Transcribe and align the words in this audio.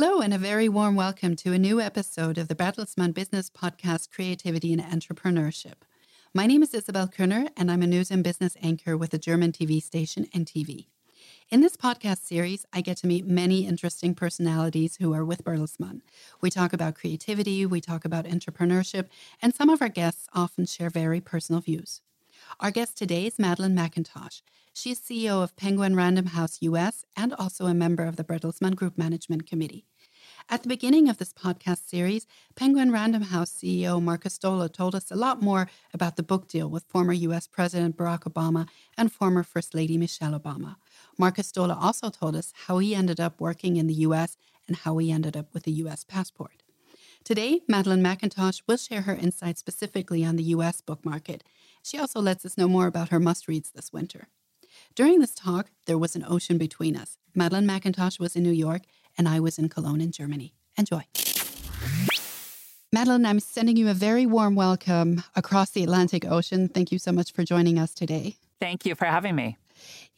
Hello, 0.00 0.20
and 0.20 0.32
a 0.32 0.38
very 0.38 0.68
warm 0.68 0.94
welcome 0.94 1.34
to 1.34 1.52
a 1.52 1.58
new 1.58 1.80
episode 1.80 2.38
of 2.38 2.46
the 2.46 2.54
Bertelsmann 2.54 3.12
Business 3.12 3.50
Podcast 3.50 4.12
Creativity 4.12 4.72
and 4.72 4.80
Entrepreneurship. 4.80 5.82
My 6.32 6.46
name 6.46 6.62
is 6.62 6.72
Isabelle 6.72 7.08
Körner, 7.08 7.48
and 7.56 7.68
I'm 7.68 7.82
a 7.82 7.86
news 7.88 8.12
and 8.12 8.22
business 8.22 8.56
anchor 8.62 8.96
with 8.96 9.10
the 9.10 9.18
German 9.18 9.50
TV 9.50 9.82
station 9.82 10.26
NTV. 10.32 10.86
In 11.50 11.62
this 11.62 11.76
podcast 11.76 12.18
series, 12.18 12.64
I 12.72 12.80
get 12.80 12.98
to 12.98 13.08
meet 13.08 13.26
many 13.26 13.66
interesting 13.66 14.14
personalities 14.14 14.98
who 15.00 15.12
are 15.12 15.24
with 15.24 15.42
Bertelsmann. 15.42 16.02
We 16.40 16.48
talk 16.48 16.72
about 16.72 16.94
creativity, 16.94 17.66
we 17.66 17.80
talk 17.80 18.04
about 18.04 18.26
entrepreneurship, 18.26 19.08
and 19.42 19.52
some 19.52 19.68
of 19.68 19.82
our 19.82 19.88
guests 19.88 20.28
often 20.32 20.66
share 20.66 20.90
very 20.90 21.20
personal 21.20 21.60
views. 21.60 22.02
Our 22.60 22.70
guest 22.70 22.96
today 22.96 23.26
is 23.26 23.38
Madeline 23.38 23.76
McIntosh. 23.76 24.42
She's 24.72 25.00
CEO 25.00 25.42
of 25.42 25.56
Penguin 25.56 25.94
Random 25.94 26.26
House 26.26 26.58
US 26.62 27.04
and 27.16 27.32
also 27.34 27.66
a 27.66 27.74
member 27.74 28.04
of 28.04 28.16
the 28.16 28.24
Bertelsmann 28.24 28.74
Group 28.74 28.98
Management 28.98 29.46
Committee. 29.46 29.84
At 30.48 30.62
the 30.62 30.68
beginning 30.68 31.08
of 31.08 31.18
this 31.18 31.32
podcast 31.32 31.88
series, 31.88 32.26
Penguin 32.56 32.90
Random 32.90 33.22
House 33.22 33.50
CEO 33.52 34.02
Markus 34.02 34.38
Dohle 34.38 34.72
told 34.72 34.94
us 34.94 35.10
a 35.10 35.16
lot 35.16 35.40
more 35.40 35.70
about 35.94 36.16
the 36.16 36.22
book 36.22 36.48
deal 36.48 36.68
with 36.68 36.84
former 36.88 37.12
US 37.12 37.46
President 37.46 37.96
Barack 37.96 38.20
Obama 38.20 38.66
and 38.96 39.12
former 39.12 39.44
First 39.44 39.74
Lady 39.74 39.96
Michelle 39.96 40.38
Obama. 40.38 40.76
Markus 41.16 41.52
Dohle 41.52 41.76
also 41.80 42.10
told 42.10 42.34
us 42.34 42.52
how 42.66 42.78
he 42.78 42.94
ended 42.94 43.20
up 43.20 43.40
working 43.40 43.76
in 43.76 43.86
the 43.86 44.00
US 44.06 44.36
and 44.66 44.76
how 44.76 44.96
he 44.98 45.12
ended 45.12 45.36
up 45.36 45.52
with 45.54 45.66
a 45.66 45.72
US 45.72 46.02
passport. 46.02 46.62
Today, 47.24 47.60
Madeline 47.68 48.02
McIntosh 48.02 48.62
will 48.66 48.78
share 48.78 49.02
her 49.02 49.14
insights 49.14 49.60
specifically 49.60 50.24
on 50.24 50.36
the 50.36 50.44
US 50.44 50.80
book 50.80 51.04
market. 51.04 51.44
She 51.82 51.98
also 51.98 52.20
lets 52.20 52.44
us 52.44 52.56
know 52.58 52.68
more 52.68 52.86
about 52.86 53.08
her 53.10 53.20
must 53.20 53.48
reads 53.48 53.70
this 53.70 53.92
winter. 53.92 54.28
During 54.94 55.20
this 55.20 55.34
talk, 55.34 55.70
there 55.86 55.98
was 55.98 56.16
an 56.16 56.24
ocean 56.28 56.58
between 56.58 56.96
us. 56.96 57.18
Madeline 57.34 57.66
McIntosh 57.66 58.18
was 58.18 58.36
in 58.36 58.42
New 58.42 58.50
York, 58.50 58.82
and 59.16 59.28
I 59.28 59.40
was 59.40 59.58
in 59.58 59.68
Cologne 59.68 60.00
in 60.00 60.12
Germany. 60.12 60.54
Enjoy. 60.76 61.02
Madeline, 62.92 63.26
I'm 63.26 63.40
sending 63.40 63.76
you 63.76 63.88
a 63.88 63.94
very 63.94 64.24
warm 64.24 64.54
welcome 64.54 65.22
across 65.36 65.70
the 65.70 65.82
Atlantic 65.82 66.24
Ocean. 66.24 66.68
Thank 66.68 66.90
you 66.90 66.98
so 66.98 67.12
much 67.12 67.32
for 67.32 67.44
joining 67.44 67.78
us 67.78 67.92
today. 67.92 68.36
Thank 68.60 68.86
you 68.86 68.94
for 68.94 69.04
having 69.04 69.36
me. 69.36 69.56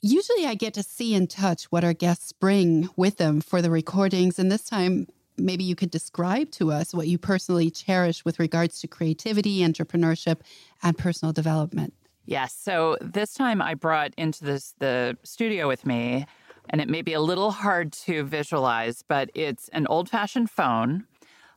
Usually, 0.00 0.46
I 0.46 0.54
get 0.54 0.74
to 0.74 0.82
see 0.82 1.14
and 1.14 1.28
touch 1.28 1.64
what 1.64 1.84
our 1.84 1.92
guests 1.92 2.32
bring 2.32 2.88
with 2.96 3.16
them 3.16 3.40
for 3.40 3.60
the 3.60 3.70
recordings, 3.70 4.38
and 4.38 4.50
this 4.50 4.64
time, 4.64 5.08
maybe 5.40 5.64
you 5.64 5.74
could 5.74 5.90
describe 5.90 6.50
to 6.52 6.70
us 6.72 6.94
what 6.94 7.08
you 7.08 7.18
personally 7.18 7.70
cherish 7.70 8.24
with 8.24 8.38
regards 8.38 8.80
to 8.80 8.88
creativity, 8.88 9.60
entrepreneurship, 9.60 10.40
and 10.82 10.96
personal 10.96 11.32
development. 11.32 11.92
Yes. 12.26 12.54
So 12.54 12.96
this 13.00 13.34
time 13.34 13.60
I 13.60 13.74
brought 13.74 14.14
into 14.16 14.44
this 14.44 14.74
the 14.78 15.16
studio 15.24 15.66
with 15.66 15.84
me, 15.84 16.26
and 16.68 16.80
it 16.80 16.88
may 16.88 17.02
be 17.02 17.12
a 17.12 17.20
little 17.20 17.50
hard 17.50 17.92
to 18.04 18.22
visualize, 18.22 19.02
but 19.02 19.30
it's 19.34 19.68
an 19.70 19.86
old-fashioned 19.88 20.50
phone. 20.50 21.06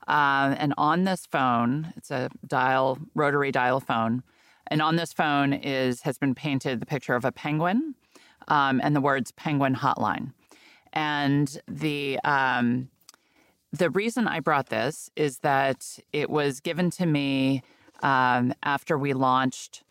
Uh, 0.08 0.56
and 0.58 0.74
on 0.78 1.04
this 1.04 1.26
phone, 1.26 1.94
it's 1.96 2.12
a 2.12 2.30
dial, 2.48 2.98
rotary 3.14 3.52
dial 3.52 3.80
phone. 3.80 4.24
And 4.68 4.82
on 4.82 4.96
this 4.96 5.14
phone 5.14 5.54
is 5.54 6.02
has 6.02 6.18
been 6.18 6.34
painted 6.34 6.80
the 6.80 6.86
picture 6.86 7.16
of 7.16 7.26
a 7.26 7.32
penguin 7.32 7.96
um, 8.48 8.82
and 8.84 8.96
the 8.96 9.02
words 9.02 9.32
"Penguin 9.32 9.76
Hotline." 9.76 10.34
And 10.94 11.62
the 11.68 12.20
um, 12.24 12.90
the 13.74 13.90
reason 13.90 14.28
I 14.28 14.40
brought 14.40 14.70
this 14.70 15.10
is 15.16 15.40
that 15.40 16.00
it 16.14 16.30
was 16.30 16.60
given 16.60 16.92
to 16.92 17.08
me 17.08 17.64
um, 18.04 18.54
after 18.62 18.98
we 18.98 19.14
launched 19.14 19.84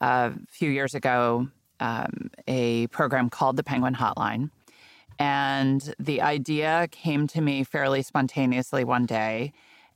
a 0.00 0.32
few 0.48 0.70
years 0.70 0.94
ago 0.94 1.48
um, 1.80 2.30
a 2.46 2.86
program 2.88 3.28
called 3.28 3.56
the 3.56 3.64
Penguin 3.64 3.94
Hotline. 3.94 4.50
And 5.18 5.94
the 5.98 6.22
idea 6.22 6.88
came 6.92 7.26
to 7.28 7.40
me 7.40 7.64
fairly 7.64 8.02
spontaneously 8.02 8.84
one 8.84 9.04
day. 9.04 9.52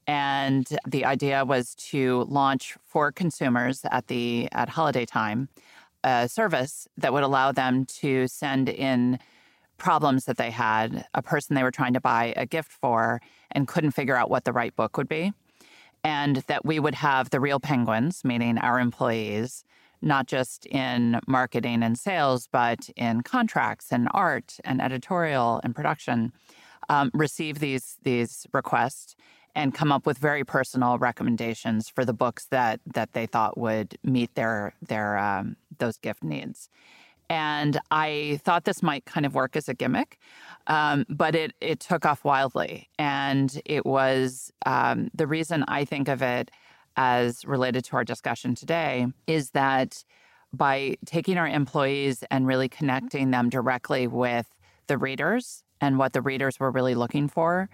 And 0.08 0.66
the 0.86 1.04
idea 1.04 1.44
was 1.44 1.76
to 1.76 2.24
launch 2.28 2.76
for 2.84 3.12
consumers 3.12 3.82
at 3.90 4.08
the 4.08 4.48
at 4.52 4.70
holiday 4.70 5.04
time 5.04 5.48
a 6.04 6.28
service 6.28 6.88
that 6.96 7.12
would 7.12 7.24
allow 7.24 7.52
them 7.52 7.84
to 7.84 8.26
send 8.28 8.68
in 8.68 9.18
problems 9.78 10.24
that 10.26 10.36
they 10.36 10.50
had, 10.50 11.06
a 11.14 11.22
person 11.22 11.54
they 11.54 11.62
were 11.62 11.70
trying 11.70 11.94
to 11.94 12.00
buy 12.00 12.34
a 12.36 12.46
gift 12.46 12.70
for 12.70 13.20
and 13.50 13.66
couldn't 13.66 13.92
figure 13.92 14.16
out 14.16 14.30
what 14.30 14.44
the 14.44 14.52
right 14.52 14.74
book 14.76 14.96
would 14.96 15.08
be. 15.08 15.32
And 16.04 16.36
that 16.46 16.64
we 16.64 16.78
would 16.78 16.94
have 16.94 17.30
the 17.30 17.40
real 17.40 17.58
penguins, 17.58 18.24
meaning 18.24 18.58
our 18.58 18.78
employees, 18.78 19.64
not 20.00 20.26
just 20.26 20.66
in 20.66 21.20
marketing 21.26 21.82
and 21.82 21.98
sales, 21.98 22.48
but 22.50 22.88
in 22.96 23.22
contracts 23.22 23.90
and 23.90 24.08
art 24.12 24.58
and 24.64 24.80
editorial 24.80 25.60
and 25.64 25.74
production, 25.74 26.32
um, 26.88 27.10
receive 27.12 27.58
these 27.58 27.96
these 28.02 28.46
requests 28.52 29.16
and 29.54 29.74
come 29.74 29.90
up 29.90 30.06
with 30.06 30.18
very 30.18 30.44
personal 30.44 30.98
recommendations 30.98 31.88
for 31.88 32.04
the 32.04 32.12
books 32.12 32.46
that 32.46 32.80
that 32.86 33.12
they 33.12 33.26
thought 33.26 33.58
would 33.58 33.98
meet 34.02 34.34
their 34.34 34.74
their 34.80 35.18
um, 35.18 35.56
those 35.78 35.98
gift 35.98 36.22
needs. 36.22 36.68
And 37.30 37.78
I 37.90 38.40
thought 38.44 38.64
this 38.64 38.82
might 38.82 39.04
kind 39.04 39.26
of 39.26 39.34
work 39.34 39.54
as 39.54 39.68
a 39.68 39.74
gimmick, 39.74 40.18
um, 40.66 41.04
but 41.08 41.34
it 41.34 41.52
it 41.60 41.80
took 41.80 42.06
off 42.06 42.24
wildly, 42.24 42.88
and 42.98 43.60
it 43.66 43.84
was 43.84 44.50
um, 44.64 45.10
the 45.14 45.26
reason 45.26 45.64
I 45.68 45.84
think 45.84 46.08
of 46.08 46.22
it 46.22 46.50
as 46.96 47.44
related 47.44 47.84
to 47.84 47.96
our 47.96 48.04
discussion 48.04 48.54
today 48.54 49.06
is 49.26 49.50
that 49.50 50.04
by 50.52 50.96
taking 51.04 51.36
our 51.36 51.46
employees 51.46 52.24
and 52.30 52.46
really 52.46 52.68
connecting 52.68 53.30
them 53.30 53.48
directly 53.48 54.06
with 54.06 54.46
the 54.86 54.98
readers 54.98 55.62
and 55.80 55.98
what 55.98 56.12
the 56.12 56.22
readers 56.22 56.58
were 56.58 56.70
really 56.70 56.94
looking 56.94 57.28
for, 57.28 57.68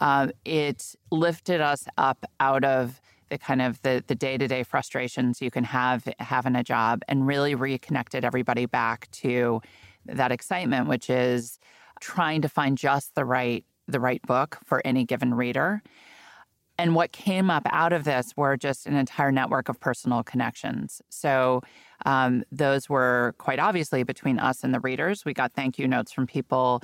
uh, 0.00 0.28
it 0.44 0.94
lifted 1.10 1.60
us 1.60 1.86
up 1.98 2.24
out 2.40 2.64
of 2.64 3.00
the 3.32 3.38
kind 3.38 3.62
of 3.62 3.80
the, 3.80 4.04
the 4.06 4.14
day-to-day 4.14 4.62
frustrations 4.62 5.40
you 5.40 5.50
can 5.50 5.64
have 5.64 6.06
having 6.18 6.54
a 6.54 6.62
job 6.62 7.00
and 7.08 7.26
really 7.26 7.54
reconnected 7.54 8.26
everybody 8.26 8.66
back 8.66 9.10
to 9.10 9.62
that 10.04 10.30
excitement, 10.30 10.86
which 10.86 11.08
is 11.08 11.58
trying 12.00 12.42
to 12.42 12.48
find 12.48 12.76
just 12.76 13.14
the 13.14 13.24
right 13.24 13.64
the 13.88 13.98
right 13.98 14.20
book 14.22 14.58
for 14.64 14.82
any 14.84 15.04
given 15.04 15.32
reader 15.34 15.82
and 16.78 16.94
what 16.94 17.12
came 17.12 17.50
up 17.50 17.66
out 17.70 17.92
of 17.92 18.04
this 18.04 18.32
were 18.36 18.56
just 18.56 18.86
an 18.86 18.96
entire 18.96 19.30
network 19.30 19.68
of 19.68 19.78
personal 19.78 20.22
connections. 20.22 21.02
So 21.10 21.62
um, 22.06 22.44
those 22.50 22.88
were 22.88 23.34
quite 23.38 23.58
obviously 23.58 24.02
between 24.02 24.38
us 24.38 24.64
and 24.64 24.74
the 24.74 24.80
readers. 24.80 25.24
We 25.24 25.34
got 25.34 25.52
thank 25.52 25.78
you 25.78 25.86
notes 25.86 26.12
from 26.12 26.26
people, 26.26 26.82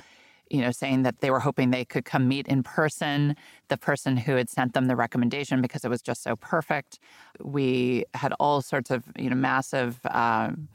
you 0.49 0.61
know, 0.61 0.71
saying 0.71 1.03
that 1.03 1.19
they 1.19 1.31
were 1.31 1.39
hoping 1.39 1.71
they 1.71 1.85
could 1.85 2.05
come 2.05 2.27
meet 2.27 2.47
in 2.47 2.63
person 2.63 3.35
the 3.67 3.77
person 3.77 4.17
who 4.17 4.35
had 4.35 4.49
sent 4.49 4.73
them 4.73 4.87
the 4.87 4.95
recommendation 4.95 5.61
because 5.61 5.85
it 5.85 5.89
was 5.89 6.01
just 6.01 6.23
so 6.23 6.35
perfect. 6.35 6.99
We 7.39 8.05
had 8.13 8.33
all 8.39 8.61
sorts 8.61 8.89
of, 8.89 9.03
you 9.17 9.29
know, 9.29 9.35
massive. 9.35 9.99
Um, 10.05 10.69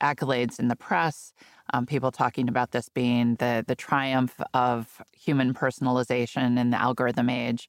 accolades 0.00 0.58
in 0.58 0.68
the 0.68 0.76
press, 0.76 1.32
um, 1.72 1.86
people 1.86 2.10
talking 2.10 2.48
about 2.48 2.70
this 2.70 2.88
being 2.88 3.34
the 3.36 3.64
the 3.66 3.74
triumph 3.74 4.40
of 4.54 5.02
human 5.12 5.52
personalization 5.54 6.58
in 6.58 6.70
the 6.70 6.80
algorithm 6.80 7.28
age. 7.28 7.68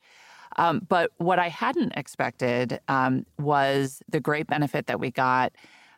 Um, 0.58 0.82
but 0.88 1.12
what 1.18 1.40
I 1.40 1.50
hadn't 1.50 1.94
expected 1.96 2.80
um, 2.88 3.26
was 3.38 4.02
the 4.10 4.20
great 4.20 4.48
benefit 4.48 4.88
that 4.88 5.00
we 5.00 5.12
got. 5.12 5.54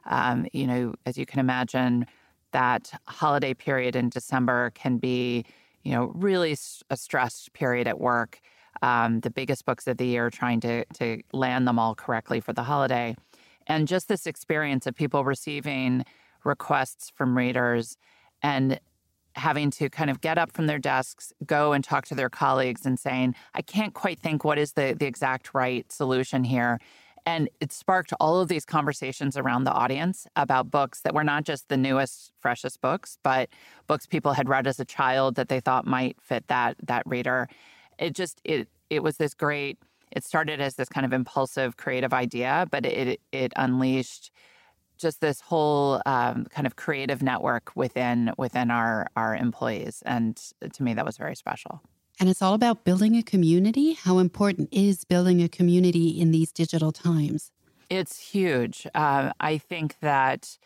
Um, 0.05 0.47
you 0.51 0.67
know, 0.67 0.93
as 1.05 1.17
you 1.17 1.25
can 1.25 1.39
imagine, 1.39 2.05
that 2.51 2.91
holiday 3.07 3.53
period 3.53 3.95
in 3.95 4.09
December 4.09 4.71
can 4.71 4.97
be, 4.97 5.45
you 5.83 5.91
know, 5.91 6.11
really 6.15 6.55
a 6.89 6.97
stressed 6.97 7.53
period 7.53 7.87
at 7.87 7.99
work. 7.99 8.39
Um, 8.81 9.19
the 9.19 9.29
biggest 9.29 9.65
books 9.65 9.87
of 9.87 9.97
the 9.97 10.05
year, 10.05 10.29
trying 10.29 10.59
to 10.61 10.85
to 10.95 11.21
land 11.33 11.67
them 11.67 11.77
all 11.77 11.93
correctly 11.93 12.39
for 12.39 12.53
the 12.53 12.63
holiday, 12.63 13.15
and 13.67 13.87
just 13.87 14.07
this 14.07 14.25
experience 14.25 14.87
of 14.87 14.95
people 14.95 15.23
receiving 15.23 16.03
requests 16.43 17.11
from 17.15 17.37
readers 17.37 17.97
and 18.41 18.79
having 19.35 19.71
to 19.71 19.89
kind 19.89 20.09
of 20.09 20.21
get 20.21 20.37
up 20.37 20.51
from 20.51 20.67
their 20.67 20.79
desks, 20.79 21.31
go 21.45 21.73
and 21.73 21.83
talk 21.83 22.05
to 22.05 22.15
their 22.15 22.29
colleagues 22.29 22.85
and 22.85 22.99
saying, 22.99 23.35
I 23.53 23.61
can't 23.61 23.93
quite 23.93 24.19
think 24.19 24.43
what 24.43 24.57
is 24.57 24.73
the, 24.73 24.95
the 24.97 25.05
exact 25.05 25.53
right 25.53 25.89
solution 25.91 26.43
here. 26.43 26.79
And 27.25 27.49
it 27.59 27.71
sparked 27.71 28.13
all 28.19 28.39
of 28.39 28.47
these 28.47 28.65
conversations 28.65 29.37
around 29.37 29.63
the 29.63 29.71
audience 29.71 30.25
about 30.35 30.71
books 30.71 31.01
that 31.01 31.13
were 31.13 31.23
not 31.23 31.43
just 31.43 31.69
the 31.69 31.77
newest, 31.77 32.31
freshest 32.39 32.81
books, 32.81 33.17
but 33.23 33.49
books 33.87 34.05
people 34.05 34.33
had 34.33 34.49
read 34.49 34.67
as 34.67 34.79
a 34.79 34.85
child 34.85 35.35
that 35.35 35.47
they 35.49 35.59
thought 35.59 35.85
might 35.85 36.17
fit 36.21 36.47
that 36.47 36.77
that 36.83 37.03
reader. 37.05 37.47
It 37.99 38.13
just 38.15 38.41
it 38.43 38.67
it 38.89 39.03
was 39.03 39.17
this 39.17 39.33
great. 39.33 39.77
It 40.11 40.23
started 40.23 40.59
as 40.59 40.75
this 40.75 40.89
kind 40.89 41.05
of 41.05 41.13
impulsive, 41.13 41.77
creative 41.77 42.13
idea, 42.13 42.67
but 42.71 42.85
it 42.85 43.21
it 43.31 43.53
unleashed 43.55 44.31
just 44.97 45.19
this 45.19 45.41
whole 45.41 46.01
um, 46.05 46.45
kind 46.51 46.67
of 46.67 46.75
creative 46.75 47.23
network 47.23 47.71
within 47.75 48.33
within 48.37 48.71
our 48.71 49.07
our 49.15 49.35
employees, 49.35 50.03
and 50.05 50.37
to 50.73 50.83
me, 50.83 50.93
that 50.93 51.05
was 51.05 51.17
very 51.17 51.35
special. 51.35 51.81
And 52.21 52.29
it's 52.29 52.43
all 52.43 52.53
about 52.53 52.83
building 52.83 53.17
a 53.17 53.23
community. 53.23 53.93
How 53.93 54.19
important 54.19 54.69
is 54.71 55.05
building 55.05 55.41
a 55.41 55.49
community 55.49 56.09
in 56.09 56.29
these 56.29 56.51
digital 56.51 56.91
times? 56.91 57.51
It's 57.89 58.19
huge. 58.19 58.85
Uh, 58.93 59.31
I 59.39 59.57
think 59.57 59.95
that 60.01 60.59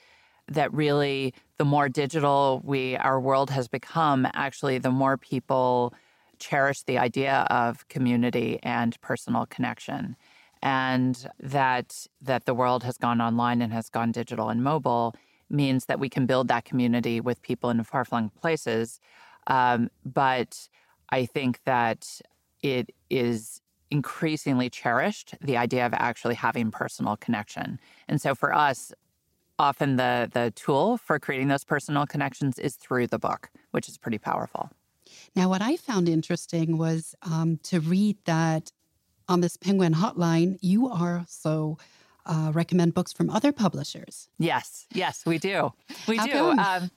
that 0.49 0.73
really, 0.73 1.33
the 1.57 1.63
more 1.63 1.87
digital 1.87 2.61
we 2.65 2.97
our 2.97 3.21
world 3.21 3.49
has 3.51 3.69
become, 3.69 4.27
actually, 4.33 4.79
the 4.79 4.91
more 4.91 5.15
people 5.15 5.93
cherish 6.39 6.83
the 6.83 6.97
idea 6.97 7.47
of 7.49 7.87
community 7.87 8.59
and 8.61 8.99
personal 8.99 9.45
connection 9.45 10.17
and 10.61 11.25
that 11.39 12.05
that 12.21 12.43
the 12.43 12.53
world 12.53 12.83
has 12.83 12.97
gone 12.97 13.21
online 13.21 13.61
and 13.61 13.71
has 13.71 13.89
gone 13.89 14.11
digital 14.11 14.49
and 14.49 14.61
mobile 14.61 15.15
means 15.49 15.85
that 15.85 16.01
we 16.01 16.09
can 16.09 16.25
build 16.25 16.49
that 16.49 16.65
community 16.65 17.21
with 17.21 17.41
people 17.41 17.69
in 17.69 17.81
far-flung 17.85 18.29
places 18.41 18.99
um, 19.47 19.89
but 20.03 20.67
i 21.09 21.25
think 21.25 21.59
that 21.65 22.21
it 22.61 22.93
is 23.09 23.61
increasingly 23.91 24.69
cherished 24.69 25.35
the 25.41 25.57
idea 25.57 25.85
of 25.85 25.93
actually 25.93 26.35
having 26.35 26.71
personal 26.71 27.15
connection 27.17 27.79
and 28.07 28.21
so 28.21 28.33
for 28.33 28.53
us 28.53 28.93
often 29.57 29.95
the 29.95 30.29
the 30.33 30.51
tool 30.55 30.97
for 30.97 31.19
creating 31.19 31.47
those 31.47 31.63
personal 31.63 32.05
connections 32.05 32.59
is 32.59 32.75
through 32.75 33.07
the 33.07 33.19
book 33.19 33.49
which 33.71 33.87
is 33.87 33.97
pretty 33.97 34.17
powerful 34.17 34.69
now, 35.35 35.49
what 35.49 35.61
I 35.61 35.75
found 35.75 36.07
interesting 36.07 36.77
was 36.77 37.15
um, 37.21 37.59
to 37.63 37.79
read 37.79 38.17
that 38.25 38.71
on 39.27 39.41
this 39.41 39.57
Penguin 39.57 39.93
hotline, 39.93 40.57
you 40.61 40.89
also 40.89 41.77
uh, 42.25 42.51
recommend 42.53 42.93
books 42.93 43.11
from 43.11 43.29
other 43.29 43.51
publishers. 43.51 44.29
Yes, 44.37 44.87
yes, 44.93 45.25
we 45.25 45.37
do. 45.37 45.73
We 46.07 46.17
How 46.17 46.25
do. 46.25 46.49
Um, 46.51 46.91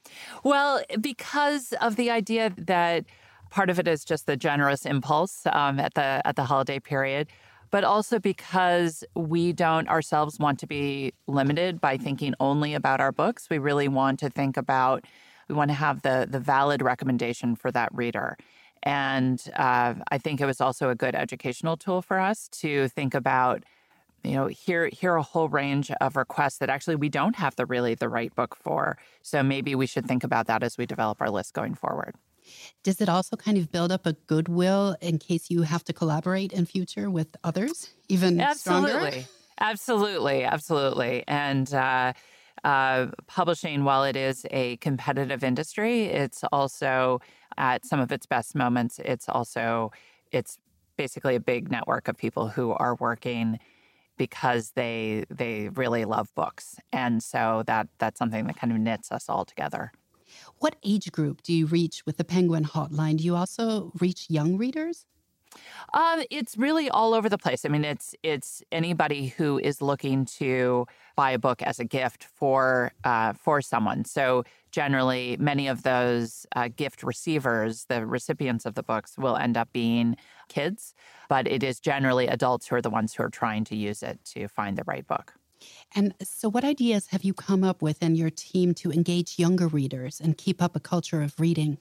well, 0.44 0.82
because 1.00 1.72
of 1.80 1.96
the 1.96 2.10
idea 2.10 2.52
that 2.56 3.04
part 3.50 3.70
of 3.70 3.78
it 3.78 3.88
is 3.88 4.04
just 4.04 4.26
the 4.26 4.36
generous 4.36 4.84
impulse 4.86 5.46
um, 5.52 5.78
at 5.80 5.94
the 5.94 6.22
at 6.24 6.36
the 6.36 6.44
holiday 6.44 6.78
period, 6.80 7.28
but 7.70 7.84
also 7.84 8.18
because 8.18 9.04
we 9.14 9.52
don't 9.52 9.88
ourselves 9.88 10.38
want 10.38 10.58
to 10.60 10.66
be 10.66 11.12
limited 11.26 11.80
by 11.80 11.96
thinking 11.96 12.34
only 12.40 12.74
about 12.74 13.00
our 13.00 13.12
books. 13.12 13.48
We 13.50 13.58
really 13.58 13.88
want 13.88 14.18
to 14.20 14.30
think 14.30 14.56
about 14.56 15.04
we 15.48 15.54
want 15.54 15.70
to 15.70 15.74
have 15.74 16.02
the 16.02 16.26
the 16.30 16.40
valid 16.40 16.82
recommendation 16.82 17.56
for 17.56 17.70
that 17.72 17.90
reader. 17.94 18.36
And 18.82 19.42
uh, 19.56 19.94
I 20.10 20.18
think 20.18 20.40
it 20.40 20.46
was 20.46 20.60
also 20.60 20.90
a 20.90 20.94
good 20.94 21.14
educational 21.14 21.76
tool 21.76 22.00
for 22.00 22.20
us 22.20 22.48
to 22.60 22.88
think 22.88 23.12
about, 23.12 23.64
you 24.22 24.32
know, 24.32 24.46
hear 24.46 24.88
hear 24.92 25.16
a 25.16 25.22
whole 25.22 25.48
range 25.48 25.90
of 26.00 26.16
requests 26.16 26.58
that 26.58 26.70
actually 26.70 26.96
we 26.96 27.08
don't 27.08 27.36
have 27.36 27.56
the 27.56 27.66
really 27.66 27.94
the 27.94 28.08
right 28.08 28.34
book 28.34 28.54
for. 28.54 28.96
So 29.22 29.42
maybe 29.42 29.74
we 29.74 29.86
should 29.86 30.06
think 30.06 30.22
about 30.22 30.46
that 30.46 30.62
as 30.62 30.78
we 30.78 30.86
develop 30.86 31.20
our 31.20 31.30
list 31.30 31.54
going 31.54 31.74
forward. 31.74 32.14
Does 32.82 33.00
it 33.00 33.08
also 33.08 33.36
kind 33.36 33.58
of 33.58 33.70
build 33.70 33.92
up 33.92 34.06
a 34.06 34.12
goodwill 34.12 34.96
in 35.00 35.18
case 35.18 35.50
you 35.50 35.62
have 35.62 35.84
to 35.84 35.92
collaborate 35.92 36.52
in 36.52 36.66
future 36.66 37.10
with 37.10 37.28
others, 37.44 37.90
even 38.08 38.40
absolutely. 38.40 39.10
stronger? 39.10 39.26
Absolutely, 39.60 40.44
absolutely, 40.44 41.24
and. 41.26 41.72
Uh, 41.72 42.12
uh, 42.64 43.06
publishing, 43.26 43.84
while 43.84 44.04
it 44.04 44.16
is 44.16 44.44
a 44.50 44.76
competitive 44.78 45.44
industry, 45.44 46.06
it's 46.06 46.42
also 46.50 47.20
at 47.56 47.84
some 47.84 48.00
of 48.00 48.10
its 48.12 48.26
best 48.26 48.54
moments. 48.54 48.98
It's 49.04 49.28
also 49.28 49.92
it's 50.32 50.58
basically 50.96 51.36
a 51.36 51.40
big 51.40 51.70
network 51.70 52.08
of 52.08 52.16
people 52.16 52.48
who 52.48 52.72
are 52.72 52.94
working 52.96 53.58
because 54.16 54.72
they 54.74 55.24
they 55.30 55.68
really 55.68 56.04
love 56.04 56.34
books, 56.34 56.76
and 56.92 57.22
so 57.22 57.62
that 57.66 57.88
that's 57.98 58.18
something 58.18 58.46
that 58.46 58.56
kind 58.56 58.72
of 58.72 58.78
knits 58.78 59.12
us 59.12 59.28
all 59.28 59.44
together. 59.44 59.92
What 60.58 60.76
age 60.82 61.10
group 61.12 61.42
do 61.42 61.52
you 61.52 61.66
reach 61.66 62.04
with 62.06 62.16
the 62.16 62.24
Penguin 62.24 62.64
Hotline? 62.64 63.18
Do 63.18 63.24
you 63.24 63.36
also 63.36 63.92
reach 63.98 64.28
young 64.28 64.56
readers? 64.56 65.06
Um, 65.94 66.22
it's 66.30 66.56
really 66.56 66.90
all 66.90 67.14
over 67.14 67.28
the 67.28 67.38
place. 67.38 67.64
I 67.64 67.68
mean, 67.68 67.84
it's 67.84 68.14
it's 68.22 68.62
anybody 68.70 69.28
who 69.28 69.58
is 69.58 69.80
looking 69.80 70.24
to 70.36 70.86
buy 71.16 71.30
a 71.30 71.38
book 71.38 71.62
as 71.62 71.80
a 71.80 71.84
gift 71.84 72.24
for 72.24 72.92
uh, 73.04 73.32
for 73.32 73.60
someone. 73.62 74.04
So 74.04 74.44
generally, 74.70 75.36
many 75.40 75.66
of 75.68 75.82
those 75.82 76.46
uh, 76.54 76.68
gift 76.68 77.02
receivers, 77.02 77.86
the 77.88 78.06
recipients 78.06 78.66
of 78.66 78.74
the 78.74 78.82
books, 78.82 79.16
will 79.16 79.36
end 79.36 79.56
up 79.56 79.72
being 79.72 80.16
kids, 80.48 80.94
but 81.28 81.48
it 81.48 81.62
is 81.62 81.80
generally 81.80 82.26
adults 82.26 82.68
who 82.68 82.76
are 82.76 82.82
the 82.82 82.90
ones 82.90 83.14
who 83.14 83.22
are 83.22 83.30
trying 83.30 83.64
to 83.64 83.76
use 83.76 84.02
it 84.02 84.18
to 84.24 84.48
find 84.48 84.76
the 84.76 84.84
right 84.86 85.06
book. 85.06 85.34
And 85.94 86.14
so, 86.22 86.48
what 86.48 86.64
ideas 86.64 87.08
have 87.08 87.22
you 87.22 87.34
come 87.34 87.64
up 87.64 87.82
with 87.82 88.02
in 88.02 88.14
your 88.14 88.30
team 88.30 88.74
to 88.74 88.90
engage 88.90 89.38
younger 89.38 89.68
readers 89.68 90.20
and 90.20 90.36
keep 90.36 90.62
up 90.62 90.76
a 90.76 90.80
culture 90.80 91.22
of 91.22 91.38
reading? 91.38 91.78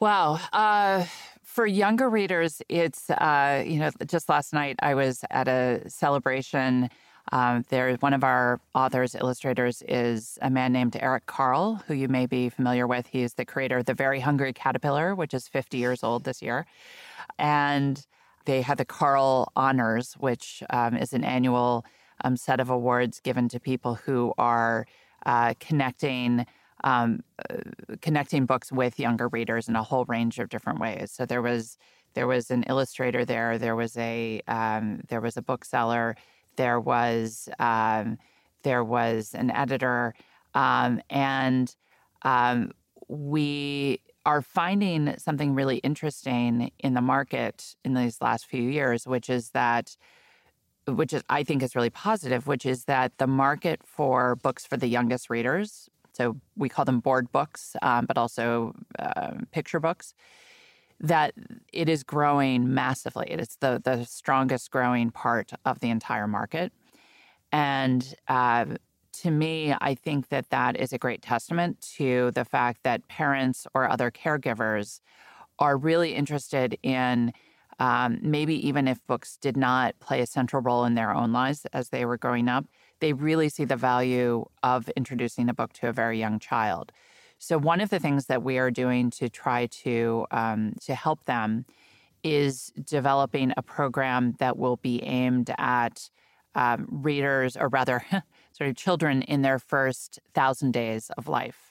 Wow. 0.00 0.40
Uh, 0.52 1.04
for 1.42 1.66
younger 1.66 2.08
readers, 2.08 2.62
it's, 2.68 3.10
uh, 3.10 3.62
you 3.66 3.78
know, 3.78 3.90
just 4.06 4.28
last 4.28 4.52
night 4.52 4.76
I 4.80 4.94
was 4.94 5.24
at 5.30 5.48
a 5.48 5.82
celebration. 5.88 6.88
Um, 7.32 7.64
there, 7.68 7.94
one 7.96 8.14
of 8.14 8.24
our 8.24 8.60
authors, 8.74 9.14
illustrators, 9.14 9.82
is 9.86 10.38
a 10.42 10.48
man 10.48 10.72
named 10.72 10.96
Eric 10.98 11.26
Carle, 11.26 11.82
who 11.86 11.94
you 11.94 12.08
may 12.08 12.26
be 12.26 12.48
familiar 12.48 12.86
with. 12.86 13.08
He's 13.08 13.34
the 13.34 13.44
creator 13.44 13.78
of 13.78 13.84
The 13.84 13.94
Very 13.94 14.20
Hungry 14.20 14.52
Caterpillar, 14.52 15.14
which 15.14 15.34
is 15.34 15.48
50 15.48 15.76
years 15.76 16.02
old 16.02 16.24
this 16.24 16.40
year. 16.40 16.66
And 17.38 18.04
they 18.46 18.62
had 18.62 18.78
the 18.78 18.84
Carle 18.84 19.52
Honors, 19.54 20.14
which 20.14 20.62
um, 20.70 20.96
is 20.96 21.12
an 21.12 21.24
annual 21.24 21.84
um, 22.24 22.36
set 22.36 22.60
of 22.60 22.70
awards 22.70 23.20
given 23.20 23.48
to 23.48 23.60
people 23.60 23.94
who 23.94 24.32
are 24.38 24.86
uh, 25.26 25.54
connecting 25.60 26.46
um, 26.82 27.20
uh, 27.50 27.56
connecting 28.00 28.46
books 28.46 28.72
with 28.72 28.98
younger 28.98 29.28
readers 29.28 29.68
in 29.68 29.76
a 29.76 29.82
whole 29.82 30.06
range 30.06 30.38
of 30.38 30.48
different 30.48 30.80
ways. 30.80 31.12
So 31.12 31.26
there 31.26 31.42
was 31.42 31.76
there 32.14 32.26
was 32.26 32.50
an 32.50 32.64
illustrator 32.64 33.24
there, 33.24 33.58
there 33.58 33.76
was 33.76 33.96
a 33.96 34.40
um, 34.48 35.02
there 35.08 35.20
was 35.20 35.36
a 35.36 35.42
bookseller, 35.42 36.16
there 36.56 36.80
was 36.80 37.48
um, 37.58 38.18
there 38.62 38.84
was 38.84 39.34
an 39.34 39.50
editor, 39.50 40.14
um, 40.54 41.00
and 41.10 41.74
um, 42.22 42.72
we 43.08 44.00
are 44.26 44.42
finding 44.42 45.16
something 45.18 45.54
really 45.54 45.78
interesting 45.78 46.70
in 46.78 46.94
the 46.94 47.00
market 47.00 47.74
in 47.84 47.94
these 47.94 48.20
last 48.20 48.46
few 48.46 48.62
years, 48.62 49.06
which 49.06 49.30
is 49.30 49.50
that 49.50 49.96
which 50.96 51.12
is 51.12 51.22
I 51.28 51.42
think 51.44 51.62
is 51.62 51.74
really 51.74 51.90
positive, 51.90 52.46
which 52.46 52.66
is 52.66 52.84
that 52.84 53.18
the 53.18 53.26
market 53.26 53.80
for 53.84 54.36
books 54.36 54.66
for 54.66 54.76
the 54.76 54.86
youngest 54.86 55.30
readers, 55.30 55.88
so 56.12 56.36
we 56.56 56.68
call 56.68 56.84
them 56.84 57.00
board 57.00 57.30
books, 57.32 57.76
um, 57.82 58.06
but 58.06 58.18
also 58.18 58.74
uh, 58.98 59.32
picture 59.52 59.80
books. 59.80 60.14
That 61.02 61.32
it 61.72 61.88
is 61.88 62.02
growing 62.02 62.74
massively. 62.74 63.26
It 63.30 63.40
is 63.40 63.56
the 63.60 63.80
the 63.82 64.04
strongest 64.04 64.70
growing 64.70 65.10
part 65.10 65.50
of 65.64 65.80
the 65.80 65.88
entire 65.88 66.26
market, 66.26 66.72
and 67.52 68.14
uh, 68.28 68.66
to 69.12 69.30
me, 69.30 69.74
I 69.80 69.94
think 69.94 70.28
that 70.28 70.50
that 70.50 70.76
is 70.76 70.92
a 70.92 70.98
great 70.98 71.22
testament 71.22 71.80
to 71.96 72.30
the 72.32 72.44
fact 72.44 72.82
that 72.84 73.08
parents 73.08 73.66
or 73.74 73.88
other 73.88 74.10
caregivers 74.10 75.00
are 75.58 75.76
really 75.76 76.14
interested 76.14 76.78
in. 76.82 77.32
Um, 77.80 78.18
maybe 78.20 78.54
even 78.68 78.86
if 78.86 79.04
books 79.06 79.38
did 79.40 79.56
not 79.56 79.98
play 80.00 80.20
a 80.20 80.26
central 80.26 80.62
role 80.62 80.84
in 80.84 80.94
their 80.94 81.14
own 81.14 81.32
lives 81.32 81.66
as 81.72 81.88
they 81.88 82.04
were 82.04 82.18
growing 82.18 82.46
up, 82.46 82.66
they 83.00 83.14
really 83.14 83.48
see 83.48 83.64
the 83.64 83.76
value 83.76 84.44
of 84.62 84.88
introducing 84.90 85.48
a 85.48 85.54
book 85.54 85.72
to 85.72 85.88
a 85.88 85.92
very 85.92 86.18
young 86.18 86.38
child. 86.38 86.92
So 87.38 87.56
one 87.56 87.80
of 87.80 87.88
the 87.88 87.98
things 87.98 88.26
that 88.26 88.42
we 88.42 88.58
are 88.58 88.70
doing 88.70 89.08
to 89.12 89.30
try 89.30 89.66
to 89.66 90.26
um, 90.30 90.74
to 90.82 90.94
help 90.94 91.24
them 91.24 91.64
is 92.22 92.70
developing 92.84 93.54
a 93.56 93.62
program 93.62 94.34
that 94.38 94.58
will 94.58 94.76
be 94.76 95.02
aimed 95.02 95.50
at 95.56 96.10
um, 96.54 96.86
readers, 96.90 97.56
or 97.56 97.68
rather, 97.68 98.04
sort 98.52 98.68
of 98.68 98.76
children 98.76 99.22
in 99.22 99.40
their 99.40 99.58
first 99.58 100.18
thousand 100.34 100.72
days 100.72 101.10
of 101.16 101.28
life. 101.28 101.69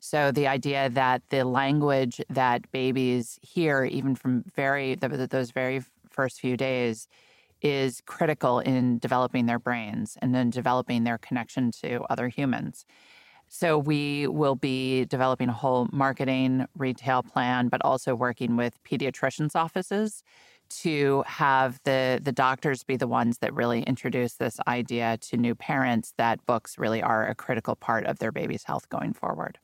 So 0.00 0.30
the 0.30 0.46
idea 0.46 0.88
that 0.90 1.22
the 1.30 1.44
language 1.44 2.20
that 2.28 2.70
babies 2.72 3.38
hear, 3.42 3.84
even 3.84 4.14
from 4.14 4.44
very 4.54 4.94
those 4.94 5.50
very 5.50 5.82
first 6.10 6.40
few 6.40 6.56
days, 6.56 7.08
is 7.62 8.02
critical 8.06 8.60
in 8.60 8.98
developing 8.98 9.46
their 9.46 9.58
brains 9.58 10.16
and 10.20 10.34
then 10.34 10.50
developing 10.50 11.04
their 11.04 11.18
connection 11.18 11.70
to 11.72 12.02
other 12.10 12.28
humans. 12.28 12.84
So 13.48 13.78
we 13.78 14.26
will 14.26 14.56
be 14.56 15.04
developing 15.06 15.48
a 15.48 15.52
whole 15.52 15.88
marketing 15.92 16.66
retail 16.76 17.22
plan, 17.22 17.68
but 17.68 17.80
also 17.84 18.14
working 18.14 18.56
with 18.56 18.82
pediatricians' 18.84 19.54
offices 19.54 20.22
to 20.68 21.22
have 21.26 21.78
the 21.84 22.20
the 22.22 22.32
doctors 22.32 22.82
be 22.82 22.96
the 22.96 23.06
ones 23.06 23.38
that 23.38 23.54
really 23.54 23.82
introduce 23.82 24.34
this 24.34 24.58
idea 24.66 25.16
to 25.18 25.36
new 25.36 25.54
parents 25.54 26.12
that 26.16 26.44
books 26.44 26.76
really 26.76 27.02
are 27.02 27.26
a 27.28 27.34
critical 27.36 27.76
part 27.76 28.04
of 28.06 28.18
their 28.18 28.32
baby's 28.32 28.64
health 28.64 28.88
going 28.88 29.12
forward. 29.12 29.58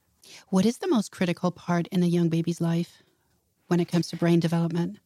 What 0.49 0.67
is 0.67 0.79
the 0.79 0.89
most 0.89 1.11
critical 1.11 1.51
part 1.51 1.87
in 1.89 2.03
a 2.03 2.07
young 2.07 2.29
baby's 2.29 2.61
life 2.61 3.03
when 3.69 3.81
it 3.81 3.89
comes 3.89 4.09
to 4.09 4.17
brain 4.17 4.41
development? 4.41 4.99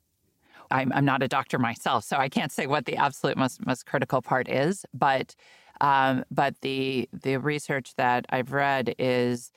I'm, 0.71 0.93
I'm 0.93 1.05
not 1.05 1.23
a 1.23 1.29
doctor 1.29 1.59
myself, 1.59 2.05
so 2.05 2.17
I 2.17 2.29
can't 2.29 2.51
say 2.51 2.67
what 2.67 2.87
the 2.87 2.97
absolute 2.97 3.37
most 3.37 3.65
most 3.65 3.87
critical 3.87 4.21
part 4.21 4.49
is. 4.49 4.85
But 4.93 5.35
um, 5.81 6.25
but 6.31 6.61
the 6.61 7.09
the 7.13 7.37
research 7.37 7.95
that 7.97 8.27
I've 8.31 8.53
read 8.53 8.95
is 8.99 9.53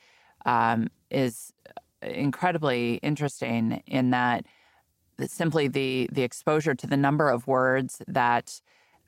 um, 0.46 0.88
is 1.10 1.52
incredibly 2.02 2.94
interesting 2.96 3.82
in 3.86 4.10
that 4.10 4.46
simply 5.26 5.68
the 5.68 6.08
the 6.12 6.22
exposure 6.22 6.74
to 6.74 6.86
the 6.86 6.96
number 6.96 7.28
of 7.28 7.46
words 7.46 8.00
that 8.06 8.60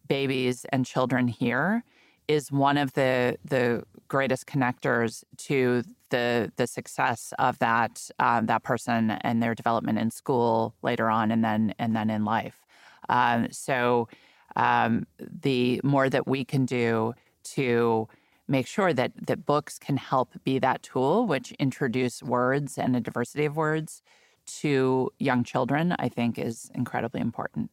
babies 0.09 0.67
and 0.71 0.85
children 0.85 1.29
hear 1.29 1.85
is 2.29 2.51
one 2.51 2.79
of 2.79 2.93
the 2.95 3.37
the 3.45 3.85
greatest 4.09 4.47
connectors 4.47 5.25
to 5.37 5.83
the 6.11 6.53
the 6.57 6.67
success 6.67 7.33
of 7.39 7.59
that 7.59 8.11
um, 8.19 8.47
that 8.47 8.63
person 8.63 9.11
and 9.11 9.43
their 9.43 9.55
development 9.55 9.99
in 9.99 10.11
school 10.11 10.75
later 10.83 11.09
on, 11.11 11.31
and 11.31 11.45
then 11.45 11.75
and 11.79 11.97
then 11.97 12.11
in 12.11 12.25
life. 12.25 12.67
Um, 13.09 13.49
so 13.51 14.09
um, 14.57 15.07
the 15.19 15.81
more 15.83 16.09
that 16.11 16.27
we 16.27 16.45
can 16.45 16.65
do 16.67 17.15
to 17.45 18.09
make 18.49 18.67
sure 18.67 18.93
that 18.93 19.13
that 19.27 19.47
books 19.47 19.79
can 19.79 19.97
help 19.97 20.31
be 20.45 20.59
that 20.59 20.83
tool 20.83 21.27
which 21.27 21.53
introduce 21.53 22.23
words 22.23 22.77
and 22.77 22.95
a 22.95 23.01
diversity 23.01 23.45
of 23.45 23.57
words 23.57 24.03
to 24.47 25.11
young 25.19 25.45
children, 25.45 25.95
I 25.99 26.09
think 26.09 26.39
is 26.39 26.71
incredibly 26.75 27.21
important. 27.21 27.71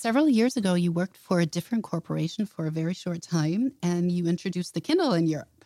Several 0.00 0.28
years 0.28 0.56
ago, 0.56 0.74
you 0.74 0.92
worked 0.92 1.16
for 1.16 1.40
a 1.40 1.44
different 1.44 1.82
corporation 1.82 2.46
for 2.46 2.68
a 2.68 2.70
very 2.70 2.94
short 2.94 3.20
time 3.20 3.72
and 3.82 4.12
you 4.12 4.28
introduced 4.28 4.74
the 4.74 4.80
Kindle 4.80 5.12
in 5.12 5.26
Europe. 5.26 5.64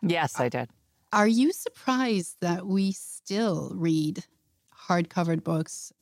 Yes, 0.00 0.40
I 0.40 0.48
did. 0.48 0.70
Are 1.12 1.28
you 1.28 1.52
surprised 1.52 2.36
that 2.40 2.66
we 2.66 2.92
still 2.92 3.72
read 3.74 4.24
hard-covered 4.70 5.44
books, 5.44 5.92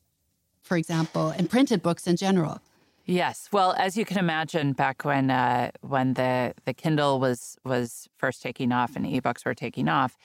for 0.62 0.76
example, 0.76 1.30
and 1.30 1.50
printed 1.50 1.82
books 1.82 2.06
in 2.06 2.16
general? 2.16 2.60
Yes. 3.04 3.48
Well, 3.50 3.74
as 3.76 3.96
you 3.96 4.04
can 4.04 4.18
imagine, 4.18 4.74
back 4.74 5.04
when 5.04 5.32
uh, 5.32 5.72
when 5.80 6.14
the 6.14 6.54
the 6.64 6.74
Kindle 6.74 7.18
was 7.18 7.58
was 7.64 8.08
first 8.16 8.42
taking 8.42 8.70
off 8.70 8.94
and 8.94 9.04
ebooks 9.04 9.44
were 9.44 9.54
taking 9.54 9.88
off, 9.88 10.16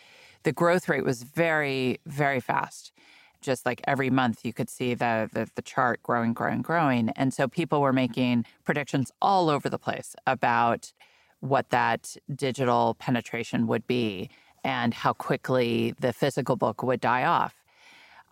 the 0.44 0.52
growth 0.52 0.88
rate 0.88 1.04
was 1.04 1.24
very 1.24 2.00
very 2.06 2.40
fast. 2.40 2.92
Just 3.41 3.65
like 3.65 3.82
every 3.86 4.10
month, 4.10 4.44
you 4.44 4.53
could 4.53 4.70
see 4.70 4.94
the, 4.94 5.29
the 5.32 5.50
the 5.56 5.62
chart 5.62 6.01
growing, 6.03 6.34
growing, 6.34 6.62
growing, 6.62 7.10
and 7.12 7.34
so 7.34 7.48
people 7.48 7.82
were 7.82 7.94
making 7.94 8.46
predictions 8.63 9.12
all 9.22 9.50
over 9.50 9.70
the 9.70 9.79
place 9.79 10.15
about 10.25 10.91
what 11.39 11.70
that 11.70 12.15
digital 12.34 12.96
penetration 13.00 13.67
would 13.67 13.86
be 13.86 14.29
and 14.63 14.94
how 14.94 15.13
quickly 15.13 15.94
the 16.00 16.12
physical 16.12 16.56
book 16.56 16.84
would 16.84 17.00
die 17.00 17.24
off. 17.24 17.56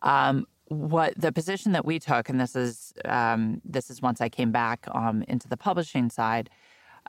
Um, 0.01 0.47
what 0.67 1.13
the 1.15 1.31
position 1.31 1.73
that 1.73 1.85
we 1.85 1.99
took, 1.99 2.27
and 2.27 2.39
this 2.39 2.55
is 2.55 2.93
um, 3.05 3.61
this 3.63 3.89
is 3.89 4.01
once 4.01 4.19
I 4.19 4.29
came 4.29 4.51
back 4.51 4.87
um, 4.91 5.23
into 5.27 5.47
the 5.47 5.57
publishing 5.57 6.09
side 6.09 6.49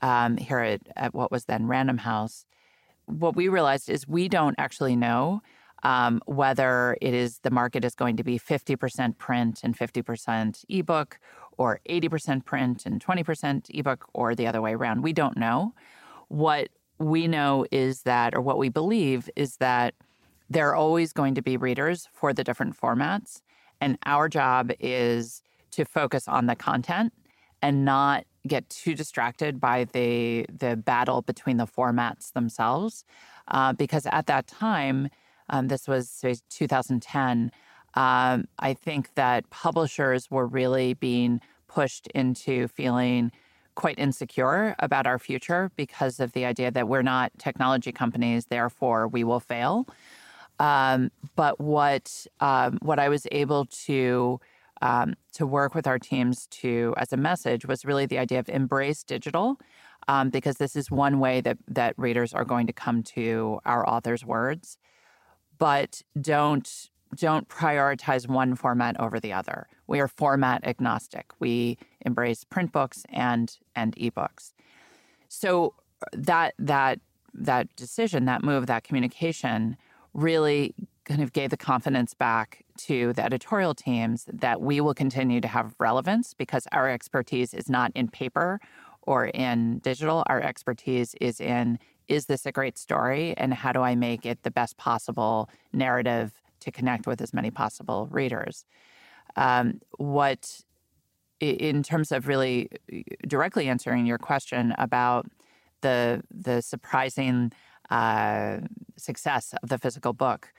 um, 0.02 0.36
here 0.36 0.58
at, 0.58 0.82
at, 0.94 1.14
what 1.14 1.30
was 1.30 1.46
then 1.46 1.66
Random 1.66 1.98
House. 1.98 2.44
What 3.06 3.34
we 3.34 3.48
realized 3.48 3.88
is 3.88 4.06
we 4.06 4.28
don't 4.28 4.56
actually 4.58 4.94
know 4.94 5.42
um, 5.82 6.20
whether 6.26 6.96
it 7.00 7.14
is 7.14 7.38
the 7.40 7.50
market 7.50 7.84
is 7.84 7.94
going 7.94 8.16
to 8.16 8.24
be 8.24 8.38
50% 8.38 9.18
print 9.18 9.60
and 9.62 9.76
50% 9.76 10.64
ebook, 10.68 11.18
or 11.58 11.80
80% 11.88 12.44
print 12.44 12.84
and 12.86 13.04
20% 13.04 13.66
ebook, 13.70 14.06
or 14.12 14.34
the 14.34 14.46
other 14.46 14.60
way 14.60 14.74
around. 14.74 15.02
We 15.02 15.12
don't 15.12 15.36
know. 15.36 15.74
What 16.28 16.68
we 16.98 17.28
know 17.28 17.66
is 17.70 18.02
that, 18.02 18.34
or 18.34 18.40
what 18.40 18.58
we 18.58 18.68
believe 18.68 19.28
is 19.36 19.56
that 19.58 19.94
there 20.48 20.68
are 20.68 20.74
always 20.74 21.12
going 21.12 21.34
to 21.34 21.42
be 21.42 21.56
readers 21.56 22.08
for 22.12 22.32
the 22.32 22.44
different 22.44 22.78
formats. 22.78 23.42
And 23.80 23.98
our 24.06 24.28
job 24.28 24.72
is 24.80 25.42
to 25.72 25.84
focus 25.84 26.28
on 26.28 26.46
the 26.46 26.56
content 26.56 27.12
and 27.62 27.84
not 27.84 28.24
get 28.46 28.68
too 28.70 28.94
distracted 28.94 29.60
by 29.60 29.84
the 29.92 30.46
the 30.58 30.76
battle 30.76 31.22
between 31.22 31.56
the 31.56 31.66
formats 31.66 32.32
themselves, 32.32 33.04
uh, 33.48 33.72
because 33.72 34.06
at 34.06 34.26
that 34.26 34.46
time, 34.46 35.08
um, 35.48 35.68
this 35.68 35.86
was 35.86 36.08
say, 36.08 36.36
2010. 36.50 37.50
Um, 37.94 38.44
I 38.58 38.74
think 38.74 39.14
that 39.14 39.48
publishers 39.50 40.30
were 40.30 40.46
really 40.46 40.94
being 40.94 41.40
pushed 41.68 42.06
into 42.08 42.68
feeling 42.68 43.32
quite 43.74 43.98
insecure 43.98 44.74
about 44.78 45.06
our 45.06 45.18
future 45.18 45.70
because 45.76 46.18
of 46.18 46.32
the 46.32 46.44
idea 46.44 46.70
that 46.70 46.88
we're 46.88 47.02
not 47.02 47.30
technology 47.38 47.92
companies, 47.92 48.46
therefore 48.46 49.06
we 49.06 49.22
will 49.22 49.40
fail. 49.40 49.86
Um, 50.58 51.10
but 51.36 51.60
what 51.60 52.26
um, 52.40 52.78
what 52.80 52.98
I 52.98 53.08
was 53.08 53.26
able 53.30 53.66
to 53.86 54.40
um, 54.82 55.14
to 55.34 55.46
work 55.46 55.74
with 55.74 55.86
our 55.86 55.98
teams 55.98 56.46
to 56.48 56.94
as 56.96 57.12
a 57.12 57.16
message 57.16 57.66
was 57.66 57.84
really 57.84 58.06
the 58.06 58.18
idea 58.18 58.38
of 58.38 58.48
embrace 58.48 59.02
digital, 59.04 59.58
um, 60.08 60.30
because 60.30 60.56
this 60.56 60.74
is 60.74 60.90
one 60.90 61.20
way 61.20 61.40
that 61.42 61.58
that 61.68 61.94
readers 61.98 62.32
are 62.32 62.44
going 62.44 62.66
to 62.66 62.72
come 62.72 63.02
to 63.02 63.60
our 63.66 63.88
authors' 63.88 64.24
words, 64.24 64.78
but 65.58 66.02
don't 66.20 66.90
don't 67.14 67.48
prioritize 67.48 68.28
one 68.28 68.54
format 68.56 68.98
over 69.00 69.20
the 69.20 69.32
other. 69.32 69.68
We 69.86 70.00
are 70.00 70.08
format 70.08 70.66
agnostic. 70.66 71.30
We 71.38 71.78
embrace 72.00 72.44
print 72.44 72.72
books 72.72 73.04
and 73.10 73.56
and 73.74 73.94
ebooks. 73.96 74.52
So 75.28 75.74
uh, 76.02 76.06
that 76.12 76.54
that 76.58 77.00
that 77.34 77.74
decision, 77.76 78.24
that 78.24 78.42
move, 78.42 78.66
that 78.66 78.84
communication 78.84 79.76
really 80.14 80.74
kind 81.04 81.22
of 81.22 81.32
gave 81.32 81.50
the 81.50 81.56
confidence 81.56 82.14
back 82.14 82.64
to 82.76 83.12
the 83.12 83.24
editorial 83.24 83.74
teams 83.74 84.26
that 84.32 84.60
we 84.60 84.80
will 84.80 84.94
continue 84.94 85.40
to 85.40 85.48
have 85.48 85.74
relevance 85.78 86.34
because 86.34 86.66
our 86.72 86.88
expertise 86.90 87.54
is 87.54 87.68
not 87.68 87.92
in 87.94 88.08
paper 88.08 88.60
or 89.02 89.26
in 89.26 89.78
digital. 89.78 90.24
Our 90.26 90.42
expertise 90.42 91.14
is 91.20 91.40
in 91.40 91.78
is 92.08 92.26
this 92.26 92.46
a 92.46 92.52
great 92.52 92.78
story 92.78 93.34
and 93.36 93.52
how 93.52 93.72
do 93.72 93.82
I 93.82 93.94
make 93.94 94.24
it 94.24 94.42
the 94.42 94.50
best 94.50 94.76
possible 94.76 95.50
narrative 95.72 96.40
to 96.60 96.70
connect 96.70 97.06
with 97.06 97.20
as 97.20 97.34
many 97.34 97.50
possible 97.50 98.08
readers? 98.10 98.64
Um, 99.36 99.80
what, 99.98 100.62
in 101.40 101.82
terms 101.82 102.12
of 102.12 102.28
really 102.28 102.70
directly 103.26 103.68
answering 103.68 104.06
your 104.06 104.18
question 104.18 104.74
about 104.78 105.26
the 105.82 106.22
the 106.30 106.62
surprising 106.62 107.52
uh, 107.90 108.58
success 108.96 109.54
of 109.62 109.68
the 109.68 109.78
physical 109.78 110.12
book. 110.12 110.52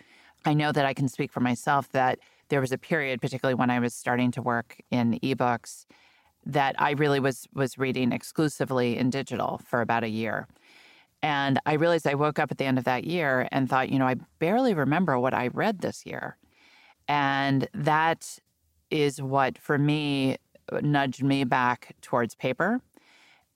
I 0.45 0.53
know 0.53 0.71
that 0.71 0.85
I 0.85 0.93
can 0.93 1.07
speak 1.07 1.31
for 1.31 1.41
myself 1.41 1.91
that 1.91 2.19
there 2.49 2.61
was 2.61 2.71
a 2.71 2.77
period, 2.77 3.19
particularly 3.21 3.55
when 3.55 3.69
I 3.69 3.79
was 3.79 3.93
starting 3.93 4.31
to 4.31 4.41
work 4.41 4.77
in 4.89 5.19
ebooks, 5.21 5.85
that 6.45 6.79
I 6.79 6.91
really 6.91 7.19
was 7.19 7.47
was 7.53 7.77
reading 7.77 8.11
exclusively 8.11 8.97
in 8.97 9.09
digital 9.09 9.59
for 9.65 9.81
about 9.81 10.03
a 10.03 10.09
year. 10.09 10.47
And 11.21 11.59
I 11.65 11.73
realized 11.73 12.07
I 12.07 12.13
woke 12.13 12.39
up 12.39 12.51
at 12.51 12.57
the 12.57 12.65
end 12.65 12.77
of 12.77 12.83
that 12.83 13.03
year 13.03 13.47
and 13.51 13.69
thought, 13.69 13.89
you 13.89 13.99
know, 13.99 14.07
I 14.07 14.15
barely 14.39 14.73
remember 14.73 15.17
what 15.19 15.33
I 15.33 15.47
read 15.47 15.81
this 15.81 16.05
year. 16.05 16.37
And 17.07 17.67
that 17.73 18.39
is 18.91 19.21
what, 19.21 19.57
for 19.57 19.77
me, 19.77 20.37
nudged 20.81 21.23
me 21.23 21.43
back 21.43 21.95
towards 22.01 22.35
paper 22.35 22.81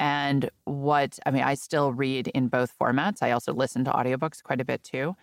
and 0.02 0.50
what, 0.64 1.20
I 1.28 1.32
mean, 1.32 1.44
I 1.44 1.54
still 1.54 1.94
read 1.94 2.28
in 2.30 2.48
both 2.48 2.74
formats. 2.80 3.22
I 3.22 3.32
also 3.32 3.54
listen 3.54 3.86
to 3.86 3.92
audiobooks 3.92 4.42
quite 4.42 4.60
a 4.60 4.66
bit 4.66 4.84
too. 4.84 5.16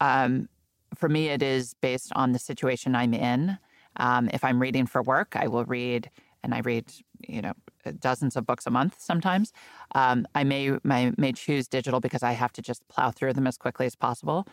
Um, 0.00 0.50
for 0.94 1.08
me, 1.08 1.28
it 1.28 1.42
is 1.42 1.72
based 1.80 2.12
on 2.14 2.32
the 2.32 2.38
situation 2.38 2.94
I'm 2.94 3.14
in. 3.14 3.56
Um, 3.96 4.28
if 4.34 4.44
I'm 4.44 4.60
reading 4.60 4.86
for 4.86 5.02
work, 5.02 5.34
I 5.34 5.48
will 5.48 5.64
read, 5.64 6.10
and 6.42 6.52
I 6.52 6.60
read, 6.60 6.92
you 7.26 7.40
know, 7.40 7.54
dozens 7.98 8.36
of 8.36 8.46
books 8.46 8.66
a 8.66 8.70
month 8.70 8.96
sometimes. 8.98 9.52
Um, 9.94 10.26
I 10.34 10.44
may, 10.44 10.78
may 10.84 11.12
may 11.16 11.32
choose 11.32 11.68
digital 11.68 12.00
because 12.00 12.22
I 12.22 12.32
have 12.32 12.52
to 12.52 12.62
just 12.62 12.86
plow 12.88 13.10
through 13.10 13.32
them 13.32 13.46
as 13.46 13.56
quickly 13.56 13.86
as 13.86 13.96
possible. 13.96 14.46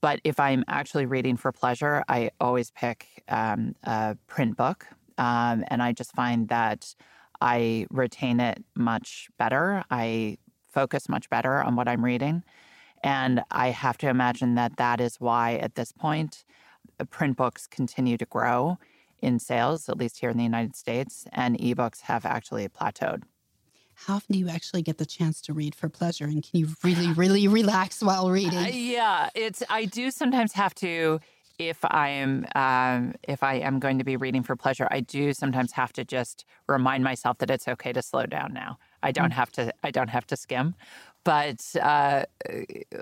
But 0.00 0.20
if 0.24 0.40
I'm 0.40 0.64
actually 0.66 1.06
reading 1.06 1.36
for 1.36 1.52
pleasure, 1.52 2.02
I 2.08 2.30
always 2.40 2.70
pick 2.70 3.06
um, 3.28 3.76
a 3.84 4.16
print 4.26 4.56
book, 4.56 4.86
um, 5.18 5.64
and 5.68 5.82
I 5.82 5.92
just 5.92 6.12
find 6.12 6.48
that 6.48 6.94
I 7.40 7.86
retain 7.90 8.40
it 8.40 8.64
much 8.74 9.28
better. 9.38 9.84
I 9.90 10.38
focus 10.68 11.08
much 11.08 11.28
better 11.28 11.62
on 11.62 11.76
what 11.76 11.88
I'm 11.88 12.04
reading. 12.04 12.42
And 13.04 13.42
I 13.50 13.70
have 13.70 13.98
to 13.98 14.08
imagine 14.08 14.54
that 14.54 14.76
that 14.76 15.00
is 15.00 15.16
why, 15.18 15.56
at 15.56 15.74
this 15.74 15.92
point, 15.92 16.44
print 17.10 17.36
books 17.36 17.66
continue 17.66 18.16
to 18.16 18.24
grow 18.24 18.78
in 19.22 19.38
sales, 19.38 19.88
at 19.88 19.96
least 19.96 20.18
here 20.18 20.30
in 20.30 20.36
the 20.36 20.44
United 20.44 20.76
States, 20.76 21.24
and 21.32 21.58
ebooks 21.58 22.02
have 22.02 22.26
actually 22.26 22.68
plateaued. 22.68 23.22
How 23.94 24.16
often 24.16 24.32
do 24.32 24.38
you 24.38 24.48
actually 24.48 24.82
get 24.82 24.98
the 24.98 25.06
chance 25.06 25.40
to 25.42 25.52
read 25.52 25.74
for 25.74 25.88
pleasure? 25.88 26.24
And 26.24 26.42
can 26.42 26.60
you 26.60 26.68
really, 26.84 27.12
really 27.12 27.48
relax 27.48 28.02
while 28.02 28.30
reading? 28.30 28.58
Uh, 28.58 28.70
yeah, 28.72 29.30
it's. 29.34 29.62
I 29.70 29.84
do 29.84 30.10
sometimes 30.10 30.52
have 30.52 30.74
to 30.76 31.20
if 31.58 31.84
I 31.84 32.08
am 32.08 32.46
um, 32.54 33.14
if 33.22 33.42
I 33.42 33.54
am 33.54 33.78
going 33.78 33.98
to 33.98 34.04
be 34.04 34.16
reading 34.16 34.42
for 34.42 34.56
pleasure, 34.56 34.88
I 34.90 35.00
do 35.00 35.32
sometimes 35.32 35.72
have 35.72 35.92
to 35.94 36.04
just 36.04 36.44
remind 36.68 37.04
myself 37.04 37.38
that 37.38 37.50
it's 37.50 37.68
okay 37.68 37.92
to 37.92 38.02
slow 38.02 38.26
down 38.26 38.52
now. 38.52 38.78
I 39.02 39.12
don't 39.12 39.30
mm. 39.30 39.34
have 39.34 39.52
to 39.52 39.72
I 39.82 39.90
don't 39.90 40.08
have 40.08 40.26
to 40.28 40.36
skim, 40.36 40.74
but 41.24 41.64
uh, 41.80 42.24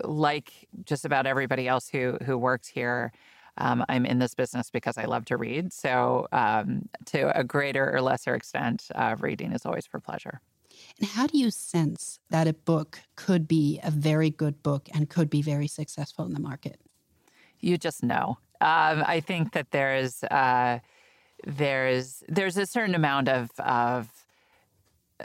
like 0.04 0.52
just 0.84 1.04
about 1.04 1.26
everybody 1.26 1.68
else 1.68 1.88
who 1.88 2.18
who 2.24 2.36
works 2.36 2.68
here. 2.68 3.12
Um, 3.59 3.85
I'm 3.88 4.07
in 4.07 4.19
this 4.19 4.35
business 4.35 4.71
because 4.71 4.97
I 4.99 5.04
love 5.04 5.25
to 5.26 5.37
read. 5.37 5.73
So, 5.73 6.26
um, 6.33 6.88
to 7.07 7.37
a 7.38 7.45
greater 7.45 7.95
or 7.95 8.00
lesser 8.00 8.35
extent, 8.35 8.88
uh, 8.95 9.16
reading 9.19 9.52
is 9.52 9.66
always 9.66 9.87
for 9.87 10.00
pleasure. 10.00 10.40
And 10.99 11.09
how 11.09 11.26
do 11.26 11.38
you 11.38 11.50
sense 11.50 12.21
that 12.30 12.47
a 12.47 12.52
book 12.52 13.00
could 13.16 13.47
be 13.47 13.80
a 13.83 13.90
very 13.90 14.30
good 14.30 14.62
book 14.62 14.88
and 14.95 15.09
could 15.09 15.30
be 15.30 15.42
very 15.42 15.66
successful 15.66 16.25
in 16.25 16.33
the 16.33 16.40
market? 16.40 16.80
You 17.61 17.76
just 17.76 18.02
know. 18.02 18.38
Um, 18.61 19.02
I 19.07 19.21
think 19.21 19.52
that 19.52 19.71
there's 19.71 20.23
uh, 20.25 20.80
there's 21.47 22.23
there's 22.28 22.57
a 22.57 22.66
certain 22.66 22.95
amount 22.95 23.28
of 23.28 23.50
of 23.59 24.09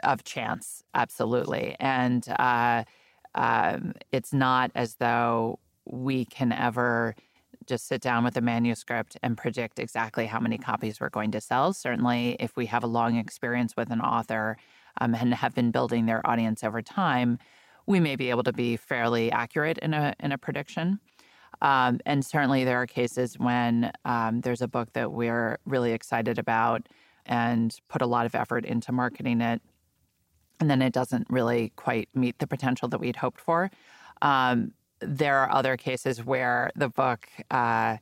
of 0.03 0.24
chance, 0.24 0.84
absolutely. 0.94 1.75
And 1.79 2.25
uh, 2.39 2.84
um, 3.34 3.94
it's 4.12 4.34
not 4.34 4.72
as 4.75 4.96
though 4.96 5.60
we 5.86 6.25
can 6.25 6.51
ever 6.51 7.15
just 7.67 7.88
sit 7.88 8.01
down 8.01 8.24
with 8.24 8.38
a 8.38 8.41
manuscript 8.41 9.17
and 9.24 9.38
predict 9.38 9.79
exactly 9.79 10.25
how 10.25 10.39
many 10.39 10.57
copies 10.57 11.00
we're 11.00 11.10
going 11.10 11.31
to 11.31 11.41
sell. 11.41 11.74
Certainly, 11.74 12.38
if 12.39 12.55
we 12.55 12.65
have 12.67 12.84
a 12.84 12.88
long 12.88 13.17
experience 13.17 13.75
with 13.75 13.91
an 13.91 14.01
author 14.01 14.57
um, 15.01 15.15
and 15.15 15.34
have 15.34 15.55
been 15.55 15.72
building 15.72 16.05
their 16.05 16.25
audience 16.25 16.63
over 16.63 16.81
time, 16.81 17.38
we 17.86 18.00
may 18.00 18.15
be 18.15 18.29
able 18.29 18.43
to 18.43 18.53
be 18.53 18.77
fairly 18.77 19.31
accurate 19.31 19.77
in 19.79 19.93
a 19.93 20.13
in 20.19 20.31
a 20.31 20.38
prediction. 20.38 21.00
Um, 21.62 22.00
and 22.05 22.25
certainly, 22.25 22.63
there 22.63 22.81
are 22.81 22.88
cases 22.88 23.39
when 23.39 23.91
um, 24.03 24.41
there's 24.41 24.62
a 24.62 24.67
book 24.67 24.93
that 24.93 25.12
we're 25.12 25.60
really 25.65 25.91
excited 25.93 26.38
about 26.38 26.88
and 27.25 27.75
put 27.89 28.01
a 28.01 28.05
lot 28.05 28.25
of 28.25 28.36
effort 28.36 28.65
into 28.65 28.91
marketing 28.91 29.41
it, 29.41 29.62
and 30.60 30.69
then 30.69 30.81
it 30.81 30.93
doesn't 30.93 31.27
really 31.29 31.72
quite 31.75 32.10
meet 32.13 32.39
the 32.39 32.48
potential 32.48 32.88
that 32.89 33.00
we'd 33.00 33.15
hoped 33.15 33.39
for. 33.39 33.72
Um, 34.22 34.74
there 35.07 35.38
are 35.38 35.51
other 35.51 35.77
cases 35.77 36.24
where 36.24 36.71
the 36.75 36.89
book 36.89 37.27
uh, 37.51 37.97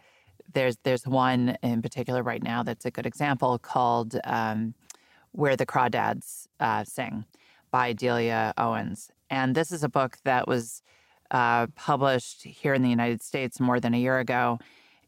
there's 0.54 0.78
there's 0.84 1.08
one 1.08 1.58
in 1.64 1.82
particular 1.82 2.24
right 2.24 2.44
now 2.44 2.64
that's 2.64 2.86
a 2.86 2.92
good 2.92 3.06
example 3.06 3.58
called 3.58 4.16
um, 4.24 4.74
"Where 5.32 5.56
the 5.56 5.66
Crawdads 5.66 6.48
uh, 6.60 6.84
Sing" 6.84 7.26
by 7.72 7.94
Delia 7.94 8.54
Owens, 8.58 9.12
and 9.30 9.56
this 9.56 9.72
is 9.72 9.84
a 9.84 9.90
book 9.90 10.18
that 10.24 10.48
was 10.48 10.82
uh, 11.32 11.68
published 11.76 12.44
here 12.44 12.74
in 12.74 12.84
the 12.84 12.90
United 12.90 13.22
States 13.22 13.60
more 13.60 13.80
than 13.80 13.94
a 13.94 13.98
year 13.98 14.20
ago, 14.20 14.60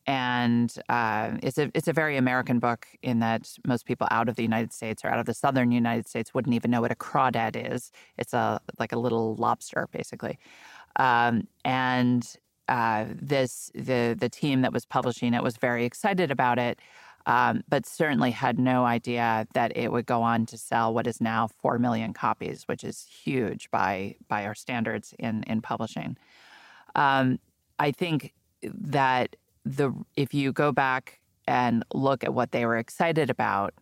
and 0.08 0.74
uh, 0.90 1.32
it's 1.42 1.58
a 1.58 1.72
it's 1.74 1.88
a 1.88 1.94
very 1.94 2.18
American 2.18 2.60
book 2.60 2.88
in 3.02 3.20
that 3.20 3.52
most 3.66 3.86
people 3.86 4.08
out 4.12 4.30
of 4.30 4.36
the 4.36 4.44
United 4.44 4.72
States 4.74 5.04
or 5.04 5.10
out 5.10 5.20
of 5.20 5.26
the 5.26 5.34
southern 5.34 5.72
United 5.72 6.08
States 6.08 6.34
wouldn't 6.34 6.56
even 6.56 6.72
know 6.72 6.82
what 6.82 6.92
a 6.92 6.96
crawdad 6.96 7.74
is. 7.74 7.92
It's 8.18 8.34
a 8.34 8.60
like 8.80 8.92
a 8.92 9.00
little 9.00 9.36
lobster, 9.36 9.88
basically. 9.92 10.38
Um, 10.98 11.48
and 11.64 12.26
uh, 12.68 13.06
this 13.14 13.72
the 13.76 14.16
the 14.18 14.30
team 14.30 14.62
that 14.62 14.74
was 14.74 14.86
publishing 14.86 15.34
it 15.34 15.44
was 15.44 15.58
very 15.58 15.86
excited 15.86 16.32
about 16.32 16.58
it, 16.58 16.80
um, 17.26 17.64
but 17.70 17.86
certainly 17.86 18.32
had 18.32 18.58
no 18.58 18.86
idea 18.86 19.48
that 19.54 19.76
it 19.76 19.92
would 19.92 20.06
go 20.06 20.22
on 20.22 20.46
to 20.48 20.58
sell 20.58 20.94
what 20.94 21.08
is 21.08 21.22
now 21.22 21.48
four 21.48 21.78
million 21.78 22.14
copies, 22.14 22.64
which 22.68 22.84
is 22.84 23.06
huge 23.24 23.70
by 23.72 24.16
by 24.28 24.46
our 24.46 24.56
standards 24.56 25.14
in 25.20 25.44
in 25.44 25.62
publishing. 25.62 26.18
Um, 26.96 27.40
I 27.78 27.92
think 27.92 28.34
that 28.64 29.36
the 29.64 29.92
if 30.16 30.34
you 30.34 30.52
go 30.52 30.72
back 30.72 31.20
and 31.48 31.84
look 31.94 32.24
at 32.24 32.34
what 32.34 32.52
they 32.52 32.66
were 32.66 32.78
excited 32.78 33.30
about, 33.30 33.74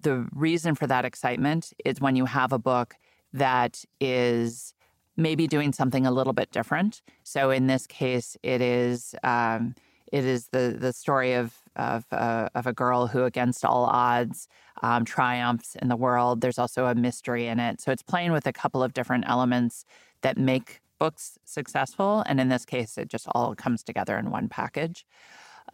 the 0.00 0.26
reason 0.32 0.74
for 0.74 0.86
that 0.86 1.04
excitement 1.04 1.72
is 1.84 2.00
when 2.00 2.16
you 2.16 2.24
have 2.24 2.52
a 2.52 2.58
book 2.58 2.96
that 3.32 3.84
is 4.00 4.74
maybe 5.16 5.46
doing 5.46 5.72
something 5.72 6.06
a 6.06 6.10
little 6.10 6.32
bit 6.32 6.50
different. 6.50 7.02
So 7.22 7.50
in 7.50 7.66
this 7.66 7.86
case, 7.86 8.36
it 8.42 8.60
is 8.60 9.14
um, 9.22 9.74
it 10.12 10.24
is 10.24 10.48
the 10.48 10.76
the 10.78 10.92
story 10.92 11.34
of 11.34 11.54
of, 11.76 12.04
uh, 12.10 12.48
of 12.54 12.66
a 12.66 12.72
girl 12.72 13.06
who, 13.06 13.24
against 13.24 13.64
all 13.64 13.84
odds, 13.84 14.48
um, 14.82 15.04
triumphs 15.04 15.76
in 15.76 15.88
the 15.88 15.96
world. 15.96 16.40
There's 16.40 16.58
also 16.58 16.86
a 16.86 16.94
mystery 16.94 17.46
in 17.46 17.60
it, 17.60 17.80
so 17.80 17.92
it's 17.92 18.02
playing 18.02 18.32
with 18.32 18.46
a 18.46 18.52
couple 18.52 18.82
of 18.82 18.92
different 18.92 19.24
elements 19.28 19.84
that 20.22 20.36
make 20.36 20.80
books 20.98 21.38
successful. 21.44 22.22
And 22.26 22.40
in 22.40 22.48
this 22.48 22.64
case, 22.64 22.98
it 22.98 23.08
just 23.08 23.26
all 23.34 23.54
comes 23.54 23.82
together 23.82 24.18
in 24.18 24.30
one 24.30 24.48
package. 24.48 25.06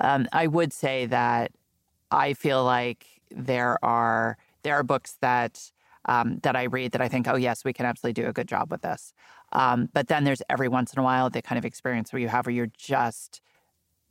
Um, 0.01 0.29
I 0.33 0.47
would 0.47 0.73
say 0.73 1.07
that 1.07 1.53
I 2.11 2.35
feel 2.35 2.65
like 2.65 3.07
there 3.31 3.83
are 3.85 4.37
there 4.63 4.75
are 4.75 4.83
books 4.83 5.17
that 5.21 5.73
um, 6.07 6.39
that 6.43 6.57
I 6.57 6.65
read 6.65 6.93
that 6.93 7.01
I 7.01 7.09
think, 7.09 7.29
oh, 7.29 7.37
yes, 7.37 7.65
we 7.65 7.73
can 7.73 7.87
absolutely 7.87 8.23
do 8.23 8.29
a 8.29 8.33
good 8.33 8.49
job 8.49 8.71
with 8.71 8.83
this. 8.83 9.13
Um, 9.53 9.89
but 9.93 10.09
then 10.09 10.25
there's 10.25 10.43
every 10.49 10.69
once 10.69 10.93
in 10.93 10.99
a 10.99 11.03
while 11.03 11.31
the 11.31 11.43
kind 11.43 11.59
of 11.59 11.65
experience 11.65 12.13
where 12.13 12.21
you 12.21 12.29
have 12.29 12.47
where 12.47 12.55
you're 12.55 12.73
just, 12.77 13.41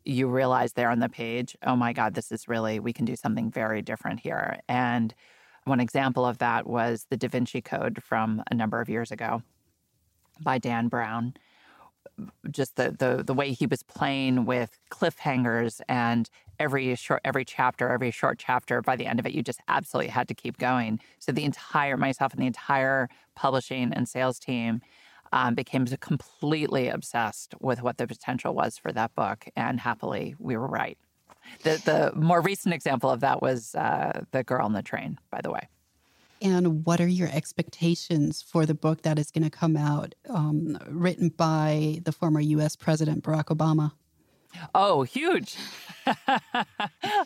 you 0.03 0.27
realize 0.27 0.73
there 0.73 0.91
on 0.91 0.99
the 0.99 1.09
page, 1.09 1.57
oh 1.65 1.75
my 1.75 1.93
God, 1.93 2.13
this 2.13 2.31
is 2.31 2.47
really, 2.47 2.79
we 2.79 2.93
can 2.93 3.05
do 3.05 3.15
something 3.15 3.49
very 3.49 3.81
different 3.81 4.19
here. 4.19 4.59
And 4.69 5.13
one 5.63 5.79
example 5.79 6.25
of 6.25 6.37
that 6.37 6.67
was 6.67 7.07
the 7.09 7.17
Da 7.17 7.27
Vinci 7.27 7.61
Code 7.61 8.03
from 8.03 8.43
a 8.51 8.55
number 8.55 8.79
of 8.81 8.89
years 8.89 9.11
ago 9.11 9.41
by 10.41 10.59
Dan 10.59 10.89
Brown 10.89 11.33
just 12.49 12.75
the, 12.75 12.95
the 12.97 13.23
the 13.23 13.33
way 13.33 13.51
he 13.51 13.65
was 13.65 13.83
playing 13.83 14.45
with 14.45 14.77
cliffhangers 14.89 15.81
and 15.89 16.29
every 16.59 16.95
short 16.95 17.21
every 17.25 17.43
chapter 17.43 17.89
every 17.89 18.11
short 18.11 18.39
chapter 18.39 18.81
by 18.81 18.95
the 18.95 19.05
end 19.05 19.19
of 19.19 19.25
it 19.25 19.33
you 19.33 19.41
just 19.43 19.59
absolutely 19.67 20.09
had 20.09 20.27
to 20.27 20.33
keep 20.33 20.57
going. 20.57 20.99
So 21.19 21.31
the 21.31 21.43
entire 21.43 21.97
myself 21.97 22.33
and 22.33 22.41
the 22.41 22.47
entire 22.47 23.09
publishing 23.35 23.93
and 23.93 24.07
sales 24.07 24.39
team 24.39 24.81
um, 25.33 25.55
became 25.55 25.85
completely 25.85 26.87
obsessed 26.87 27.55
with 27.59 27.81
what 27.81 27.97
the 27.97 28.07
potential 28.07 28.53
was 28.53 28.77
for 28.77 28.91
that 28.93 29.13
book 29.15 29.45
and 29.55 29.79
happily 29.79 30.35
we 30.39 30.55
were 30.55 30.67
right. 30.67 30.97
The 31.63 31.81
the 31.83 32.19
more 32.19 32.41
recent 32.41 32.73
example 32.73 33.09
of 33.09 33.19
that 33.19 33.41
was 33.41 33.75
uh, 33.75 34.21
the 34.31 34.43
girl 34.43 34.65
on 34.65 34.73
the 34.73 34.83
train 34.83 35.19
by 35.29 35.41
the 35.41 35.51
way 35.51 35.67
and 36.41 36.85
what 36.85 36.99
are 36.99 37.07
your 37.07 37.29
expectations 37.31 38.41
for 38.41 38.65
the 38.65 38.73
book 38.73 39.01
that 39.03 39.17
is 39.17 39.31
going 39.31 39.43
to 39.43 39.49
come 39.49 39.77
out, 39.77 40.15
um, 40.29 40.77
written 40.87 41.29
by 41.29 42.01
the 42.03 42.11
former 42.11 42.39
U.S. 42.39 42.75
President 42.75 43.23
Barack 43.23 43.45
Obama? 43.45 43.93
Oh, 44.73 45.03
huge! 45.03 45.55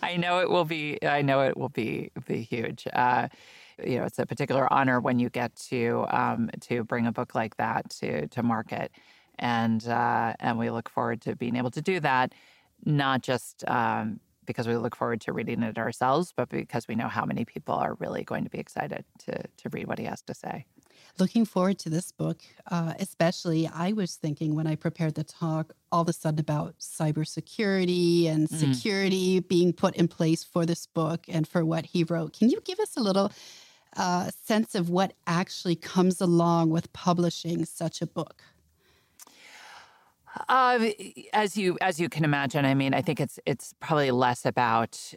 I 0.01 0.17
know 0.17 0.39
it 0.39 0.49
will 0.49 0.65
be. 0.65 0.97
I 1.03 1.21
know 1.21 1.41
it 1.41 1.57
will 1.57 1.69
be 1.69 2.11
be 2.25 2.41
huge. 2.41 2.87
Uh, 2.91 3.27
you 3.83 3.97
know, 3.97 4.05
it's 4.05 4.19
a 4.19 4.25
particular 4.25 4.71
honor 4.71 4.99
when 4.99 5.19
you 5.19 5.29
get 5.29 5.55
to 5.69 6.05
um, 6.09 6.49
to 6.61 6.83
bring 6.83 7.05
a 7.05 7.11
book 7.11 7.35
like 7.35 7.57
that 7.57 7.89
to 7.91 8.27
to 8.29 8.43
market, 8.43 8.91
and 9.37 9.87
uh, 9.87 10.33
and 10.39 10.57
we 10.57 10.69
look 10.69 10.89
forward 10.89 11.21
to 11.21 11.35
being 11.35 11.55
able 11.55 11.71
to 11.71 11.81
do 11.81 11.99
that. 11.99 12.33
Not 12.85 13.21
just 13.21 13.63
um, 13.67 14.19
because 14.49 14.67
we 14.67 14.75
look 14.75 14.95
forward 14.95 15.21
to 15.21 15.31
reading 15.31 15.61
it 15.61 15.77
ourselves, 15.77 16.33
but 16.35 16.49
because 16.49 16.87
we 16.87 16.95
know 16.95 17.07
how 17.07 17.23
many 17.23 17.45
people 17.45 17.75
are 17.75 17.93
really 17.99 18.23
going 18.23 18.43
to 18.43 18.49
be 18.49 18.57
excited 18.57 19.05
to, 19.19 19.43
to 19.57 19.69
read 19.69 19.85
what 19.85 19.99
he 19.99 20.05
has 20.05 20.23
to 20.23 20.33
say. 20.33 20.65
Looking 21.19 21.45
forward 21.45 21.77
to 21.79 21.89
this 21.91 22.11
book, 22.11 22.39
uh, 22.71 22.95
especially. 22.97 23.69
I 23.71 23.91
was 23.91 24.15
thinking 24.15 24.55
when 24.55 24.65
I 24.65 24.73
prepared 24.73 25.13
the 25.13 25.23
talk 25.23 25.73
all 25.91 26.01
of 26.01 26.09
a 26.09 26.13
sudden 26.13 26.39
about 26.39 26.79
cybersecurity 26.79 28.27
and 28.27 28.49
mm. 28.49 28.57
security 28.57 29.39
being 29.39 29.71
put 29.71 29.95
in 29.95 30.07
place 30.07 30.43
for 30.43 30.65
this 30.65 30.87
book 30.87 31.25
and 31.27 31.47
for 31.47 31.63
what 31.63 31.85
he 31.85 32.03
wrote. 32.03 32.33
Can 32.33 32.49
you 32.49 32.59
give 32.61 32.79
us 32.79 32.97
a 32.97 33.01
little 33.01 33.31
uh, 33.95 34.31
sense 34.45 34.73
of 34.73 34.89
what 34.89 35.13
actually 35.27 35.75
comes 35.75 36.21
along 36.21 36.71
with 36.71 36.91
publishing 36.91 37.65
such 37.65 38.01
a 38.01 38.07
book? 38.07 38.41
Uh, 40.47 40.89
as 41.33 41.57
you 41.57 41.77
as 41.81 41.99
you 41.99 42.09
can 42.09 42.23
imagine, 42.23 42.65
I 42.65 42.73
mean, 42.73 42.93
I 42.93 43.01
think 43.01 43.19
it's 43.19 43.39
it's 43.45 43.73
probably 43.79 44.11
less 44.11 44.45
about 44.45 45.13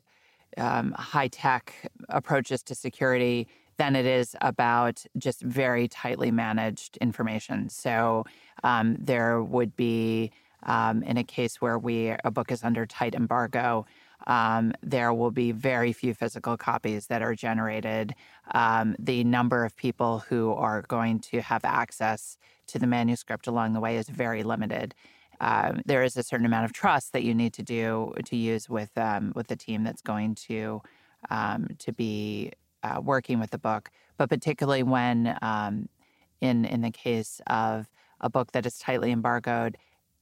um, 0.57 0.93
high 0.93 1.29
tech 1.29 1.91
approaches 2.09 2.63
to 2.65 2.75
security 2.75 3.47
than 3.79 3.97
it 3.97 4.07
is 4.07 4.37
about 4.41 5.05
just 5.17 5.43
very 5.43 5.89
tightly 5.89 6.31
managed 6.31 6.97
information. 6.99 7.69
So 7.69 8.25
um, 8.63 8.97
there 8.99 9.43
would 9.43 9.75
be, 9.77 10.31
um, 10.65 11.03
in 11.03 11.17
a 11.17 11.25
case 11.25 11.61
where 11.61 11.79
we 11.79 12.15
a 12.25 12.31
book 12.31 12.53
is 12.53 12.63
under 12.63 12.87
tight 12.87 13.15
embargo, 13.15 13.87
um, 14.27 14.73
there 14.83 15.13
will 15.13 15.31
be 15.31 15.53
very 15.53 15.93
few 15.93 16.15
physical 16.15 16.57
copies 16.57 17.07
that 17.07 17.23
are 17.23 17.35
generated. 17.35 18.15
Um, 18.55 18.97
the 18.99 19.25
number 19.25 19.65
of 19.65 19.77
people 19.77 20.21
who 20.21 20.53
are 20.53 20.83
going 20.83 21.21
to 21.21 21.41
have 21.41 21.65
access 21.65 22.37
to 22.69 22.79
the 22.79 22.87
manuscript 22.87 23.47
along 23.47 23.73
the 23.73 23.81
way 23.81 23.97
is 23.97 24.09
very 24.09 24.43
limited. 24.43 24.95
Um, 25.41 25.83
there 25.85 26.03
is 26.05 26.17
a 26.17 26.23
certain 26.23 26.47
amount 26.47 26.67
of 26.67 26.73
trust 26.73 27.13
that 27.13 27.25
you 27.25 27.35
need 27.35 27.53
to 27.55 27.63
do 27.63 28.13
to 28.25 28.37
use 28.37 28.69
with 28.69 28.97
um, 28.97 29.33
with 29.35 29.49
the 29.49 29.57
team 29.57 29.83
that's 29.83 30.03
going 30.03 30.37
to 30.37 30.83
um, 31.31 31.67
to 31.79 31.93
be 31.93 32.53
uh, 32.83 33.01
working 33.03 33.41
with 33.41 33.51
the 33.51 33.59
book, 33.59 33.91
but 34.17 34.29
particularly 34.29 34.85
when 34.85 35.37
um, 35.43 35.89
in 36.41 36.65
in 36.65 36.81
the 36.83 36.93
case 36.93 37.41
of 37.49 37.89
a 38.21 38.31
book 38.31 38.53
that 38.53 38.67
is 38.67 38.79
tightly 38.79 39.11
embargoed, 39.11 39.77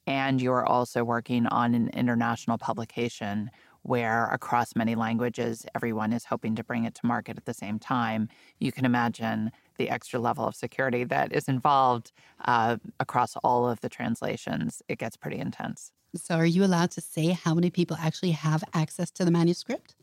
and 0.07 0.41
you're 0.41 0.65
also 0.65 1.05
working 1.05 1.47
on 1.49 1.75
an 1.75 1.91
international 1.91 2.57
publication 2.57 3.51
where 3.83 4.27
across 4.27 4.77
many 4.77 4.95
languages, 4.95 5.67
everyone 5.75 6.13
is 6.13 6.27
hoping 6.27 6.55
to 6.57 6.65
bring 6.65 6.85
it 6.85 6.95
to 6.97 7.07
market 7.07 7.37
at 7.37 7.45
the 7.45 7.55
same 7.55 7.79
time. 7.79 8.29
You 8.59 8.73
can 8.73 8.85
imagine 8.85 9.51
the 9.79 9.89
extra 9.89 10.21
level 10.21 10.47
of 10.47 10.55
security 10.55 11.05
that 11.05 11.33
is 11.33 11.49
involved 11.49 12.13
uh, 12.45 12.77
across 12.99 13.37
all 13.37 13.69
of 13.69 13.81
the 13.81 13.89
translations. 13.89 14.83
It 14.89 14.99
gets 14.99 15.17
pretty 15.17 15.39
intense. 15.39 15.93
So, 16.15 16.37
are 16.37 16.47
you 16.47 16.65
allowed 16.65 16.91
to 16.93 17.01
say 17.01 17.29
how 17.29 17.55
many 17.55 17.71
people 17.71 17.97
actually 18.01 18.33
have 18.33 18.65
access 18.75 19.11
to 19.13 19.25
the 19.25 19.31
manuscript? 19.31 19.95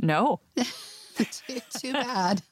No. 0.00 0.40
too, 1.14 1.60
too 1.78 1.92
bad. 1.92 2.42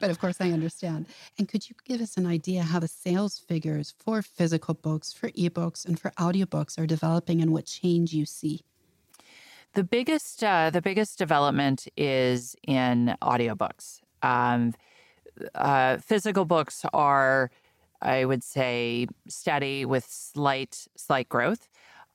but 0.00 0.10
of 0.10 0.18
course, 0.18 0.36
I 0.40 0.50
understand. 0.50 1.06
And 1.38 1.48
could 1.48 1.68
you 1.68 1.76
give 1.84 2.00
us 2.00 2.16
an 2.16 2.26
idea 2.26 2.62
how 2.62 2.80
the 2.80 2.88
sales 2.88 3.38
figures 3.38 3.94
for 3.98 4.22
physical 4.22 4.74
books, 4.74 5.12
for 5.12 5.30
ebooks, 5.30 5.84
and 5.84 5.98
for 5.98 6.10
audiobooks 6.12 6.78
are 6.78 6.86
developing 6.86 7.40
and 7.40 7.52
what 7.52 7.66
change 7.66 8.12
you 8.12 8.26
see? 8.26 8.64
The 9.74 9.82
biggest, 9.82 10.44
uh, 10.44 10.70
the 10.70 10.80
biggest 10.80 11.18
development 11.18 11.88
is 11.96 12.54
in 12.66 13.16
audiobooks. 13.20 14.00
Um, 14.22 14.72
uh, 15.56 15.96
physical 15.98 16.44
books 16.44 16.84
are, 16.92 17.50
I 18.00 18.24
would 18.24 18.44
say, 18.44 19.08
steady 19.26 19.84
with 19.84 20.04
slight 20.04 20.86
slight 20.96 21.28
growth, 21.28 21.68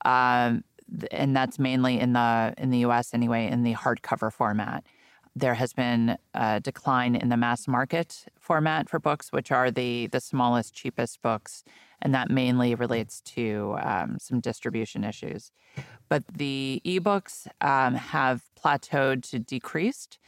um, 0.06 0.64
and 1.10 1.36
that's 1.36 1.58
mainly 1.58 2.00
in 2.00 2.14
the 2.14 2.54
in 2.56 2.70
the 2.70 2.78
U.S. 2.78 3.12
anyway, 3.12 3.46
in 3.46 3.62
the 3.62 3.74
hardcover 3.74 4.32
format. 4.32 4.84
There 5.36 5.54
has 5.54 5.74
been 5.74 6.16
a 6.32 6.60
decline 6.60 7.14
in 7.14 7.28
the 7.28 7.36
mass 7.36 7.68
market 7.68 8.24
format 8.38 8.88
for 8.88 8.98
books, 8.98 9.32
which 9.32 9.52
are 9.52 9.70
the 9.70 10.06
the 10.06 10.20
smallest, 10.20 10.72
cheapest 10.72 11.20
books, 11.20 11.62
and 12.02 12.14
that 12.14 12.30
mainly 12.30 12.74
relates 12.74 13.20
to 13.22 13.76
um, 13.82 14.18
some 14.18 14.40
distribution 14.40 15.04
issues. 15.04 15.52
But 16.08 16.26
the 16.26 16.82
ebooks 16.84 17.46
um, 17.60 17.94
have 17.94 18.42
plateaued 18.62 19.28
to 19.30 19.38
decreased, 19.38 20.18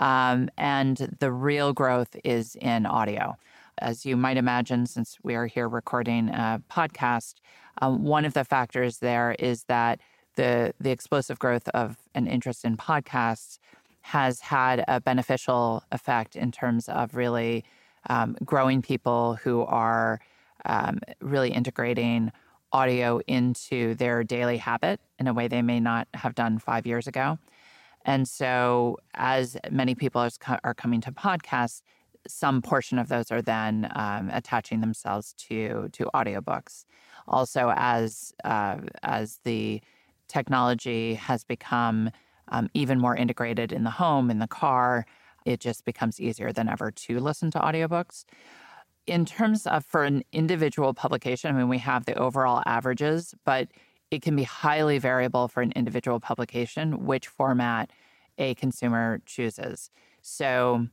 um, 0.00 0.48
and 0.56 1.16
the 1.18 1.32
real 1.32 1.72
growth 1.72 2.16
is 2.24 2.56
in 2.56 2.86
audio. 2.86 3.36
As 3.78 4.04
you 4.06 4.16
might 4.16 4.36
imagine, 4.36 4.86
since 4.86 5.18
we 5.22 5.34
are 5.34 5.46
here 5.46 5.68
recording 5.68 6.28
a 6.28 6.62
podcast, 6.70 7.34
um, 7.80 8.04
one 8.04 8.24
of 8.24 8.34
the 8.34 8.44
factors 8.44 8.98
there 8.98 9.34
is 9.38 9.64
that 9.64 10.00
the 10.36 10.72
the 10.80 10.90
explosive 10.90 11.38
growth 11.38 11.68
of 11.70 11.96
an 12.14 12.26
interest 12.26 12.64
in 12.64 12.76
podcasts 12.76 13.58
has 14.02 14.40
had 14.40 14.84
a 14.88 15.00
beneficial 15.00 15.82
effect 15.92 16.36
in 16.36 16.50
terms 16.50 16.88
of 16.88 17.14
really 17.14 17.64
um, 18.08 18.36
growing 18.44 18.82
people 18.82 19.34
who 19.36 19.62
are 19.62 20.20
um, 20.64 21.00
really 21.20 21.52
integrating 21.52 22.32
audio 22.72 23.20
into 23.26 23.94
their 23.94 24.24
daily 24.24 24.56
habit 24.56 25.00
in 25.18 25.26
a 25.26 25.34
way 25.34 25.48
they 25.48 25.62
may 25.62 25.80
not 25.80 26.08
have 26.14 26.34
done 26.34 26.58
five 26.58 26.86
years 26.86 27.06
ago. 27.06 27.38
And 28.04 28.26
so, 28.26 28.98
as 29.14 29.56
many 29.70 29.94
people 29.94 30.28
are 30.64 30.74
coming 30.74 31.00
to 31.02 31.12
podcasts, 31.12 31.82
some 32.26 32.62
portion 32.62 32.98
of 32.98 33.08
those 33.08 33.30
are 33.30 33.42
then 33.42 33.90
um, 33.94 34.30
attaching 34.32 34.80
themselves 34.80 35.34
to 35.48 35.88
to 35.92 36.10
audiobooks. 36.14 36.84
Also, 37.28 37.72
as 37.76 38.32
uh, 38.44 38.78
as 39.02 39.38
the 39.44 39.80
technology 40.28 41.14
has 41.14 41.44
become 41.44 42.10
um, 42.48 42.68
even 42.74 42.98
more 42.98 43.16
integrated 43.16 43.72
in 43.72 43.84
the 43.84 43.90
home, 43.90 44.30
in 44.30 44.38
the 44.38 44.46
car. 44.46 45.06
It 45.44 45.60
just 45.60 45.84
becomes 45.84 46.20
easier 46.20 46.52
than 46.52 46.68
ever 46.68 46.90
to 46.90 47.18
listen 47.18 47.50
to 47.52 47.58
audiobooks. 47.58 48.24
In 49.06 49.24
terms 49.24 49.66
of 49.66 49.84
for 49.84 50.04
an 50.04 50.22
individual 50.32 50.94
publication, 50.94 51.54
I 51.54 51.58
mean, 51.58 51.68
we 51.68 51.78
have 51.78 52.04
the 52.04 52.14
overall 52.14 52.62
averages, 52.66 53.34
but 53.44 53.68
it 54.10 54.22
can 54.22 54.36
be 54.36 54.44
highly 54.44 54.98
variable 54.98 55.48
for 55.48 55.62
an 55.62 55.72
individual 55.72 56.20
publication 56.20 57.06
which 57.06 57.26
format 57.26 57.90
a 58.38 58.54
consumer 58.54 59.20
chooses. 59.26 59.90
So, 60.20 60.86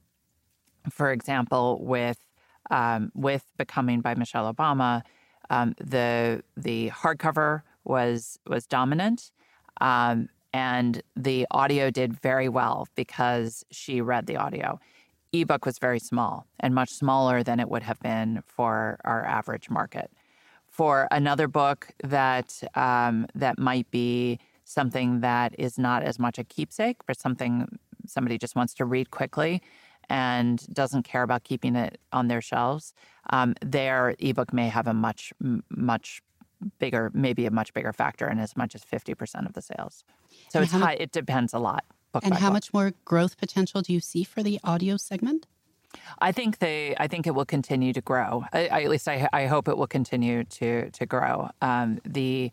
for 0.89 1.11
example, 1.11 1.83
with 1.83 2.17
um, 2.71 3.11
with 3.15 3.45
Becoming 3.57 4.01
by 4.01 4.15
Michelle 4.15 4.51
Obama, 4.51 5.03
um, 5.49 5.75
the 5.79 6.43
the 6.55 6.89
hardcover 6.91 7.61
was 7.83 8.39
was 8.47 8.65
dominant, 8.65 9.31
um, 9.81 10.29
and 10.53 11.01
the 11.15 11.45
audio 11.51 11.89
did 11.91 12.13
very 12.13 12.49
well 12.49 12.87
because 12.95 13.63
she 13.71 14.01
read 14.01 14.25
the 14.27 14.37
audio. 14.37 14.79
Ebook 15.31 15.65
was 15.65 15.77
very 15.77 15.99
small 15.99 16.47
and 16.59 16.73
much 16.73 16.89
smaller 16.89 17.43
than 17.43 17.59
it 17.59 17.69
would 17.69 17.83
have 17.83 17.99
been 17.99 18.41
for 18.45 18.99
our 19.03 19.25
average 19.25 19.69
market. 19.69 20.11
For 20.67 21.07
another 21.11 21.47
book 21.47 21.89
that 22.03 22.61
um, 22.75 23.27
that 23.35 23.59
might 23.59 23.89
be 23.91 24.39
something 24.65 25.21
that 25.21 25.55
is 25.57 25.77
not 25.77 26.03
as 26.03 26.19
much 26.19 26.37
a 26.37 26.43
keepsake, 26.43 26.97
but 27.05 27.19
something 27.19 27.79
somebody 28.05 28.37
just 28.37 28.55
wants 28.55 28.73
to 28.75 28.85
read 28.85 29.11
quickly 29.11 29.61
and 30.09 30.65
doesn't 30.73 31.03
care 31.03 31.23
about 31.23 31.43
keeping 31.43 31.75
it 31.75 31.99
on 32.11 32.27
their 32.27 32.41
shelves, 32.41 32.93
um, 33.29 33.53
their 33.63 34.15
ebook 34.19 34.51
may 34.53 34.67
have 34.67 34.87
a 34.87 34.93
much 34.93 35.31
much 35.69 36.21
bigger, 36.79 37.09
maybe 37.13 37.45
a 37.45 37.51
much 37.51 37.73
bigger 37.73 37.93
factor 37.93 38.29
in 38.29 38.37
as 38.39 38.57
much 38.57 38.75
as 38.75 38.83
50% 38.83 39.45
of 39.45 39.53
the 39.53 39.61
sales. 39.61 40.03
So 40.49 40.59
and 40.59 40.65
it's 40.65 40.73
high, 40.73 40.95
it 40.95 41.11
depends 41.11 41.53
a 41.53 41.59
lot. 41.59 41.85
And 42.13 42.35
how 42.35 42.47
book. 42.47 42.53
much 42.53 42.73
more 42.73 42.93
growth 43.05 43.37
potential 43.37 43.81
do 43.81 43.93
you 43.93 43.99
see 43.99 44.23
for 44.23 44.43
the 44.43 44.59
audio 44.63 44.97
segment? 44.97 45.47
I 46.19 46.31
think 46.31 46.59
they. 46.59 46.95
I 46.97 47.07
think 47.07 47.25
it 47.25 47.31
will 47.31 47.45
continue 47.45 47.93
to 47.93 48.01
grow. 48.01 48.45
I, 48.53 48.67
I, 48.67 48.81
at 48.83 48.89
least 48.89 49.07
I, 49.07 49.27
I 49.33 49.47
hope 49.47 49.67
it 49.67 49.77
will 49.77 49.87
continue 49.87 50.43
to 50.43 50.91
to 50.91 51.05
grow. 51.05 51.49
Um, 51.61 51.99
the 52.05 52.51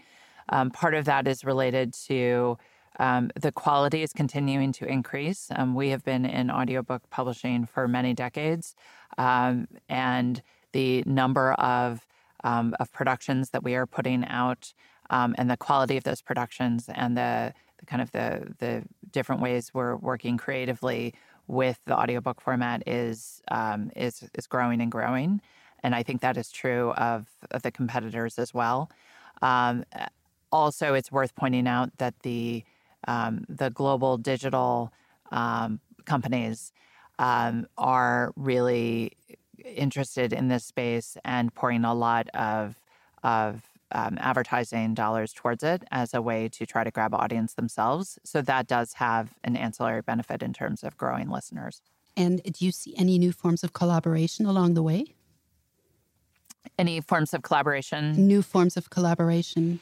um, 0.48 0.70
part 0.70 0.94
of 0.94 1.04
that 1.06 1.26
is 1.28 1.44
related 1.44 1.92
to 2.06 2.56
um, 2.98 3.30
the 3.38 3.52
quality 3.52 4.02
is 4.02 4.12
continuing 4.12 4.72
to 4.72 4.86
increase. 4.86 5.48
Um, 5.54 5.74
we 5.74 5.90
have 5.90 6.02
been 6.04 6.24
in 6.24 6.50
audiobook 6.50 7.10
publishing 7.10 7.66
for 7.66 7.86
many 7.86 8.14
decades, 8.14 8.74
um, 9.18 9.68
and 9.88 10.42
the 10.72 11.02
number 11.04 11.52
of 11.54 12.06
um, 12.44 12.74
of 12.80 12.92
productions 12.92 13.50
that 13.50 13.62
we 13.62 13.74
are 13.74 13.86
putting 13.86 14.24
out 14.26 14.72
um, 15.10 15.34
and 15.38 15.50
the 15.50 15.56
quality 15.56 15.96
of 15.96 16.04
those 16.04 16.22
productions 16.22 16.88
and 16.92 17.16
the, 17.16 17.52
the, 17.78 17.86
kind 17.86 18.02
of 18.02 18.10
the 18.12 18.54
the 18.58 18.82
different 19.10 19.40
ways 19.40 19.72
we're 19.72 19.96
working 19.96 20.36
creatively 20.36 21.14
with 21.48 21.78
the 21.84 21.96
audiobook 21.96 22.40
format 22.40 22.86
is 22.86 23.42
um, 23.48 23.90
is 23.96 24.28
is 24.34 24.46
growing 24.46 24.80
and 24.80 24.90
growing 24.90 25.40
and 25.86 25.94
I 25.94 26.02
think 26.02 26.20
that 26.22 26.36
is 26.36 26.50
true 26.50 26.90
of, 26.92 27.28
of 27.52 27.62
the 27.62 27.70
competitors 27.70 28.40
as 28.40 28.52
well. 28.52 28.90
Um, 29.40 29.84
also, 30.50 30.94
it's 30.94 31.12
worth 31.12 31.36
pointing 31.36 31.68
out 31.68 31.96
that 31.98 32.14
the 32.22 32.64
um, 33.06 33.44
the 33.48 33.70
global 33.70 34.16
digital 34.16 34.92
um, 35.30 35.78
companies 36.04 36.72
are 37.18 38.32
really 38.34 39.12
interested 39.64 40.32
in 40.32 40.48
this 40.48 40.64
space 40.64 41.16
and 41.24 41.54
pouring 41.54 41.84
a 41.84 41.94
lot 41.94 42.28
of 42.34 42.80
of 43.22 43.62
um, 43.92 44.18
advertising 44.20 44.94
dollars 44.94 45.32
towards 45.32 45.62
it 45.62 45.84
as 45.90 46.12
a 46.12 46.20
way 46.20 46.48
to 46.48 46.66
try 46.66 46.84
to 46.84 46.90
grab 46.90 47.14
audience 47.14 47.54
themselves. 47.54 48.18
So 48.24 48.42
that 48.42 48.66
does 48.66 48.94
have 48.94 49.34
an 49.44 49.56
ancillary 49.56 50.02
benefit 50.02 50.42
in 50.42 50.52
terms 50.52 50.82
of 50.82 50.96
growing 50.96 51.30
listeners. 51.30 51.82
And 52.16 52.42
do 52.42 52.64
you 52.64 52.72
see 52.72 52.94
any 52.96 53.18
new 53.18 53.32
forms 53.32 53.62
of 53.62 53.72
collaboration 53.72 54.46
along 54.46 54.74
the 54.74 54.82
way? 54.82 55.14
Any 56.78 57.00
forms 57.00 57.32
of 57.34 57.42
collaboration? 57.42 58.26
New 58.26 58.42
forms 58.42 58.76
of 58.76 58.90
collaboration. 58.90 59.80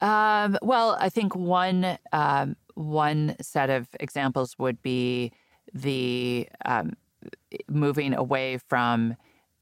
Um, 0.00 0.58
well, 0.62 0.96
I 1.00 1.08
think 1.08 1.34
one 1.34 1.98
um, 2.12 2.56
one 2.74 3.36
set 3.40 3.70
of 3.70 3.88
examples 3.98 4.58
would 4.58 4.82
be 4.82 5.32
the 5.72 6.48
um, 6.64 6.92
moving 7.68 8.14
away 8.14 8.58
from 8.58 9.16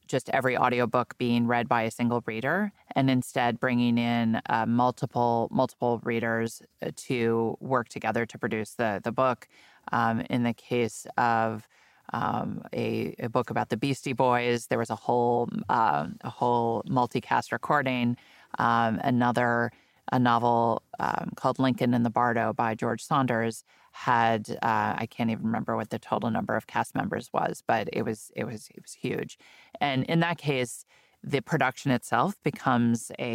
just 0.06 0.28
every 0.30 0.56
audiobook 0.56 1.16
being 1.18 1.46
read 1.46 1.68
by 1.68 1.82
a 1.82 1.90
single 1.90 2.22
reader 2.26 2.72
and 2.94 3.10
instead 3.10 3.58
bringing 3.58 3.98
in 3.98 4.40
uh, 4.48 4.66
multiple 4.66 5.48
multiple 5.50 6.00
readers 6.04 6.62
uh, 6.82 6.90
to 6.96 7.56
work 7.60 7.88
together 7.88 8.26
to 8.26 8.38
produce 8.38 8.74
the 8.74 9.00
the 9.04 9.12
book 9.12 9.48
um, 9.92 10.20
in 10.30 10.42
the 10.42 10.54
case 10.54 11.06
of 11.16 11.68
um, 12.12 12.62
a, 12.72 13.14
a, 13.18 13.28
book 13.28 13.50
about 13.50 13.70
the 13.70 13.76
Beastie 13.76 14.12
Boys. 14.12 14.66
There 14.66 14.78
was 14.78 14.90
a 14.90 14.94
whole 14.94 15.48
uh, 15.68 16.06
a 16.20 16.30
whole 16.30 16.82
multicast 16.84 17.50
recording. 17.50 18.16
Um, 18.58 19.00
another 19.02 19.72
a 20.12 20.18
novel 20.18 20.82
um, 21.00 21.32
called 21.34 21.58
Lincoln 21.58 21.94
in 21.94 22.02
the 22.02 22.10
Bardo 22.10 22.52
by 22.52 22.74
George 22.74 23.02
Saunders 23.02 23.64
had 23.94 24.50
uh, 24.60 24.94
I 24.98 25.06
can't 25.08 25.30
even 25.30 25.44
remember 25.44 25.76
what 25.76 25.90
the 25.90 26.00
total 26.00 26.28
number 26.28 26.56
of 26.56 26.66
cast 26.66 26.96
members 26.96 27.30
was, 27.32 27.62
but 27.64 27.88
it 27.92 28.02
was 28.02 28.32
it 28.34 28.44
was 28.44 28.68
it 28.74 28.82
was 28.82 28.92
huge. 28.92 29.38
And 29.80 30.04
in 30.06 30.18
that 30.20 30.36
case, 30.36 30.84
the 31.22 31.40
production 31.40 31.92
itself 31.92 32.34
becomes 32.42 33.12
a 33.20 33.28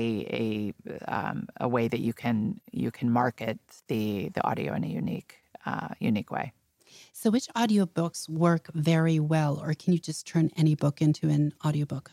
a 0.43 0.73
um, 1.07 1.47
a 1.61 1.67
way 1.67 1.87
that 1.87 2.01
you 2.01 2.11
can 2.11 2.59
you 2.71 2.91
can 2.91 3.09
market 3.09 3.57
the 3.87 4.29
the 4.35 4.45
audio 4.45 4.73
in 4.73 4.83
a 4.83 4.87
unique 4.87 5.35
uh, 5.65 5.89
unique 5.99 6.29
way. 6.29 6.51
So, 7.13 7.29
which 7.29 7.47
audiobooks 7.55 8.27
work 8.27 8.69
very 8.73 9.19
well, 9.19 9.61
or 9.63 9.73
can 9.73 9.93
you 9.93 9.99
just 9.99 10.27
turn 10.27 10.51
any 10.57 10.75
book 10.75 11.01
into 11.01 11.29
an 11.29 11.53
audiobook? 11.65 12.11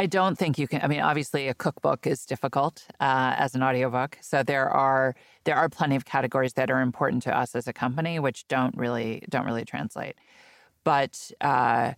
I 0.00 0.06
don't 0.06 0.38
think 0.38 0.58
you 0.58 0.68
can. 0.68 0.80
I 0.82 0.86
mean, 0.86 1.00
obviously, 1.00 1.48
a 1.48 1.54
cookbook 1.54 2.06
is 2.06 2.24
difficult 2.24 2.86
uh, 3.00 3.34
as 3.36 3.54
an 3.54 3.62
audiobook. 3.62 4.18
So 4.20 4.42
there 4.42 4.70
are 4.70 5.16
there 5.44 5.56
are 5.56 5.68
plenty 5.68 5.96
of 5.96 6.04
categories 6.04 6.52
that 6.54 6.70
are 6.70 6.80
important 6.80 7.22
to 7.24 7.36
us 7.36 7.56
as 7.56 7.66
a 7.66 7.72
company, 7.72 8.18
which 8.20 8.46
don't 8.46 8.76
really 8.76 9.24
don't 9.28 9.44
really 9.44 9.64
translate. 9.64 10.16
But 10.84 11.32
uh, 11.40 11.94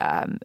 um, 0.00 0.38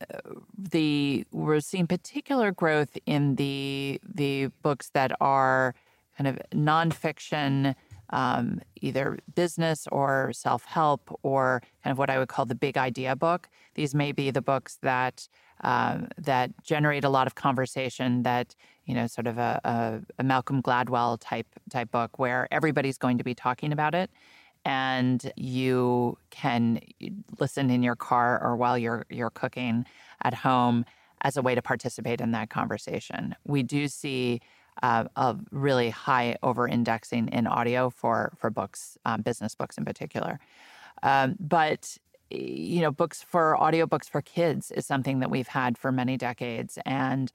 the 0.57 1.25
we're 1.31 1.61
seeing 1.61 1.87
particular 1.87 2.51
growth 2.51 2.97
in 3.05 3.35
the 3.35 4.01
the 4.03 4.47
books 4.61 4.89
that 4.89 5.13
are 5.21 5.73
kind 6.17 6.27
of 6.27 6.39
nonfiction, 6.53 7.75
um, 8.11 8.59
either 8.81 9.19
business 9.35 9.87
or 9.91 10.31
self 10.33 10.65
help, 10.65 11.17
or 11.23 11.61
kind 11.83 11.91
of 11.91 11.97
what 11.97 12.09
I 12.09 12.19
would 12.19 12.27
call 12.27 12.45
the 12.45 12.55
big 12.55 12.77
idea 12.77 13.15
book. 13.15 13.49
These 13.75 13.95
may 13.95 14.11
be 14.11 14.31
the 14.31 14.41
books 14.41 14.77
that 14.81 15.27
um, 15.61 16.07
that 16.17 16.51
generate 16.63 17.03
a 17.03 17.09
lot 17.09 17.27
of 17.27 17.35
conversation 17.35 18.23
that 18.23 18.55
you 18.85 18.95
know 18.95 19.07
sort 19.07 19.27
of 19.27 19.37
a, 19.37 19.61
a, 19.63 20.01
a, 20.19 20.23
malcolm 20.23 20.61
gladwell 20.61 21.17
type 21.19 21.47
type 21.69 21.91
book 21.91 22.17
where 22.17 22.47
everybody's 22.51 22.97
going 22.97 23.17
to 23.19 23.23
be 23.23 23.35
talking 23.35 23.71
about 23.71 23.93
it 23.93 24.09
and 24.65 25.31
you 25.35 26.17
can 26.29 26.79
listen 27.39 27.69
in 27.69 27.83
your 27.83 27.95
car 27.95 28.41
or 28.43 28.55
while 28.55 28.77
you're 28.77 29.05
you're 29.09 29.29
cooking 29.29 29.85
at 30.23 30.33
home 30.33 30.85
as 31.23 31.37
a 31.37 31.41
way 31.41 31.55
to 31.55 31.61
participate 31.61 32.19
in 32.19 32.31
that 32.31 32.49
conversation. 32.49 33.35
We 33.45 33.63
do 33.63 33.87
see 33.87 34.41
uh, 34.81 35.05
a 35.15 35.35
really 35.51 35.89
high 35.89 36.37
over 36.43 36.67
indexing 36.67 37.27
in 37.29 37.47
audio 37.47 37.89
for 37.89 38.33
for 38.37 38.49
books, 38.49 38.97
um, 39.05 39.21
business 39.21 39.55
books 39.55 39.77
in 39.77 39.85
particular. 39.85 40.39
Um, 41.03 41.35
but 41.39 41.97
you 42.29 42.81
know, 42.81 42.91
books 42.91 43.21
for 43.21 43.57
audiobooks 43.59 44.09
for 44.09 44.21
kids 44.21 44.71
is 44.71 44.85
something 44.85 45.19
that 45.19 45.29
we've 45.29 45.49
had 45.49 45.77
for 45.77 45.91
many 45.91 46.17
decades, 46.17 46.77
and 46.85 47.31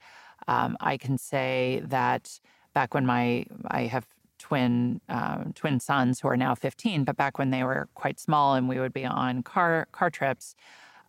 um, 0.47 0.77
I 0.79 0.97
can 0.97 1.17
say 1.17 1.81
that 1.85 2.39
back 2.73 2.93
when 2.93 3.05
my 3.05 3.45
I 3.67 3.83
have 3.83 4.07
twin 4.39 5.01
um, 5.09 5.53
twin 5.55 5.79
sons 5.79 6.19
who 6.19 6.27
are 6.27 6.37
now 6.37 6.55
15, 6.55 7.03
but 7.03 7.17
back 7.17 7.37
when 7.37 7.49
they 7.49 7.63
were 7.63 7.89
quite 7.95 8.19
small 8.19 8.55
and 8.55 8.69
we 8.69 8.79
would 8.79 8.93
be 8.93 9.05
on 9.05 9.43
car 9.43 9.87
car 9.91 10.09
trips, 10.09 10.55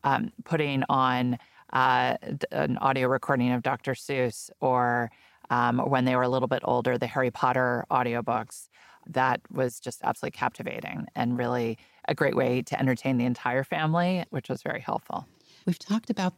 um, 0.05 0.33
putting 0.45 0.83
on 0.89 1.39
uh, 1.73 2.17
an 2.51 2.79
audio 2.79 3.09
recording 3.09 3.53
of 3.53 3.63
Dr. 3.63 3.93
Seuss 3.93 4.51
or 4.61 5.11
um, 5.51 5.79
when 5.79 6.05
they 6.05 6.17
were 6.17 6.23
a 6.23 6.29
little 6.29 6.49
bit 6.49 6.63
older, 6.65 6.99
the 6.99 7.07
Harry 7.07 7.31
Potter 7.31 7.85
audiobooks. 7.91 8.69
That 9.07 9.41
was 9.51 9.81
just 9.81 10.03
absolutely 10.05 10.37
captivating 10.37 11.07
and 11.15 11.39
really 11.39 11.79
a 12.07 12.15
great 12.15 12.37
way 12.37 12.63
to 12.63 12.79
entertain 12.79 13.17
the 13.17 13.25
entire 13.25 13.65
family, 13.65 14.25
which 14.31 14.49
was 14.49 14.63
very 14.63 14.81
helpful. 14.81 15.27
We've 15.65 15.79
talked 15.79 16.11
about 16.11 16.35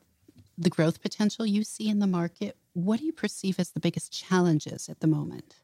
the 0.57 0.71
growth 0.71 1.03
potential 1.03 1.47
you 1.47 1.65
see 1.65 1.89
in 1.89 1.99
the 1.99 2.07
market. 2.07 2.57
What 2.75 3.01
do 3.01 3.07
you 3.07 3.13
perceive 3.13 3.59
as 3.59 3.71
the 3.71 3.81
biggest 3.81 4.13
challenges 4.13 4.89
at 4.89 5.01
the 5.01 5.07
moment? 5.07 5.57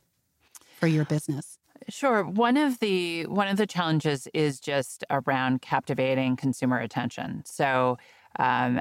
for 0.76 0.86
your 0.86 1.04
business? 1.04 1.58
Sure. 1.88 2.24
One 2.24 2.56
of 2.56 2.78
the 2.80 3.26
one 3.26 3.48
of 3.48 3.56
the 3.56 3.66
challenges 3.66 4.28
is 4.34 4.60
just 4.60 5.04
around 5.10 5.62
captivating 5.62 6.36
consumer 6.36 6.78
attention. 6.78 7.42
So 7.44 7.98
um, 8.38 8.80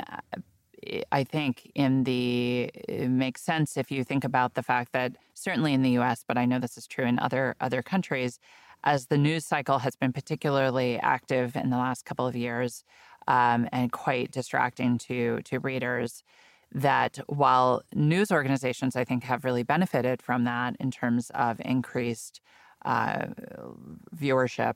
I 1.11 1.23
think 1.23 1.71
in 1.75 2.03
the 2.03 2.71
it 2.73 3.09
makes 3.09 3.41
sense 3.41 3.77
if 3.77 3.91
you 3.91 4.03
think 4.03 4.23
about 4.23 4.53
the 4.53 4.63
fact 4.63 4.91
that 4.93 5.13
certainly 5.33 5.73
in 5.73 5.81
the 5.81 5.91
U.S., 5.91 6.23
but 6.27 6.37
I 6.37 6.45
know 6.45 6.59
this 6.59 6.77
is 6.77 6.87
true 6.87 7.05
in 7.05 7.19
other 7.19 7.55
other 7.59 7.81
countries, 7.81 8.39
as 8.83 9.07
the 9.07 9.17
news 9.17 9.45
cycle 9.45 9.79
has 9.79 9.95
been 9.95 10.13
particularly 10.13 10.99
active 10.99 11.55
in 11.55 11.69
the 11.69 11.77
last 11.77 12.05
couple 12.05 12.27
of 12.27 12.35
years 12.35 12.83
um, 13.27 13.67
and 13.71 13.91
quite 13.91 14.31
distracting 14.31 14.97
to 14.99 15.41
to 15.43 15.59
readers 15.59 16.23
that 16.71 17.19
while 17.27 17.83
news 17.93 18.31
organizations, 18.31 18.95
I 18.95 19.05
think, 19.05 19.23
have 19.23 19.45
really 19.45 19.63
benefited 19.63 20.21
from 20.21 20.43
that 20.43 20.75
in 20.79 20.91
terms 20.91 21.31
of 21.33 21.61
increased 21.63 22.41
uh, 22.83 23.27
viewership, 24.15 24.75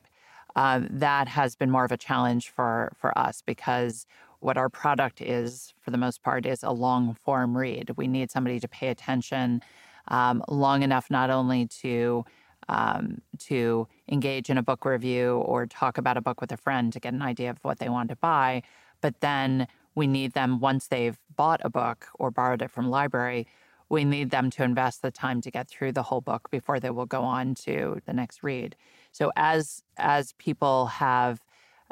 uh, 0.56 0.80
that 0.90 1.28
has 1.28 1.54
been 1.56 1.70
more 1.70 1.84
of 1.84 1.92
a 1.92 1.96
challenge 1.96 2.48
for 2.50 2.92
for 2.96 3.16
us 3.16 3.42
because 3.44 4.06
what 4.40 4.56
our 4.56 4.70
product 4.70 5.20
is, 5.20 5.74
for 5.82 5.90
the 5.90 5.98
most 5.98 6.22
part, 6.22 6.46
is 6.46 6.62
a 6.62 6.70
long 6.70 7.14
form 7.14 7.56
read. 7.56 7.90
We 7.96 8.08
need 8.08 8.30
somebody 8.30 8.58
to 8.60 8.68
pay 8.68 8.88
attention 8.88 9.60
um, 10.08 10.42
long 10.48 10.82
enough 10.82 11.10
not 11.10 11.30
only 11.30 11.66
to 11.82 12.24
um, 12.68 13.20
to 13.38 13.88
engage 14.08 14.50
in 14.50 14.58
a 14.58 14.62
book 14.62 14.84
review 14.84 15.38
or 15.38 15.66
talk 15.66 15.98
about 15.98 16.16
a 16.16 16.20
book 16.20 16.40
with 16.40 16.52
a 16.52 16.56
friend 16.56 16.92
to 16.92 17.00
get 17.00 17.12
an 17.12 17.22
idea 17.22 17.50
of 17.50 17.58
what 17.62 17.78
they 17.78 17.88
want 17.88 18.08
to 18.10 18.16
buy, 18.16 18.62
but 19.00 19.20
then 19.20 19.66
we 19.94 20.06
need 20.06 20.32
them 20.34 20.60
once 20.60 20.86
they've 20.86 21.18
bought 21.36 21.60
a 21.64 21.70
book 21.70 22.06
or 22.14 22.30
borrowed 22.30 22.62
it 22.62 22.70
from 22.70 22.88
library 22.88 23.46
we 23.90 24.04
need 24.04 24.30
them 24.30 24.48
to 24.50 24.62
invest 24.62 25.02
the 25.02 25.10
time 25.10 25.40
to 25.42 25.50
get 25.50 25.68
through 25.68 25.92
the 25.92 26.04
whole 26.04 26.20
book 26.22 26.48
before 26.50 26.80
they 26.80 26.90
will 26.90 27.06
go 27.06 27.22
on 27.22 27.54
to 27.54 28.00
the 28.06 28.12
next 28.12 28.42
read 28.42 28.76
so 29.12 29.30
as 29.36 29.82
as 29.96 30.32
people 30.34 30.86
have 30.86 31.40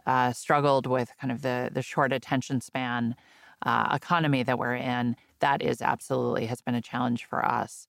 uh, 0.07 0.33
struggled 0.33 0.87
with 0.87 1.13
kind 1.21 1.33
of 1.33 1.43
the 1.43 1.71
the 1.73 1.83
short 1.83 2.13
attention 2.13 2.61
span 2.61 3.15
uh, 3.63 3.91
economy 3.95 4.43
that 4.43 4.59
we're 4.59 4.77
in 4.77 5.17
that 5.41 5.63
is 5.63 5.83
absolutely 5.83 6.47
has 6.47 6.61
been 6.61 6.75
a 6.75 6.81
challenge 6.81 7.25
for 7.25 7.45
us. 7.45 7.87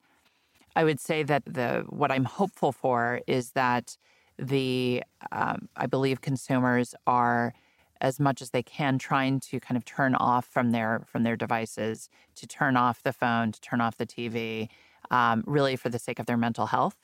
I 0.75 0.83
would 0.83 0.99
say 0.99 1.23
that 1.23 1.43
the 1.45 1.85
what 1.89 2.11
i'm 2.11 2.25
hopeful 2.25 2.71
for 2.71 3.21
is 3.27 3.51
that 3.51 3.97
the 4.37 5.03
um, 5.31 5.67
i 5.75 5.85
believe 5.85 6.21
consumers 6.21 6.95
are 7.07 7.53
as 8.01 8.19
much 8.19 8.41
as 8.41 8.51
they 8.51 8.63
can 8.63 8.97
trying 8.97 9.39
to 9.41 9.59
kind 9.59 9.75
of 9.75 9.83
turn 9.83 10.15
off 10.15 10.45
from 10.45 10.71
their 10.71 11.01
from 11.05 11.23
their 11.23 11.35
devices 11.35 12.09
to 12.35 12.47
turn 12.47 12.77
off 12.77 13.03
the 13.03 13.11
phone 13.11 13.51
to 13.51 13.59
turn 13.61 13.81
off 13.81 13.97
the 13.97 14.05
tv 14.05 14.69
um, 15.11 15.43
really 15.47 15.75
for 15.75 15.89
the 15.89 15.99
sake 15.99 16.19
of 16.19 16.25
their 16.25 16.37
mental 16.37 16.67
health 16.67 16.95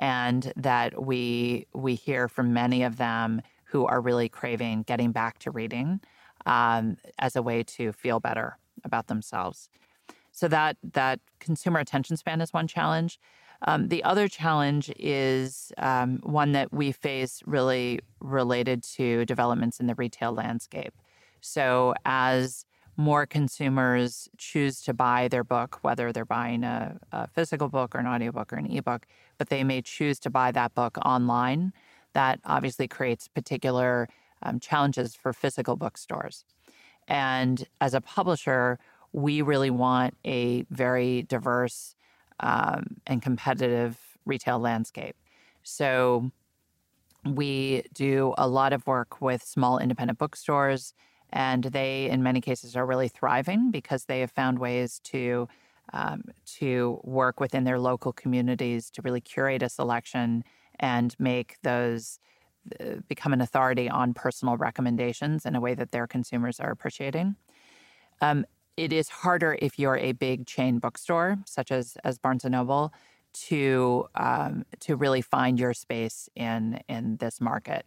and 0.00 0.52
that 0.56 1.04
we 1.04 1.66
we 1.72 1.94
hear 1.94 2.26
from 2.26 2.52
many 2.52 2.82
of 2.82 2.96
them 2.96 3.40
who 3.64 3.86
are 3.86 4.00
really 4.00 4.28
craving 4.28 4.82
getting 4.82 5.12
back 5.12 5.38
to 5.38 5.50
reading 5.50 6.00
um, 6.46 6.96
as 7.18 7.36
a 7.36 7.42
way 7.42 7.62
to 7.62 7.92
feel 7.92 8.18
better 8.18 8.58
about 8.84 9.06
themselves 9.06 9.68
so 10.32 10.48
that 10.48 10.76
that 10.82 11.20
consumer 11.38 11.78
attention 11.78 12.16
span 12.16 12.40
is 12.40 12.52
one 12.52 12.66
challenge 12.66 13.20
um, 13.62 13.88
the 13.88 14.02
other 14.04 14.28
challenge 14.28 14.90
is 14.98 15.72
um, 15.78 16.18
one 16.22 16.52
that 16.52 16.72
we 16.72 16.92
face 16.92 17.42
really 17.44 18.00
related 18.20 18.82
to 18.94 19.24
developments 19.26 19.80
in 19.80 19.86
the 19.86 19.94
retail 19.94 20.32
landscape. 20.32 20.94
So, 21.40 21.94
as 22.04 22.64
more 22.96 23.24
consumers 23.24 24.28
choose 24.36 24.82
to 24.82 24.92
buy 24.92 25.28
their 25.28 25.44
book, 25.44 25.78
whether 25.82 26.12
they're 26.12 26.24
buying 26.24 26.64
a, 26.64 26.98
a 27.12 27.28
physical 27.28 27.68
book 27.68 27.94
or 27.94 27.98
an 27.98 28.06
audiobook 28.06 28.52
or 28.52 28.56
an 28.56 28.70
ebook, 28.70 29.06
but 29.40 29.48
they 29.48 29.64
may 29.64 29.80
choose 29.80 30.18
to 30.18 30.28
buy 30.28 30.52
that 30.52 30.74
book 30.74 30.98
online, 31.02 31.72
that 32.12 32.38
obviously 32.44 32.86
creates 32.86 33.26
particular 33.26 34.06
um, 34.42 34.60
challenges 34.60 35.14
for 35.14 35.32
physical 35.32 35.76
bookstores. 35.76 36.44
And 37.08 37.66
as 37.80 37.94
a 37.94 38.02
publisher, 38.02 38.78
we 39.14 39.40
really 39.40 39.70
want 39.70 40.12
a 40.26 40.66
very 40.68 41.22
diverse 41.22 41.94
um, 42.40 42.96
and 43.06 43.22
competitive 43.22 43.96
retail 44.26 44.58
landscape. 44.58 45.16
So 45.62 46.30
we 47.24 47.84
do 47.94 48.34
a 48.36 48.46
lot 48.46 48.74
of 48.74 48.86
work 48.86 49.22
with 49.22 49.42
small 49.42 49.78
independent 49.78 50.18
bookstores, 50.18 50.92
and 51.30 51.64
they, 51.64 52.10
in 52.10 52.22
many 52.22 52.42
cases, 52.42 52.76
are 52.76 52.84
really 52.84 53.08
thriving 53.08 53.70
because 53.70 54.04
they 54.04 54.20
have 54.20 54.32
found 54.32 54.58
ways 54.58 55.00
to 55.04 55.48
um, 55.92 56.24
to 56.58 57.00
work 57.04 57.40
within 57.40 57.64
their 57.64 57.78
local 57.78 58.12
communities 58.12 58.90
to 58.90 59.02
really 59.02 59.20
curate 59.20 59.62
a 59.62 59.68
selection 59.68 60.44
and 60.78 61.14
make 61.18 61.56
those 61.62 62.18
uh, 62.78 62.96
become 63.08 63.32
an 63.32 63.40
authority 63.40 63.88
on 63.88 64.14
personal 64.14 64.56
recommendations 64.56 65.46
in 65.46 65.56
a 65.56 65.60
way 65.60 65.74
that 65.74 65.92
their 65.92 66.06
consumers 66.06 66.60
are 66.60 66.70
appreciating. 66.70 67.36
Um, 68.20 68.44
it 68.76 68.92
is 68.92 69.08
harder 69.08 69.56
if 69.60 69.78
you're 69.78 69.96
a 69.96 70.12
big 70.12 70.46
chain 70.46 70.78
bookstore, 70.78 71.38
such 71.46 71.70
as 71.70 71.96
as 72.04 72.18
Barnes 72.18 72.44
and 72.44 72.52
Noble, 72.52 72.92
to 73.32 74.08
um, 74.14 74.64
to 74.80 74.96
really 74.96 75.22
find 75.22 75.58
your 75.58 75.74
space 75.74 76.28
in 76.34 76.80
in 76.88 77.16
this 77.16 77.40
market. 77.40 77.86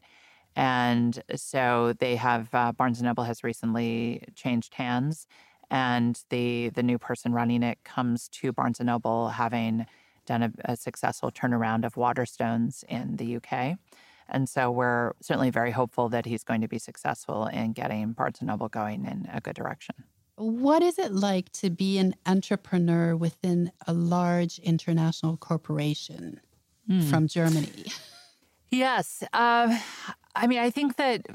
And 0.56 1.24
so 1.36 1.94
they 2.00 2.16
have 2.16 2.54
uh, 2.54 2.72
Barnes 2.74 3.00
and 3.00 3.08
Noble 3.08 3.24
has 3.24 3.44
recently 3.44 4.24
changed 4.36 4.76
hands, 4.76 5.28
and 5.74 6.24
the 6.30 6.70
the 6.70 6.84
new 6.84 7.00
person 7.00 7.34
running 7.34 7.64
it 7.64 7.84
comes 7.84 8.30
to 8.30 8.54
Barnes 8.54 8.80
and 8.80 8.88
Noble 8.88 9.30
having 9.30 9.88
done 10.26 10.44
a, 10.44 10.52
a 10.66 10.78
successful 10.78 11.32
turnaround 11.32 11.84
of 11.84 11.96
Waterstones 11.96 12.84
in 12.86 13.18
the 13.18 13.38
UK. 13.38 13.78
And 14.30 14.48
so 14.48 14.72
we're 14.72 15.14
certainly 15.20 15.50
very 15.50 15.72
hopeful 15.72 16.08
that 16.10 16.26
he's 16.26 16.44
going 16.44 16.62
to 16.62 16.68
be 16.68 16.80
successful 16.80 17.48
in 17.48 17.74
getting 17.74 18.14
Barnes 18.14 18.38
and 18.40 18.48
Noble 18.48 18.70
going 18.70 19.06
in 19.06 19.28
a 19.34 19.42
good 19.42 19.56
direction. 19.56 19.96
What 20.36 20.82
is 20.82 20.98
it 20.98 21.12
like 21.12 21.52
to 21.54 21.70
be 21.70 21.98
an 21.98 22.16
entrepreneur 22.26 23.16
within 23.16 23.72
a 23.86 23.94
large 23.94 24.60
international 24.60 25.38
corporation 25.38 26.40
mm. 26.90 27.04
from 27.10 27.28
Germany? 27.28 27.86
Yes. 28.72 29.24
Uh, 29.32 29.78
I 30.36 30.48
mean, 30.48 30.58
I 30.58 30.72
think 30.72 30.96
that 30.96 31.28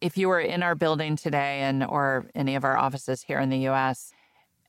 if 0.00 0.16
you 0.16 0.28
were 0.28 0.40
in 0.40 0.62
our 0.62 0.74
building 0.74 1.16
today 1.16 1.60
and 1.60 1.84
or 1.84 2.26
any 2.34 2.54
of 2.54 2.64
our 2.64 2.76
offices 2.76 3.22
here 3.22 3.38
in 3.38 3.50
the 3.50 3.68
US 3.68 4.12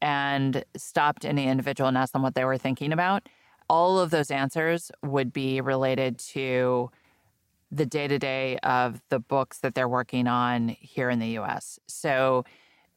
and 0.01 0.63
stopped 0.75 1.25
any 1.25 1.47
individual 1.47 1.87
and 1.87 1.97
asked 1.97 2.13
them 2.13 2.23
what 2.23 2.35
they 2.35 2.45
were 2.45 2.57
thinking 2.57 2.91
about, 2.91 3.27
all 3.69 3.99
of 3.99 4.09
those 4.09 4.31
answers 4.31 4.91
would 5.01 5.31
be 5.31 5.61
related 5.61 6.17
to 6.17 6.91
the 7.71 7.85
day 7.85 8.07
to 8.07 8.19
day 8.19 8.57
of 8.57 9.01
the 9.09 9.19
books 9.19 9.59
that 9.59 9.75
they're 9.75 9.87
working 9.87 10.27
on 10.27 10.69
here 10.79 11.09
in 11.09 11.19
the 11.19 11.39
US. 11.39 11.79
So 11.87 12.43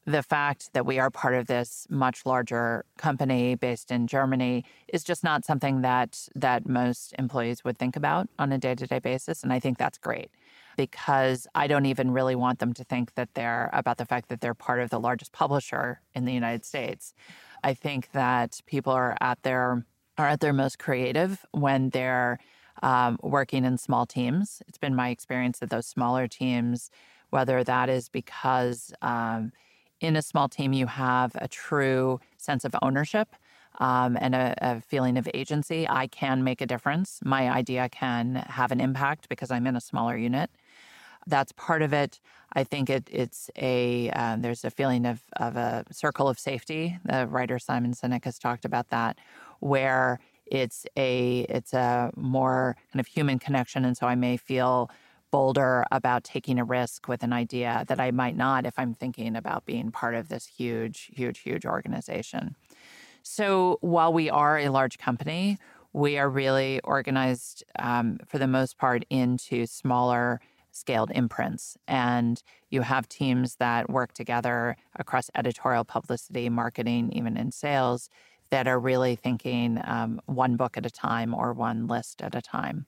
the 0.05 0.21
fact 0.21 0.73
that 0.73 0.85
we 0.85 0.99
are 0.99 1.09
part 1.09 1.33
of 1.33 1.47
this 1.47 1.87
much 1.89 2.25
larger 2.25 2.85
company 2.97 3.55
based 3.55 3.89
in 3.89 4.05
Germany 4.05 4.63
is 4.87 5.03
just 5.03 5.23
not 5.23 5.45
something 5.45 5.81
that 5.81 6.27
that 6.35 6.67
most 6.67 7.13
employees 7.17 7.63
would 7.63 7.77
think 7.77 7.95
about 7.95 8.29
on 8.37 8.51
a 8.51 8.57
day-to-day 8.57 8.99
basis 8.99 9.43
and 9.43 9.51
I 9.51 9.59
think 9.59 9.77
that's 9.77 9.97
great 9.97 10.29
because 10.75 11.47
I 11.55 11.67
don't 11.67 11.85
even 11.85 12.11
really 12.11 12.35
want 12.35 12.59
them 12.59 12.73
to 12.73 12.83
think 12.83 13.15
that 13.15 13.33
they're 13.33 13.69
about 13.73 13.97
the 13.97 14.05
fact 14.05 14.29
that 14.29 14.41
they're 14.41 14.53
part 14.53 14.79
of 14.79 14.89
the 14.89 14.99
largest 14.99 15.31
publisher 15.31 16.01
in 16.13 16.25
the 16.25 16.33
United 16.33 16.65
States. 16.65 17.13
I 17.63 17.73
think 17.73 18.11
that 18.11 18.61
people 18.65 18.93
are 18.93 19.17
at 19.21 19.41
their 19.43 19.85
are 20.17 20.27
at 20.27 20.39
their 20.39 20.53
most 20.53 20.79
creative 20.79 21.45
when 21.51 21.89
they're 21.89 22.39
um, 22.83 23.17
working 23.21 23.65
in 23.65 23.77
small 23.77 24.05
teams. 24.05 24.61
It's 24.67 24.77
been 24.77 24.95
my 24.95 25.09
experience 25.09 25.59
that 25.59 25.69
those 25.69 25.87
smaller 25.87 26.27
teams, 26.27 26.89
whether 27.29 27.63
that 27.63 27.89
is 27.89 28.07
because 28.07 28.93
um, 29.01 29.51
in 29.99 30.15
a 30.15 30.21
small 30.21 30.47
team 30.47 30.73
you 30.73 30.87
have 30.87 31.31
a 31.35 31.47
true 31.47 32.19
sense 32.37 32.65
of 32.65 32.75
ownership 32.81 33.35
um, 33.79 34.17
and 34.19 34.35
a, 34.35 34.53
a, 34.61 34.81
feeling 34.81 35.17
of 35.17 35.27
agency. 35.33 35.87
I 35.87 36.07
can 36.07 36.43
make 36.43 36.61
a 36.61 36.65
difference. 36.65 37.19
My 37.23 37.49
idea 37.49 37.89
can 37.89 38.35
have 38.35 38.71
an 38.71 38.79
impact 38.79 39.27
because 39.29 39.51
I'm 39.51 39.67
in 39.67 39.75
a 39.75 39.81
smaller 39.81 40.15
unit. 40.15 40.49
That's 41.27 41.51
part 41.53 41.81
of 41.81 41.93
it. 41.93 42.19
I 42.53 42.63
think 42.63 42.89
it, 42.89 43.09
it's 43.11 43.49
a 43.57 44.09
uh, 44.11 44.37
there's 44.39 44.63
a 44.63 44.69
feeling 44.69 45.05
of 45.05 45.23
of 45.37 45.57
a 45.57 45.83
circle 45.91 46.27
of 46.27 46.39
safety. 46.39 46.97
The 47.03 47.27
writer 47.27 47.59
Simon 47.59 47.93
Sinek 47.93 48.25
has 48.25 48.39
talked 48.39 48.65
about 48.65 48.89
that, 48.89 49.17
where 49.59 50.19
it's 50.45 50.85
a 50.95 51.41
it's 51.49 51.73
a 51.73 52.11
more 52.15 52.77
kind 52.93 52.99
of 52.99 53.07
human 53.07 53.39
connection, 53.39 53.83
and 53.85 53.97
so 53.97 54.07
I 54.07 54.15
may 54.15 54.37
feel 54.37 54.89
bolder 55.31 55.85
about 55.91 56.23
taking 56.23 56.59
a 56.59 56.63
risk 56.63 57.09
with 57.09 57.21
an 57.23 57.33
idea 57.33 57.83
that 57.87 57.99
I 57.99 58.11
might 58.11 58.37
not 58.37 58.65
if 58.65 58.77
I'm 58.77 58.93
thinking 58.93 59.35
about 59.35 59.65
being 59.65 59.91
part 59.91 60.15
of 60.15 60.29
this 60.29 60.45
huge, 60.45 61.11
huge, 61.13 61.39
huge 61.39 61.65
organization. 61.65 62.55
So 63.21 63.79
while 63.81 64.13
we 64.13 64.29
are 64.29 64.59
a 64.59 64.69
large 64.69 64.97
company, 64.97 65.57
we 65.91 66.17
are 66.17 66.29
really 66.29 66.79
organized 66.81 67.65
um, 67.79 68.19
for 68.27 68.37
the 68.37 68.47
most 68.47 68.77
part 68.77 69.03
into 69.09 69.65
smaller 69.65 70.39
scaled 70.75 71.09
imprints. 71.15 71.77
And 71.87 72.43
you 72.69 72.81
have 72.81 73.07
teams 73.07 73.55
that 73.55 73.89
work 73.89 74.13
together 74.13 74.75
across 74.97 75.31
editorial, 75.33 75.85
publicity, 75.85 76.49
marketing, 76.49 77.13
even 77.13 77.37
in 77.37 77.51
sales, 77.51 78.09
that 78.49 78.67
are 78.67 78.79
really 78.79 79.15
thinking 79.15 79.79
um, 79.85 80.19
one 80.25 80.57
book 80.57 80.77
at 80.77 80.85
a 80.85 80.89
time 80.89 81.33
or 81.33 81.53
one 81.53 81.87
list 81.87 82.21
at 82.21 82.35
a 82.35 82.41
time. 82.41 82.85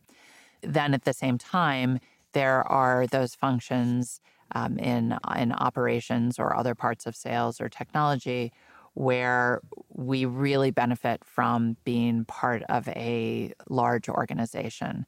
Then 0.61 0.93
at 0.93 1.05
the 1.05 1.13
same 1.13 1.37
time, 1.37 1.99
there 2.33 2.67
are 2.67 3.07
those 3.07 3.35
functions 3.35 4.19
um, 4.53 4.77
in 4.77 5.17
in 5.37 5.51
operations 5.53 6.39
or 6.39 6.55
other 6.55 6.75
parts 6.75 7.05
of 7.05 7.15
sales 7.15 7.59
or 7.59 7.69
technology 7.69 8.51
where 8.93 9.61
we 9.89 10.25
really 10.25 10.71
benefit 10.71 11.23
from 11.23 11.77
being 11.83 12.25
part 12.25 12.63
of 12.63 12.87
a 12.89 13.53
large 13.69 14.09
organization. 14.09 15.05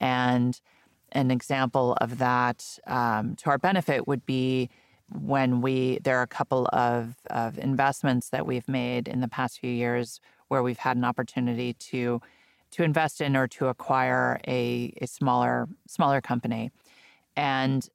And 0.00 0.60
an 1.12 1.30
example 1.30 1.96
of 2.00 2.18
that 2.18 2.78
um, 2.86 3.36
to 3.36 3.50
our 3.50 3.58
benefit 3.58 4.06
would 4.06 4.26
be 4.26 4.70
when 5.20 5.60
we 5.60 5.98
there 6.02 6.18
are 6.18 6.22
a 6.22 6.26
couple 6.26 6.68
of, 6.72 7.16
of 7.30 7.58
investments 7.58 8.30
that 8.30 8.46
we've 8.46 8.68
made 8.68 9.08
in 9.08 9.20
the 9.20 9.28
past 9.28 9.60
few 9.60 9.70
years 9.70 10.20
where 10.48 10.62
we've 10.62 10.78
had 10.78 10.96
an 10.96 11.04
opportunity 11.04 11.74
to 11.74 12.20
to 12.70 12.82
invest 12.82 13.20
in 13.20 13.36
or 13.36 13.46
to 13.46 13.66
acquire 13.66 14.40
a, 14.48 14.94
a 15.00 15.06
smaller 15.06 15.68
smaller 15.86 16.20
company. 16.20 16.70
And 17.36 17.88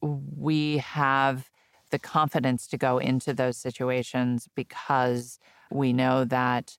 we 0.00 0.78
have 0.78 1.50
the 1.90 1.98
confidence 1.98 2.66
to 2.68 2.76
go 2.76 2.98
into 2.98 3.32
those 3.32 3.56
situations 3.56 4.48
because 4.54 5.38
we 5.70 5.92
know 5.92 6.24
that 6.24 6.76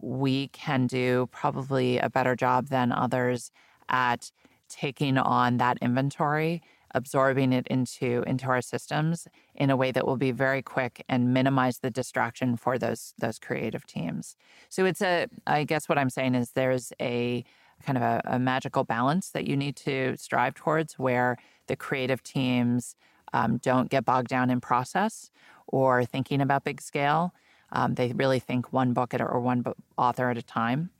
we 0.00 0.48
can 0.48 0.86
do 0.86 1.28
probably 1.30 1.98
a 1.98 2.10
better 2.10 2.34
job 2.34 2.68
than 2.68 2.92
others 2.92 3.50
at 3.88 4.30
taking 4.70 5.18
on 5.18 5.58
that 5.58 5.78
inventory 5.82 6.62
absorbing 6.92 7.52
it 7.52 7.66
into 7.68 8.24
into 8.26 8.46
our 8.46 8.60
systems 8.60 9.28
in 9.54 9.70
a 9.70 9.76
way 9.76 9.92
that 9.92 10.06
will 10.06 10.16
be 10.16 10.32
very 10.32 10.60
quick 10.60 11.04
and 11.08 11.32
minimize 11.32 11.78
the 11.78 11.90
distraction 11.90 12.56
for 12.56 12.78
those 12.78 13.14
those 13.18 13.38
creative 13.38 13.86
teams 13.86 14.36
so 14.68 14.84
it's 14.84 15.00
a 15.00 15.26
i 15.46 15.62
guess 15.62 15.88
what 15.88 15.98
i'm 15.98 16.10
saying 16.10 16.34
is 16.34 16.52
there's 16.52 16.92
a 17.00 17.44
kind 17.84 17.96
of 17.96 18.02
a, 18.02 18.20
a 18.24 18.38
magical 18.38 18.84
balance 18.84 19.30
that 19.30 19.46
you 19.46 19.56
need 19.56 19.76
to 19.76 20.16
strive 20.16 20.54
towards 20.54 20.98
where 20.98 21.36
the 21.66 21.76
creative 21.76 22.22
teams 22.22 22.96
um, 23.32 23.58
don't 23.58 23.90
get 23.90 24.04
bogged 24.04 24.28
down 24.28 24.50
in 24.50 24.60
process 24.60 25.30
or 25.66 26.04
thinking 26.04 26.40
about 26.40 26.64
big 26.64 26.80
scale. 26.80 27.32
Um, 27.72 27.94
they 27.94 28.12
really 28.12 28.40
think 28.40 28.72
one 28.72 28.92
book 28.92 29.14
at, 29.14 29.20
or 29.20 29.40
one 29.40 29.64
author 29.96 30.30
at 30.30 30.36
a 30.36 30.42
time. 30.42 30.90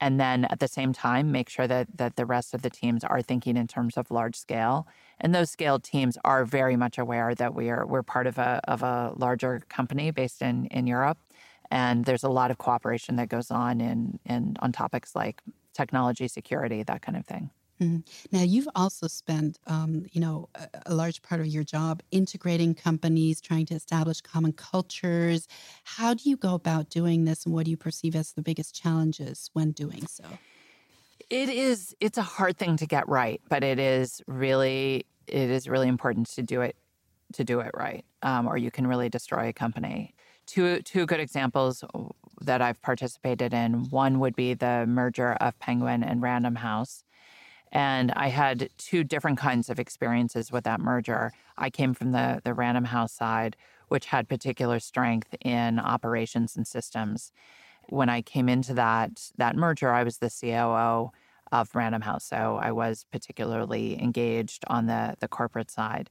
And 0.00 0.18
then 0.18 0.46
at 0.46 0.60
the 0.60 0.68
same 0.68 0.92
time, 0.92 1.30
make 1.30 1.50
sure 1.50 1.66
that, 1.66 1.88
that 1.98 2.16
the 2.16 2.24
rest 2.24 2.54
of 2.54 2.62
the 2.62 2.70
teams 2.70 3.04
are 3.04 3.20
thinking 3.20 3.56
in 3.56 3.66
terms 3.66 3.96
of 3.98 4.10
large 4.10 4.34
scale. 4.34 4.86
And 5.20 5.34
those 5.34 5.50
scaled 5.50 5.84
teams 5.84 6.16
are 6.24 6.44
very 6.46 6.74
much 6.76 6.96
aware 6.96 7.34
that 7.34 7.54
we 7.54 7.68
are 7.68 7.86
we're 7.86 8.02
part 8.02 8.26
of 8.26 8.38
a 8.38 8.60
of 8.64 8.82
a 8.82 9.12
larger 9.16 9.60
company 9.68 10.10
based 10.10 10.40
in, 10.40 10.66
in 10.66 10.86
Europe. 10.86 11.18
And 11.70 12.04
there's 12.06 12.24
a 12.24 12.30
lot 12.30 12.50
of 12.50 12.58
cooperation 12.58 13.16
that 13.16 13.28
goes 13.28 13.50
on 13.50 13.80
in, 13.80 14.18
in 14.24 14.56
on 14.60 14.72
topics 14.72 15.14
like 15.14 15.42
technology 15.74 16.28
security, 16.28 16.82
that 16.82 17.02
kind 17.02 17.16
of 17.16 17.26
thing. 17.26 17.50
Mm-hmm. 17.80 17.98
Now, 18.30 18.42
you've 18.42 18.68
also 18.74 19.06
spent, 19.06 19.58
um, 19.66 20.04
you 20.12 20.20
know, 20.20 20.50
a, 20.54 20.68
a, 20.86 20.94
large 20.94 21.22
part 21.22 21.40
of 21.40 21.46
your 21.46 21.64
job 21.64 22.02
integrating 22.10 22.74
companies, 22.74 23.40
trying 23.40 23.64
to 23.66 23.74
establish 23.74 24.20
common 24.20 24.52
cultures. 24.52 25.48
How 25.84 26.12
do 26.12 26.28
you 26.28 26.36
go 26.36 26.54
about 26.54 26.90
doing 26.90 27.24
this, 27.24 27.46
and 27.46 27.54
what 27.54 27.64
do 27.64 27.70
you 27.70 27.78
perceive 27.78 28.14
as 28.14 28.32
the 28.32 28.42
biggest 28.42 28.74
challenges 28.74 29.50
when 29.54 29.70
doing 29.70 30.06
so? 30.06 30.24
It 31.30 31.48
is. 31.48 31.96
It's 32.00 32.18
a 32.18 32.22
hard 32.22 32.58
thing 32.58 32.76
to 32.76 32.86
get 32.86 33.08
right, 33.08 33.40
but 33.48 33.64
it 33.64 33.78
is 33.78 34.20
really, 34.26 35.06
it 35.26 35.50
is 35.50 35.66
really 35.66 35.88
important 35.88 36.28
to 36.32 36.42
do 36.42 36.60
it, 36.60 36.76
to 37.32 37.44
do 37.44 37.60
it 37.60 37.70
right, 37.72 38.04
um, 38.22 38.46
or 38.46 38.58
you 38.58 38.70
can 38.70 38.86
really 38.86 39.08
destroy 39.08 39.48
a 39.48 39.52
company. 39.54 40.14
Two 40.46 40.82
two 40.82 41.06
good 41.06 41.20
examples 41.20 41.82
that 42.42 42.60
I've 42.60 42.82
participated 42.82 43.54
in. 43.54 43.88
One 43.90 44.18
would 44.20 44.36
be 44.36 44.52
the 44.52 44.84
merger 44.86 45.32
of 45.34 45.58
Penguin 45.60 46.02
and 46.02 46.20
Random 46.20 46.56
House 46.56 47.04
and 47.72 48.10
I 48.12 48.28
had 48.28 48.70
two 48.78 49.04
different 49.04 49.38
kinds 49.38 49.70
of 49.70 49.78
experiences 49.78 50.50
with 50.50 50.64
that 50.64 50.80
merger. 50.80 51.32
I 51.56 51.70
came 51.70 51.94
from 51.94 52.12
the, 52.12 52.40
the 52.42 52.54
Random 52.54 52.84
House 52.84 53.12
side, 53.12 53.56
which 53.88 54.06
had 54.06 54.28
particular 54.28 54.80
strength 54.80 55.34
in 55.40 55.78
operations 55.78 56.56
and 56.56 56.66
systems. 56.66 57.32
When 57.88 58.08
I 58.08 58.22
came 58.22 58.48
into 58.48 58.74
that 58.74 59.30
that 59.36 59.56
merger, 59.56 59.92
I 59.92 60.04
was 60.04 60.18
the 60.18 60.30
COO 60.30 61.10
of 61.52 61.74
Random 61.74 62.02
House, 62.02 62.24
so 62.24 62.58
I 62.62 62.70
was 62.70 63.04
particularly 63.10 64.00
engaged 64.00 64.64
on 64.68 64.86
the 64.86 65.16
the 65.18 65.28
corporate 65.28 65.70
side. 65.70 66.08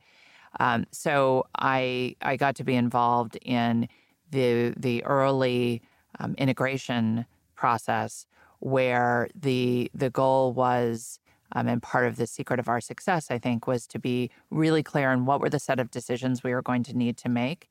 Um, 0.60 0.86
so 0.92 1.46
I 1.58 2.16
I 2.22 2.36
got 2.36 2.56
to 2.56 2.64
be 2.64 2.76
involved 2.76 3.38
in 3.42 3.88
the 4.32 4.74
the 4.76 5.04
early 5.06 5.82
um, 6.20 6.36
integration 6.38 7.26
process 7.56 8.26
where 8.60 9.30
the 9.40 9.90
the 9.94 10.10
goal 10.10 10.54
was 10.54 11.20
um, 11.54 11.68
and 11.68 11.82
part 11.82 12.08
of 12.08 12.16
the 12.16 12.28
secret 12.28 12.60
of 12.60 12.68
our 12.68 12.82
success, 12.82 13.32
I 13.32 13.38
think, 13.38 13.68
was 13.68 13.88
to 13.88 14.00
be 14.00 14.30
really 14.50 14.84
clear 14.84 15.12
on 15.12 15.26
what 15.26 15.42
were 15.42 15.50
the 15.50 15.60
set 15.60 15.80
of 15.80 15.92
decisions 15.92 16.44
we 16.44 16.54
were 16.54 16.62
going 16.62 16.84
to 16.84 16.98
need 16.98 17.18
to 17.18 17.30
make. 17.30 17.70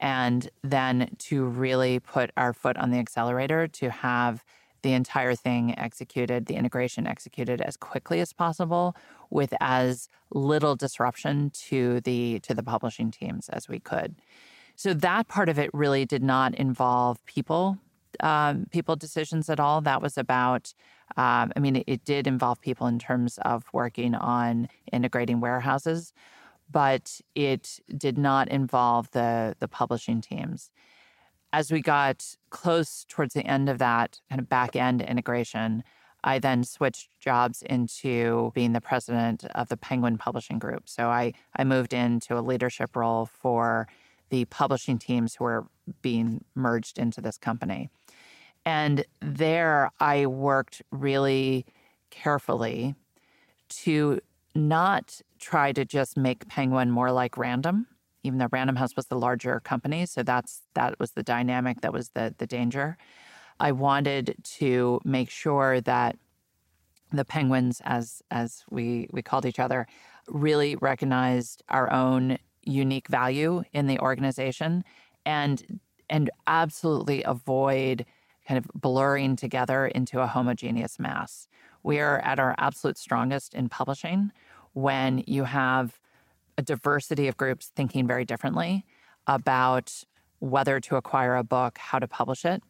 And 0.00 0.50
then 0.62 1.14
to 1.18 1.44
really 1.44 2.00
put 2.00 2.32
our 2.36 2.52
foot 2.52 2.76
on 2.76 2.90
the 2.90 2.98
accelerator 2.98 3.68
to 3.68 3.90
have 3.90 4.44
the 4.82 4.94
entire 4.94 5.36
thing 5.36 5.78
executed, 5.78 6.46
the 6.46 6.56
integration 6.56 7.06
executed 7.06 7.60
as 7.60 7.76
quickly 7.76 8.20
as 8.20 8.32
possible 8.32 8.96
with 9.30 9.54
as 9.60 10.08
little 10.30 10.74
disruption 10.74 11.50
to 11.50 12.00
the 12.00 12.40
to 12.40 12.52
the 12.52 12.64
publishing 12.64 13.12
teams 13.12 13.48
as 13.48 13.68
we 13.68 13.78
could. 13.78 14.16
So 14.74 14.92
that 14.94 15.28
part 15.28 15.48
of 15.48 15.58
it 15.58 15.70
really 15.72 16.04
did 16.04 16.24
not 16.24 16.56
involve 16.56 17.24
people 17.26 17.78
um, 18.20 18.66
people 18.70 18.96
decisions 18.96 19.48
at 19.48 19.60
all. 19.60 19.80
That 19.80 20.02
was 20.02 20.18
about, 20.18 20.74
um, 21.16 21.52
I 21.56 21.60
mean, 21.60 21.76
it, 21.76 21.84
it, 21.86 22.04
did 22.04 22.26
involve 22.26 22.60
people 22.60 22.86
in 22.86 22.98
terms 22.98 23.38
of 23.42 23.64
working 23.72 24.14
on 24.14 24.68
integrating 24.92 25.40
warehouses, 25.40 26.12
but 26.70 27.20
it 27.34 27.80
did 27.96 28.16
not 28.16 28.48
involve 28.48 29.10
the 29.10 29.54
the 29.58 29.68
publishing 29.68 30.20
teams. 30.20 30.70
As 31.52 31.70
we 31.70 31.82
got 31.82 32.36
close 32.50 33.04
towards 33.08 33.34
the 33.34 33.46
end 33.46 33.68
of 33.68 33.78
that 33.78 34.20
kind 34.30 34.40
of 34.40 34.48
back 34.48 34.74
end 34.74 35.02
integration, 35.02 35.84
I 36.24 36.38
then 36.38 36.64
switched 36.64 37.10
jobs 37.20 37.62
into 37.62 38.52
being 38.54 38.72
the 38.72 38.80
president 38.80 39.44
of 39.54 39.68
the 39.68 39.76
Penguin 39.76 40.18
Publishing 40.18 40.58
Group. 40.58 40.88
So 40.88 41.08
I, 41.08 41.32
I 41.56 41.64
moved 41.64 41.92
into 41.92 42.38
a 42.38 42.40
leadership 42.40 42.94
role 42.94 43.26
for 43.26 43.88
the 44.30 44.44
publishing 44.46 44.98
teams 44.98 45.34
who 45.34 45.44
were 45.44 45.66
being 46.00 46.44
merged 46.54 46.96
into 46.96 47.20
this 47.20 47.36
company. 47.36 47.90
And 48.64 49.04
there 49.20 49.90
I 50.00 50.26
worked 50.26 50.82
really 50.90 51.66
carefully 52.10 52.94
to 53.68 54.20
not 54.54 55.20
try 55.38 55.72
to 55.72 55.84
just 55.84 56.16
make 56.16 56.48
Penguin 56.48 56.90
more 56.90 57.10
like 57.10 57.36
Random, 57.36 57.86
even 58.22 58.38
though 58.38 58.48
Random 58.52 58.76
House 58.76 58.94
was 58.94 59.06
the 59.06 59.18
larger 59.18 59.60
company. 59.60 60.06
So 60.06 60.22
that's 60.22 60.62
that 60.74 60.98
was 61.00 61.12
the 61.12 61.22
dynamic, 61.22 61.80
that 61.80 61.92
was 61.92 62.10
the 62.10 62.34
the 62.38 62.46
danger. 62.46 62.96
I 63.60 63.72
wanted 63.72 64.36
to 64.58 65.00
make 65.04 65.30
sure 65.30 65.80
that 65.80 66.16
the 67.12 67.24
penguins, 67.24 67.80
as 67.84 68.22
as 68.30 68.64
we 68.70 69.08
we 69.12 69.22
called 69.22 69.46
each 69.46 69.58
other, 69.58 69.86
really 70.28 70.76
recognized 70.76 71.62
our 71.68 71.92
own 71.92 72.38
unique 72.62 73.08
value 73.08 73.62
in 73.72 73.86
the 73.86 73.98
organization 73.98 74.84
and 75.26 75.80
and 76.08 76.30
absolutely 76.46 77.22
avoid 77.24 78.04
kind 78.52 78.62
of 78.62 78.70
blurring 78.78 79.34
together 79.34 79.86
into 79.86 80.20
a 80.20 80.26
homogeneous 80.26 80.98
mass. 80.98 81.48
We 81.82 82.00
are 82.00 82.18
at 82.18 82.38
our 82.38 82.54
absolute 82.58 82.98
strongest 82.98 83.54
in 83.54 83.70
publishing 83.70 84.30
when 84.74 85.24
you 85.26 85.44
have 85.44 85.98
a 86.58 86.62
diversity 86.62 87.28
of 87.28 87.38
groups 87.38 87.72
thinking 87.74 88.06
very 88.06 88.26
differently 88.26 88.84
about 89.26 90.04
whether 90.40 90.80
to 90.80 90.96
acquire 90.96 91.34
a 91.34 91.42
book, 91.42 91.78
how 91.78 91.98
to 91.98 92.06
publish 92.06 92.44
it. 92.44 92.62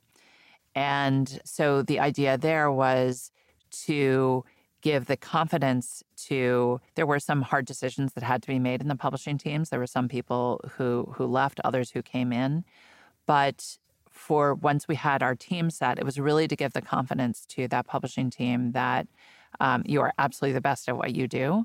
And 0.76 1.40
so 1.44 1.82
the 1.82 1.98
idea 1.98 2.38
there 2.38 2.70
was 2.70 3.32
to 3.86 4.44
give 4.82 5.06
the 5.06 5.16
confidence 5.16 6.04
to 6.28 6.80
there 6.94 7.06
were 7.06 7.18
some 7.18 7.42
hard 7.42 7.66
decisions 7.66 8.12
that 8.12 8.22
had 8.22 8.40
to 8.42 8.48
be 8.48 8.60
made 8.60 8.80
in 8.82 8.86
the 8.86 8.94
publishing 8.94 9.36
teams. 9.36 9.70
There 9.70 9.80
were 9.80 9.86
some 9.88 10.08
people 10.08 10.60
who 10.76 11.12
who 11.16 11.26
left 11.26 11.58
others 11.64 11.90
who 11.90 12.02
came 12.02 12.32
in. 12.32 12.64
But 13.26 13.78
for 14.22 14.54
once 14.54 14.88
we 14.88 14.94
had 14.94 15.22
our 15.22 15.34
team 15.34 15.70
set 15.70 15.98
it 15.98 16.04
was 16.04 16.18
really 16.18 16.46
to 16.48 16.56
give 16.56 16.72
the 16.72 16.80
confidence 16.80 17.44
to 17.46 17.68
that 17.68 17.86
publishing 17.86 18.30
team 18.30 18.72
that 18.72 19.06
um, 19.60 19.82
you 19.84 20.00
are 20.00 20.12
absolutely 20.18 20.54
the 20.54 20.60
best 20.60 20.88
at 20.88 20.96
what 20.96 21.14
you 21.14 21.26
do 21.26 21.64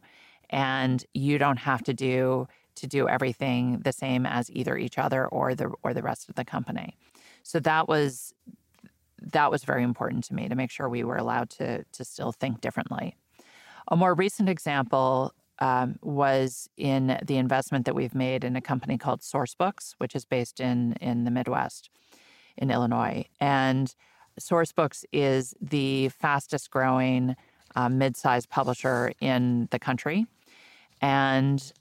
and 0.50 1.06
you 1.14 1.38
don't 1.38 1.58
have 1.58 1.84
to 1.84 1.94
do 1.94 2.48
to 2.76 2.88
do 2.88 3.08
everything 3.08 3.80
the 3.84 3.92
same 3.92 4.26
as 4.26 4.52
either 4.52 4.78
each 4.78 4.98
other 4.98 5.28
or 5.28 5.56
the 5.56 5.72
or 5.84 5.94
the 5.94 6.02
rest 6.02 6.30
of 6.30 6.36
the 6.36 6.46
company 6.46 6.96
so 7.44 7.60
that 7.60 7.88
was 7.88 8.34
that 9.22 9.52
was 9.52 9.64
very 9.64 9.84
important 9.84 10.24
to 10.26 10.34
me 10.34 10.48
to 10.48 10.56
make 10.56 10.72
sure 10.72 10.90
we 10.90 11.04
were 11.04 11.18
allowed 11.18 11.50
to 11.50 11.84
to 11.84 12.06
still 12.06 12.32
think 12.32 12.62
differently. 12.62 13.16
A 13.90 13.96
more 13.96 14.14
recent 14.14 14.50
example 14.50 15.34
um, 15.60 15.98
was 16.02 16.70
in 16.78 17.18
the 17.26 17.38
investment 17.38 17.86
that 17.86 17.96
we've 17.96 18.14
made 18.14 18.44
in 18.44 18.56
a 18.56 18.62
company 18.62 18.98
called 18.98 19.22
Sourcebooks, 19.22 19.96
which 19.98 20.16
is 20.16 20.26
based 20.26 20.60
in 20.60 20.94
in 21.02 21.24
the 21.24 21.32
Midwest, 21.32 21.90
in 22.58 22.72
Illinois, 22.72 23.26
and 23.40 23.94
Sourcebooks 24.40 25.04
is 25.12 25.56
the 25.62 26.10
fastest 26.10 26.70
growing 26.72 27.36
uh, 27.76 27.90
mid-sized 27.90 28.50
publisher 28.50 29.12
in 29.20 29.68
the 29.72 29.80
country, 29.80 30.26
and 31.02 31.72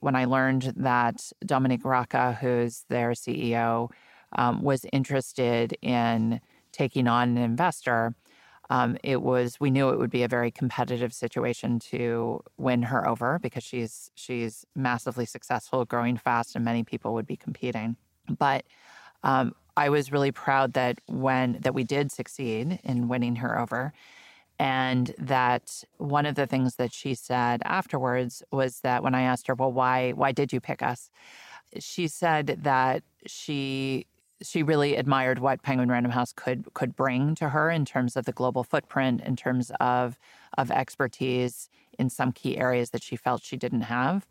when 0.00 0.16
I 0.16 0.24
learned 0.24 0.72
that 0.76 1.30
Dominique 1.46 1.84
Raccah, 1.84 2.38
who's 2.38 2.84
their 2.88 3.12
CEO, 3.12 3.90
um, 4.32 4.62
was 4.62 4.84
interested 4.92 5.76
in 5.80 6.40
taking 6.72 7.06
on 7.06 7.36
an 7.36 7.38
investor, 7.38 8.14
um, 8.68 8.96
it 9.04 9.20
was 9.22 9.60
we 9.60 9.70
knew 9.70 9.90
it 9.90 9.98
would 9.98 10.10
be 10.10 10.22
a 10.22 10.28
very 10.28 10.50
competitive 10.50 11.12
situation 11.12 11.78
to 11.78 12.40
win 12.56 12.82
her 12.84 13.06
over 13.06 13.38
because 13.38 13.62
she's 13.62 14.10
she's 14.14 14.64
massively 14.74 15.26
successful, 15.26 15.84
growing 15.84 16.16
fast, 16.16 16.56
and 16.56 16.64
many 16.64 16.82
people 16.82 17.12
would 17.14 17.26
be 17.26 17.36
competing. 17.36 17.96
But 18.38 18.64
um, 19.22 19.54
I 19.76 19.88
was 19.88 20.12
really 20.12 20.32
proud 20.32 20.74
that 20.74 21.00
when 21.06 21.58
that 21.60 21.74
we 21.74 21.84
did 21.84 22.12
succeed 22.12 22.78
in 22.84 23.08
winning 23.08 23.36
her 23.36 23.58
over, 23.58 23.92
and 24.58 25.14
that 25.18 25.84
one 25.98 26.26
of 26.26 26.34
the 26.34 26.46
things 26.46 26.76
that 26.76 26.92
she 26.92 27.14
said 27.14 27.62
afterwards 27.64 28.42
was 28.52 28.80
that 28.80 29.02
when 29.02 29.14
I 29.14 29.22
asked 29.22 29.46
her, 29.48 29.54
"Well, 29.54 29.72
why 29.72 30.12
why 30.12 30.32
did 30.32 30.52
you 30.52 30.60
pick 30.60 30.82
us?" 30.82 31.10
She 31.78 32.08
said 32.08 32.60
that 32.62 33.02
she 33.26 34.06
she 34.42 34.62
really 34.62 34.96
admired 34.96 35.38
what 35.38 35.62
Penguin 35.62 35.90
Random 35.90 36.12
House 36.12 36.32
could 36.32 36.72
could 36.74 36.96
bring 36.96 37.34
to 37.36 37.50
her 37.50 37.70
in 37.70 37.84
terms 37.84 38.16
of 38.16 38.24
the 38.26 38.32
global 38.32 38.64
footprint, 38.64 39.20
in 39.22 39.36
terms 39.36 39.72
of 39.80 40.18
of 40.58 40.70
expertise 40.70 41.68
in 41.98 42.10
some 42.10 42.32
key 42.32 42.58
areas 42.58 42.90
that 42.90 43.02
she 43.02 43.16
felt 43.16 43.42
she 43.42 43.56
didn't 43.56 43.82
have. 43.82 44.26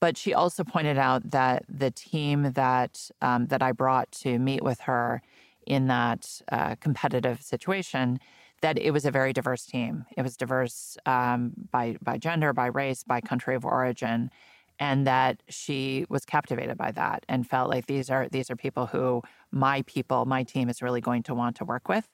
But 0.00 0.16
she 0.16 0.34
also 0.34 0.62
pointed 0.62 0.98
out 0.98 1.30
that 1.30 1.64
the 1.68 1.90
team 1.90 2.52
that 2.52 3.10
um, 3.22 3.46
that 3.46 3.62
I 3.62 3.72
brought 3.72 4.12
to 4.12 4.38
meet 4.38 4.62
with 4.62 4.80
her 4.80 5.22
in 5.66 5.86
that 5.88 6.40
uh, 6.52 6.76
competitive 6.76 7.42
situation, 7.42 8.20
that 8.60 8.78
it 8.78 8.90
was 8.92 9.04
a 9.04 9.10
very 9.10 9.32
diverse 9.32 9.66
team. 9.66 10.04
It 10.16 10.22
was 10.22 10.36
diverse 10.36 10.96
um, 11.06 11.52
by 11.70 11.96
by 12.02 12.18
gender, 12.18 12.52
by 12.52 12.66
race, 12.66 13.04
by 13.04 13.20
country 13.20 13.54
of 13.54 13.64
origin, 13.64 14.30
and 14.78 15.06
that 15.06 15.42
she 15.48 16.06
was 16.08 16.24
captivated 16.24 16.76
by 16.76 16.92
that 16.92 17.24
and 17.28 17.48
felt 17.48 17.70
like 17.70 17.86
these 17.86 18.10
are 18.10 18.28
these 18.28 18.50
are 18.50 18.56
people 18.56 18.86
who 18.86 19.22
my 19.50 19.82
people, 19.82 20.24
my 20.26 20.42
team 20.42 20.68
is 20.68 20.82
really 20.82 21.00
going 21.00 21.22
to 21.24 21.34
want 21.34 21.56
to 21.56 21.64
work 21.64 21.88
with. 21.88 22.08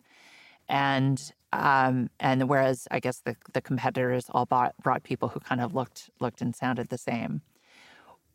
And 0.69 1.33
um, 1.53 2.11
and 2.21 2.49
whereas 2.49 2.87
I 2.91 3.01
guess 3.01 3.21
the 3.21 3.37
the 3.53 3.61
competitors 3.61 4.27
all 4.31 4.47
bought, 4.47 4.75
brought 4.83 5.03
people 5.03 5.29
who 5.29 5.41
kind 5.41 5.61
of 5.61 5.75
looked 5.75 6.11
looked 6.21 6.41
and 6.41 6.55
sounded 6.55 6.89
the 6.89 6.99
same. 6.99 7.43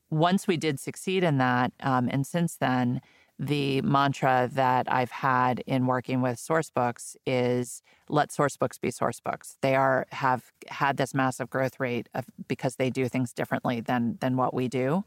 Once 0.09 0.47
we 0.47 0.57
did 0.57 0.79
succeed 0.79 1.23
in 1.23 1.37
that, 1.37 1.71
um, 1.81 2.07
and 2.11 2.25
since 2.25 2.55
then, 2.55 3.01
the 3.39 3.81
mantra 3.83 4.49
that 4.53 4.91
I've 4.91 5.11
had 5.11 5.59
in 5.67 5.85
working 5.85 6.21
with 6.21 6.37
sourcebooks 6.37 7.15
is 7.25 7.83
let 8.09 8.29
sourcebooks 8.29 8.81
be 8.81 8.89
sourcebooks. 8.89 9.57
They 9.61 9.75
are 9.75 10.07
have 10.11 10.51
had 10.69 10.97
this 10.97 11.13
massive 11.13 11.49
growth 11.49 11.79
rate 11.79 12.09
of, 12.15 12.25
because 12.47 12.77
they 12.77 12.89
do 12.89 13.07
things 13.07 13.33
differently 13.33 13.79
than 13.81 14.17
than 14.21 14.37
what 14.37 14.53
we 14.53 14.67
do, 14.67 15.03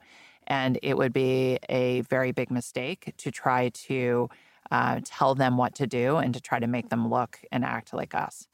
and 0.46 0.78
it 0.82 0.96
would 0.96 1.12
be 1.12 1.59
a 1.68 2.03
very 2.03 2.30
big 2.30 2.51
mistake 2.51 3.14
to 3.16 3.30
try 3.30 3.70
to 3.70 4.28
uh, 4.70 5.01
tell 5.05 5.34
them 5.34 5.57
what 5.57 5.74
to 5.74 5.86
do 5.86 6.16
and 6.18 6.32
to 6.34 6.40
try 6.40 6.61
to 6.61 6.66
make 6.68 6.90
them 6.90 7.09
look 7.11 7.40
and 7.51 7.64
act 7.64 7.92
like 7.92 8.14
us. 8.14 8.46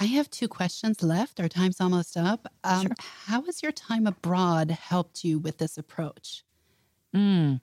I 0.00 0.04
have 0.04 0.30
two 0.30 0.48
questions 0.48 1.02
left. 1.02 1.40
Our 1.40 1.48
time's 1.48 1.78
almost 1.78 2.16
up. 2.16 2.50
Um, 2.64 2.82
sure. 2.82 2.90
How 3.26 3.42
has 3.42 3.62
your 3.62 3.72
time 3.72 4.06
abroad 4.06 4.70
helped 4.70 5.24
you 5.24 5.38
with 5.38 5.58
this 5.58 5.76
approach? 5.76 6.42
Mm. 7.14 7.60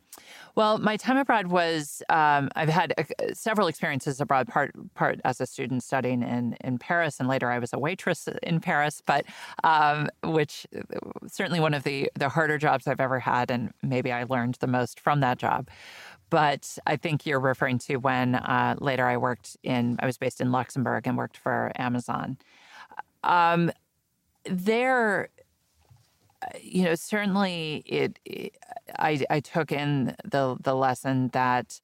Well, 0.56 0.78
my 0.78 0.98
time 0.98 1.18
abroad 1.18 1.48
was 1.48 2.04
um, 2.10 2.50
I've 2.56 2.70
had 2.70 2.94
uh, 2.98 3.04
several 3.34 3.68
experiences 3.68 4.20
abroad. 4.20 4.50
Part 4.50 4.72
part 4.94 5.22
as 5.24 5.40
a 5.40 5.46
student 5.46 5.84
studying 5.84 6.22
in 6.22 6.58
in 6.62 6.78
Paris, 6.78 7.20
and 7.20 7.30
later 7.30 7.50
I 7.50 7.58
was 7.58 7.72
a 7.72 7.80
waitress 7.80 8.28
in 8.44 8.60
Paris. 8.60 9.02
But 9.06 9.26
um, 9.64 10.10
which 10.24 10.68
uh, 10.78 10.82
certainly 11.28 11.62
one 11.62 11.74
of 11.74 11.84
the 11.84 12.12
the 12.20 12.28
harder 12.28 12.58
jobs 12.58 12.88
I've 12.88 13.00
ever 13.00 13.22
had, 13.22 13.50
and 13.50 13.72
maybe 13.82 14.12
I 14.12 14.24
learned 14.24 14.58
the 14.60 14.68
most 14.68 15.00
from 15.00 15.22
that 15.22 15.38
job. 15.38 15.70
But 16.30 16.78
I 16.86 16.98
think 16.98 17.26
you're 17.26 17.40
referring 17.40 17.80
to 17.80 17.98
when 17.98 18.36
uh, 18.36 18.76
later 18.80 19.06
I 19.06 19.18
worked 19.18 19.56
in 19.64 19.98
I 20.00 20.06
was 20.06 20.18
based 20.18 20.42
in 20.42 20.52
Luxembourg 20.52 21.08
and 21.08 21.18
worked 21.18 21.38
for 21.38 21.72
Amazon. 21.78 22.38
Um, 23.24 23.72
there 24.46 25.30
you 26.62 26.84
know, 26.84 26.96
certainly 26.96 27.84
it, 27.86 28.20
it, 28.26 28.58
I, 28.98 29.24
I 29.30 29.40
took 29.40 29.72
in 29.72 30.16
the 30.24 30.58
the 30.62 30.76
lesson 30.76 31.30
that 31.30 31.80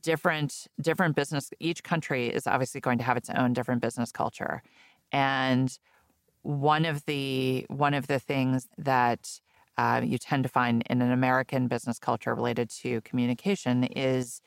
different 0.00 0.66
different 0.80 1.14
business 1.16 1.50
each 1.60 1.82
country 1.82 2.28
is 2.28 2.46
obviously 2.46 2.80
going 2.80 2.98
to 2.98 3.04
have 3.04 3.16
its 3.16 3.28
own 3.30 3.52
different 3.52 3.82
business 3.82 4.10
culture 4.10 4.62
and 5.12 5.78
one 6.42 6.86
of 6.86 7.04
the 7.04 7.66
one 7.68 7.92
of 7.94 8.06
the 8.06 8.18
things 8.18 8.68
that 8.78 9.40
uh, 9.78 10.00
you 10.04 10.18
tend 10.18 10.42
to 10.42 10.48
find 10.48 10.82
in 10.88 11.02
an 11.02 11.12
American 11.12 11.68
business 11.68 11.98
culture 11.98 12.34
related 12.34 12.70
to 12.70 13.00
communication 13.02 13.84
is 13.84 14.40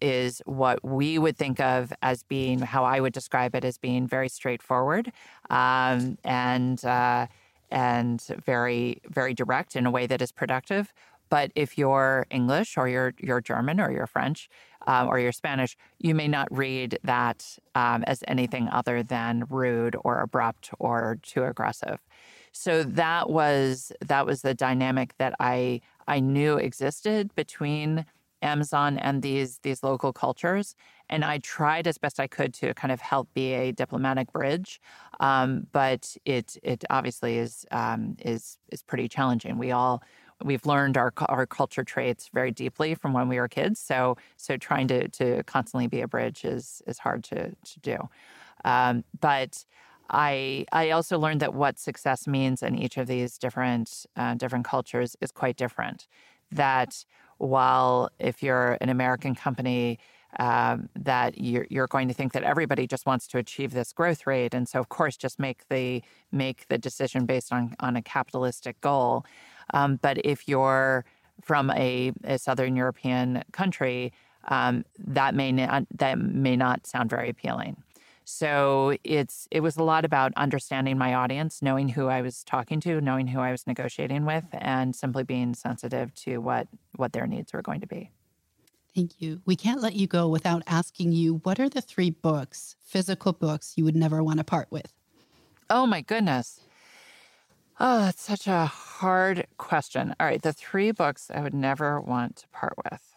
is 0.00 0.40
what 0.46 0.82
we 0.82 1.18
would 1.18 1.36
think 1.36 1.60
of 1.60 1.92
as 2.00 2.22
being 2.22 2.58
how 2.58 2.84
I 2.84 3.00
would 3.00 3.12
describe 3.12 3.54
it 3.54 3.64
as 3.64 3.76
being 3.76 4.06
very 4.06 4.28
straightforward 4.28 5.12
um, 5.50 6.16
and 6.24 6.82
uh, 6.84 7.26
and 7.70 8.22
very 8.44 9.00
very 9.08 9.34
direct 9.34 9.76
in 9.76 9.86
a 9.86 9.90
way 9.90 10.06
that 10.06 10.22
is 10.22 10.32
productive. 10.32 10.92
But 11.28 11.52
if 11.54 11.78
you're 11.78 12.26
English 12.30 12.76
or 12.76 12.88
you're 12.88 13.14
you're 13.18 13.40
German 13.40 13.80
or 13.80 13.90
you're 13.92 14.06
French 14.06 14.48
um, 14.86 15.08
or 15.08 15.18
you're 15.18 15.32
Spanish, 15.32 15.76
you 15.98 16.14
may 16.14 16.26
not 16.26 16.48
read 16.50 16.98
that 17.04 17.58
um, 17.74 18.02
as 18.06 18.24
anything 18.26 18.68
other 18.68 19.02
than 19.02 19.44
rude 19.48 19.96
or 20.02 20.20
abrupt 20.20 20.70
or 20.78 21.18
too 21.22 21.44
aggressive. 21.44 22.00
So 22.52 22.82
that 22.82 23.30
was 23.30 23.92
that 24.00 24.26
was 24.26 24.42
the 24.42 24.54
dynamic 24.54 25.16
that 25.18 25.34
I 25.40 25.80
I 26.06 26.20
knew 26.20 26.56
existed 26.56 27.34
between 27.34 28.06
Amazon 28.42 28.98
and 28.98 29.22
these 29.22 29.58
these 29.58 29.82
local 29.82 30.12
cultures. 30.12 30.74
And 31.08 31.24
I 31.24 31.38
tried 31.38 31.86
as 31.86 31.98
best 31.98 32.20
I 32.20 32.26
could 32.26 32.54
to 32.54 32.72
kind 32.74 32.92
of 32.92 33.00
help 33.00 33.32
be 33.34 33.52
a 33.52 33.72
diplomatic 33.72 34.32
bridge, 34.32 34.80
um, 35.20 35.66
but 35.72 36.16
it 36.24 36.56
it 36.62 36.84
obviously 36.90 37.38
is 37.38 37.66
um, 37.70 38.16
is 38.20 38.58
is 38.70 38.82
pretty 38.82 39.08
challenging. 39.08 39.58
We 39.58 39.72
all 39.72 40.02
we've 40.42 40.64
learned 40.66 40.96
our 40.96 41.12
our 41.28 41.46
culture 41.46 41.84
traits 41.84 42.30
very 42.32 42.50
deeply 42.50 42.94
from 42.94 43.12
when 43.12 43.28
we 43.28 43.38
were 43.38 43.48
kids. 43.48 43.80
So 43.80 44.16
so 44.36 44.56
trying 44.56 44.88
to 44.88 45.08
to 45.08 45.42
constantly 45.44 45.86
be 45.86 46.00
a 46.00 46.08
bridge 46.08 46.44
is 46.44 46.82
is 46.86 46.98
hard 46.98 47.24
to 47.24 47.50
to 47.50 47.80
do. 47.80 48.08
Um, 48.64 49.04
but 49.20 49.64
I 50.10 50.66
I 50.72 50.90
also 50.90 51.18
learned 51.18 51.40
that 51.40 51.54
what 51.54 51.78
success 51.78 52.26
means 52.26 52.62
in 52.62 52.76
each 52.76 52.96
of 52.96 53.06
these 53.06 53.38
different 53.38 54.06
uh, 54.16 54.34
different 54.34 54.64
cultures 54.64 55.16
is 55.20 55.30
quite 55.30 55.56
different. 55.56 56.06
That 56.50 57.04
while 57.38 58.10
if 58.18 58.42
you're 58.42 58.76
an 58.80 58.88
American 58.88 59.34
company, 59.34 59.98
um, 60.38 60.88
that 60.94 61.38
you're, 61.40 61.66
you're 61.70 61.86
going 61.86 62.08
to 62.08 62.14
think 62.14 62.32
that 62.32 62.42
everybody 62.42 62.86
just 62.86 63.06
wants 63.06 63.26
to 63.28 63.38
achieve 63.38 63.72
this 63.72 63.92
growth 63.92 64.26
rate, 64.26 64.52
and 64.52 64.68
so 64.68 64.78
of 64.80 64.88
course 64.88 65.16
just 65.16 65.38
make 65.38 65.68
the 65.68 66.02
make 66.32 66.66
the 66.68 66.78
decision 66.78 67.24
based 67.24 67.52
on 67.52 67.74
on 67.80 67.96
a 67.96 68.02
capitalistic 68.02 68.80
goal. 68.80 69.24
Um, 69.72 69.98
but 70.02 70.18
if 70.24 70.48
you're 70.48 71.04
from 71.42 71.70
a, 71.70 72.12
a 72.24 72.38
Southern 72.38 72.76
European 72.76 73.42
country, 73.52 74.12
um, 74.48 74.84
that 74.98 75.34
may 75.34 75.52
not 75.52 75.84
that 75.96 76.18
may 76.18 76.56
not 76.56 76.86
sound 76.86 77.10
very 77.10 77.30
appealing. 77.30 77.76
So 78.24 78.96
it's 79.02 79.48
it 79.50 79.60
was 79.60 79.76
a 79.76 79.82
lot 79.82 80.04
about 80.04 80.32
understanding 80.36 80.96
my 80.96 81.14
audience, 81.14 81.62
knowing 81.62 81.88
who 81.88 82.06
I 82.06 82.22
was 82.22 82.44
talking 82.44 82.80
to, 82.80 83.00
knowing 83.00 83.26
who 83.28 83.40
I 83.40 83.50
was 83.50 83.66
negotiating 83.66 84.24
with, 84.24 84.44
and 84.52 84.94
simply 84.94 85.24
being 85.24 85.54
sensitive 85.54 86.14
to 86.16 86.38
what 86.38 86.68
what 86.96 87.12
their 87.12 87.26
needs 87.26 87.52
were 87.52 87.62
going 87.62 87.80
to 87.80 87.86
be. 87.86 88.10
Thank 88.94 89.20
you. 89.20 89.40
We 89.46 89.56
can't 89.56 89.80
let 89.80 89.94
you 89.94 90.06
go 90.06 90.28
without 90.28 90.62
asking 90.66 91.12
you 91.12 91.40
what 91.44 91.60
are 91.60 91.68
the 91.68 91.80
three 91.80 92.10
books, 92.10 92.76
physical 92.84 93.32
books, 93.32 93.74
you 93.76 93.84
would 93.84 93.96
never 93.96 94.22
want 94.22 94.38
to 94.38 94.44
part 94.44 94.68
with? 94.70 94.92
Oh 95.68 95.86
my 95.86 96.00
goodness. 96.00 96.60
Oh, 97.78 98.00
that's 98.00 98.20
such 98.20 98.46
a 98.46 98.66
hard 98.66 99.46
question. 99.56 100.14
All 100.20 100.26
right, 100.26 100.42
the 100.42 100.52
three 100.52 100.90
books 100.90 101.30
I 101.32 101.40
would 101.40 101.54
never 101.54 102.00
want 102.00 102.36
to 102.36 102.48
part 102.48 102.74
with. 102.90 103.14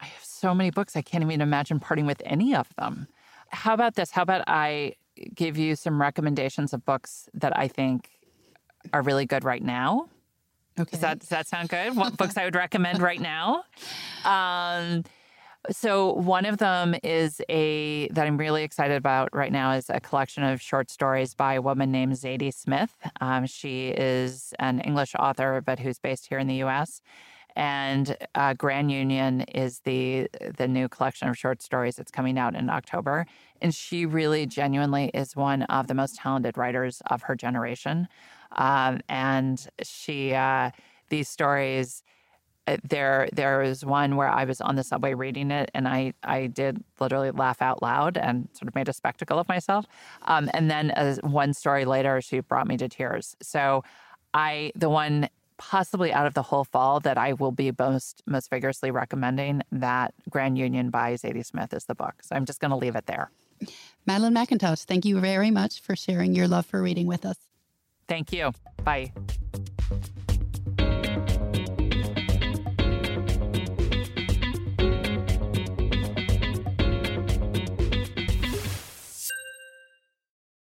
I 0.00 0.06
have 0.06 0.24
so 0.38 0.54
many 0.54 0.70
books, 0.70 0.96
I 0.96 1.02
can't 1.02 1.24
even 1.24 1.40
imagine 1.40 1.80
parting 1.80 2.06
with 2.06 2.22
any 2.24 2.54
of 2.54 2.74
them. 2.76 3.08
How 3.50 3.74
about 3.74 3.94
this? 3.94 4.10
How 4.10 4.22
about 4.22 4.44
I 4.46 4.94
give 5.34 5.58
you 5.58 5.74
some 5.74 6.00
recommendations 6.00 6.72
of 6.72 6.84
books 6.84 7.28
that 7.34 7.56
I 7.56 7.68
think 7.68 8.10
are 8.92 9.02
really 9.02 9.26
good 9.26 9.44
right 9.44 9.62
now? 9.62 10.08
Okay. 10.78 10.90
Does 10.92 11.00
that, 11.00 11.18
does 11.18 11.28
that 11.30 11.48
sound 11.48 11.68
good? 11.68 11.96
What 11.96 12.16
books 12.16 12.36
I 12.36 12.44
would 12.44 12.54
recommend 12.66 13.02
right 13.02 13.20
now? 13.20 13.64
Um, 14.24 15.04
so 15.70 16.12
one 16.14 16.46
of 16.46 16.58
them 16.58 16.94
is 17.02 17.42
a 17.48 18.08
that 18.08 18.26
I'm 18.26 18.38
really 18.38 18.62
excited 18.62 18.96
about 18.96 19.28
right 19.34 19.52
now 19.52 19.72
is 19.72 19.90
a 19.90 20.00
collection 20.00 20.44
of 20.44 20.62
short 20.62 20.90
stories 20.90 21.34
by 21.34 21.54
a 21.54 21.62
woman 21.62 21.90
named 21.90 22.14
Zadie 22.14 22.54
Smith. 22.54 22.96
Um, 23.20 23.44
she 23.46 23.88
is 23.88 24.54
an 24.58 24.80
English 24.80 25.14
author, 25.18 25.60
but 25.64 25.78
who's 25.80 25.98
based 25.98 26.26
here 26.26 26.38
in 26.38 26.46
the 26.46 26.56
U.S. 26.56 27.02
And 27.58 28.16
uh, 28.36 28.54
Grand 28.54 28.92
Union 28.92 29.40
is 29.42 29.80
the 29.80 30.28
the 30.56 30.68
new 30.68 30.88
collection 30.88 31.28
of 31.28 31.36
short 31.36 31.60
stories 31.60 31.96
that's 31.96 32.12
coming 32.12 32.38
out 32.38 32.54
in 32.54 32.70
October. 32.70 33.26
And 33.60 33.74
she 33.74 34.06
really 34.06 34.46
genuinely 34.46 35.10
is 35.12 35.34
one 35.34 35.64
of 35.64 35.88
the 35.88 35.94
most 35.94 36.14
talented 36.14 36.56
writers 36.56 37.02
of 37.10 37.22
her 37.22 37.34
generation. 37.34 38.06
Um, 38.52 39.00
and 39.08 39.66
she 39.82 40.34
uh, 40.34 40.70
these 41.08 41.28
stories 41.28 42.04
uh, 42.68 42.76
there 42.84 43.28
there 43.32 43.58
was 43.58 43.84
one 43.84 44.14
where 44.14 44.28
I 44.28 44.44
was 44.44 44.60
on 44.60 44.76
the 44.76 44.84
subway 44.84 45.14
reading 45.14 45.50
it, 45.50 45.68
and 45.74 45.88
I 45.88 46.12
I 46.22 46.46
did 46.46 46.84
literally 47.00 47.32
laugh 47.32 47.60
out 47.60 47.82
loud 47.82 48.16
and 48.16 48.48
sort 48.52 48.68
of 48.68 48.76
made 48.76 48.88
a 48.88 48.92
spectacle 48.92 49.38
of 49.40 49.48
myself. 49.48 49.84
Um, 50.22 50.48
and 50.54 50.70
then 50.70 50.92
one 51.22 51.54
story 51.54 51.84
later, 51.84 52.20
she 52.20 52.38
brought 52.38 52.68
me 52.68 52.76
to 52.76 52.88
tears. 52.88 53.36
So 53.42 53.82
I 54.32 54.70
the 54.76 54.90
one 54.90 55.28
possibly 55.58 56.12
out 56.12 56.26
of 56.26 56.34
the 56.34 56.42
whole 56.42 56.64
fall 56.64 57.00
that 57.00 57.18
I 57.18 57.34
will 57.34 57.52
be 57.52 57.72
most 57.78 58.22
most 58.26 58.48
vigorously 58.48 58.90
recommending 58.90 59.62
that 59.72 60.14
Grand 60.30 60.56
Union 60.56 60.90
by 60.90 61.14
Zadie 61.14 61.44
Smith 61.44 61.74
is 61.74 61.84
the 61.84 61.94
book. 61.94 62.14
So 62.22 62.34
I'm 62.34 62.46
just 62.46 62.60
going 62.60 62.70
to 62.70 62.76
leave 62.76 62.96
it 62.96 63.06
there. 63.06 63.30
Madeline 64.06 64.34
McIntosh, 64.34 64.84
thank 64.84 65.04
you 65.04 65.20
very 65.20 65.50
much 65.50 65.80
for 65.80 65.94
sharing 65.94 66.34
your 66.34 66.48
love 66.48 66.64
for 66.64 66.80
reading 66.80 67.06
with 67.06 67.26
us. 67.26 67.36
Thank 68.06 68.32
you. 68.32 68.52
Bye. 68.84 69.12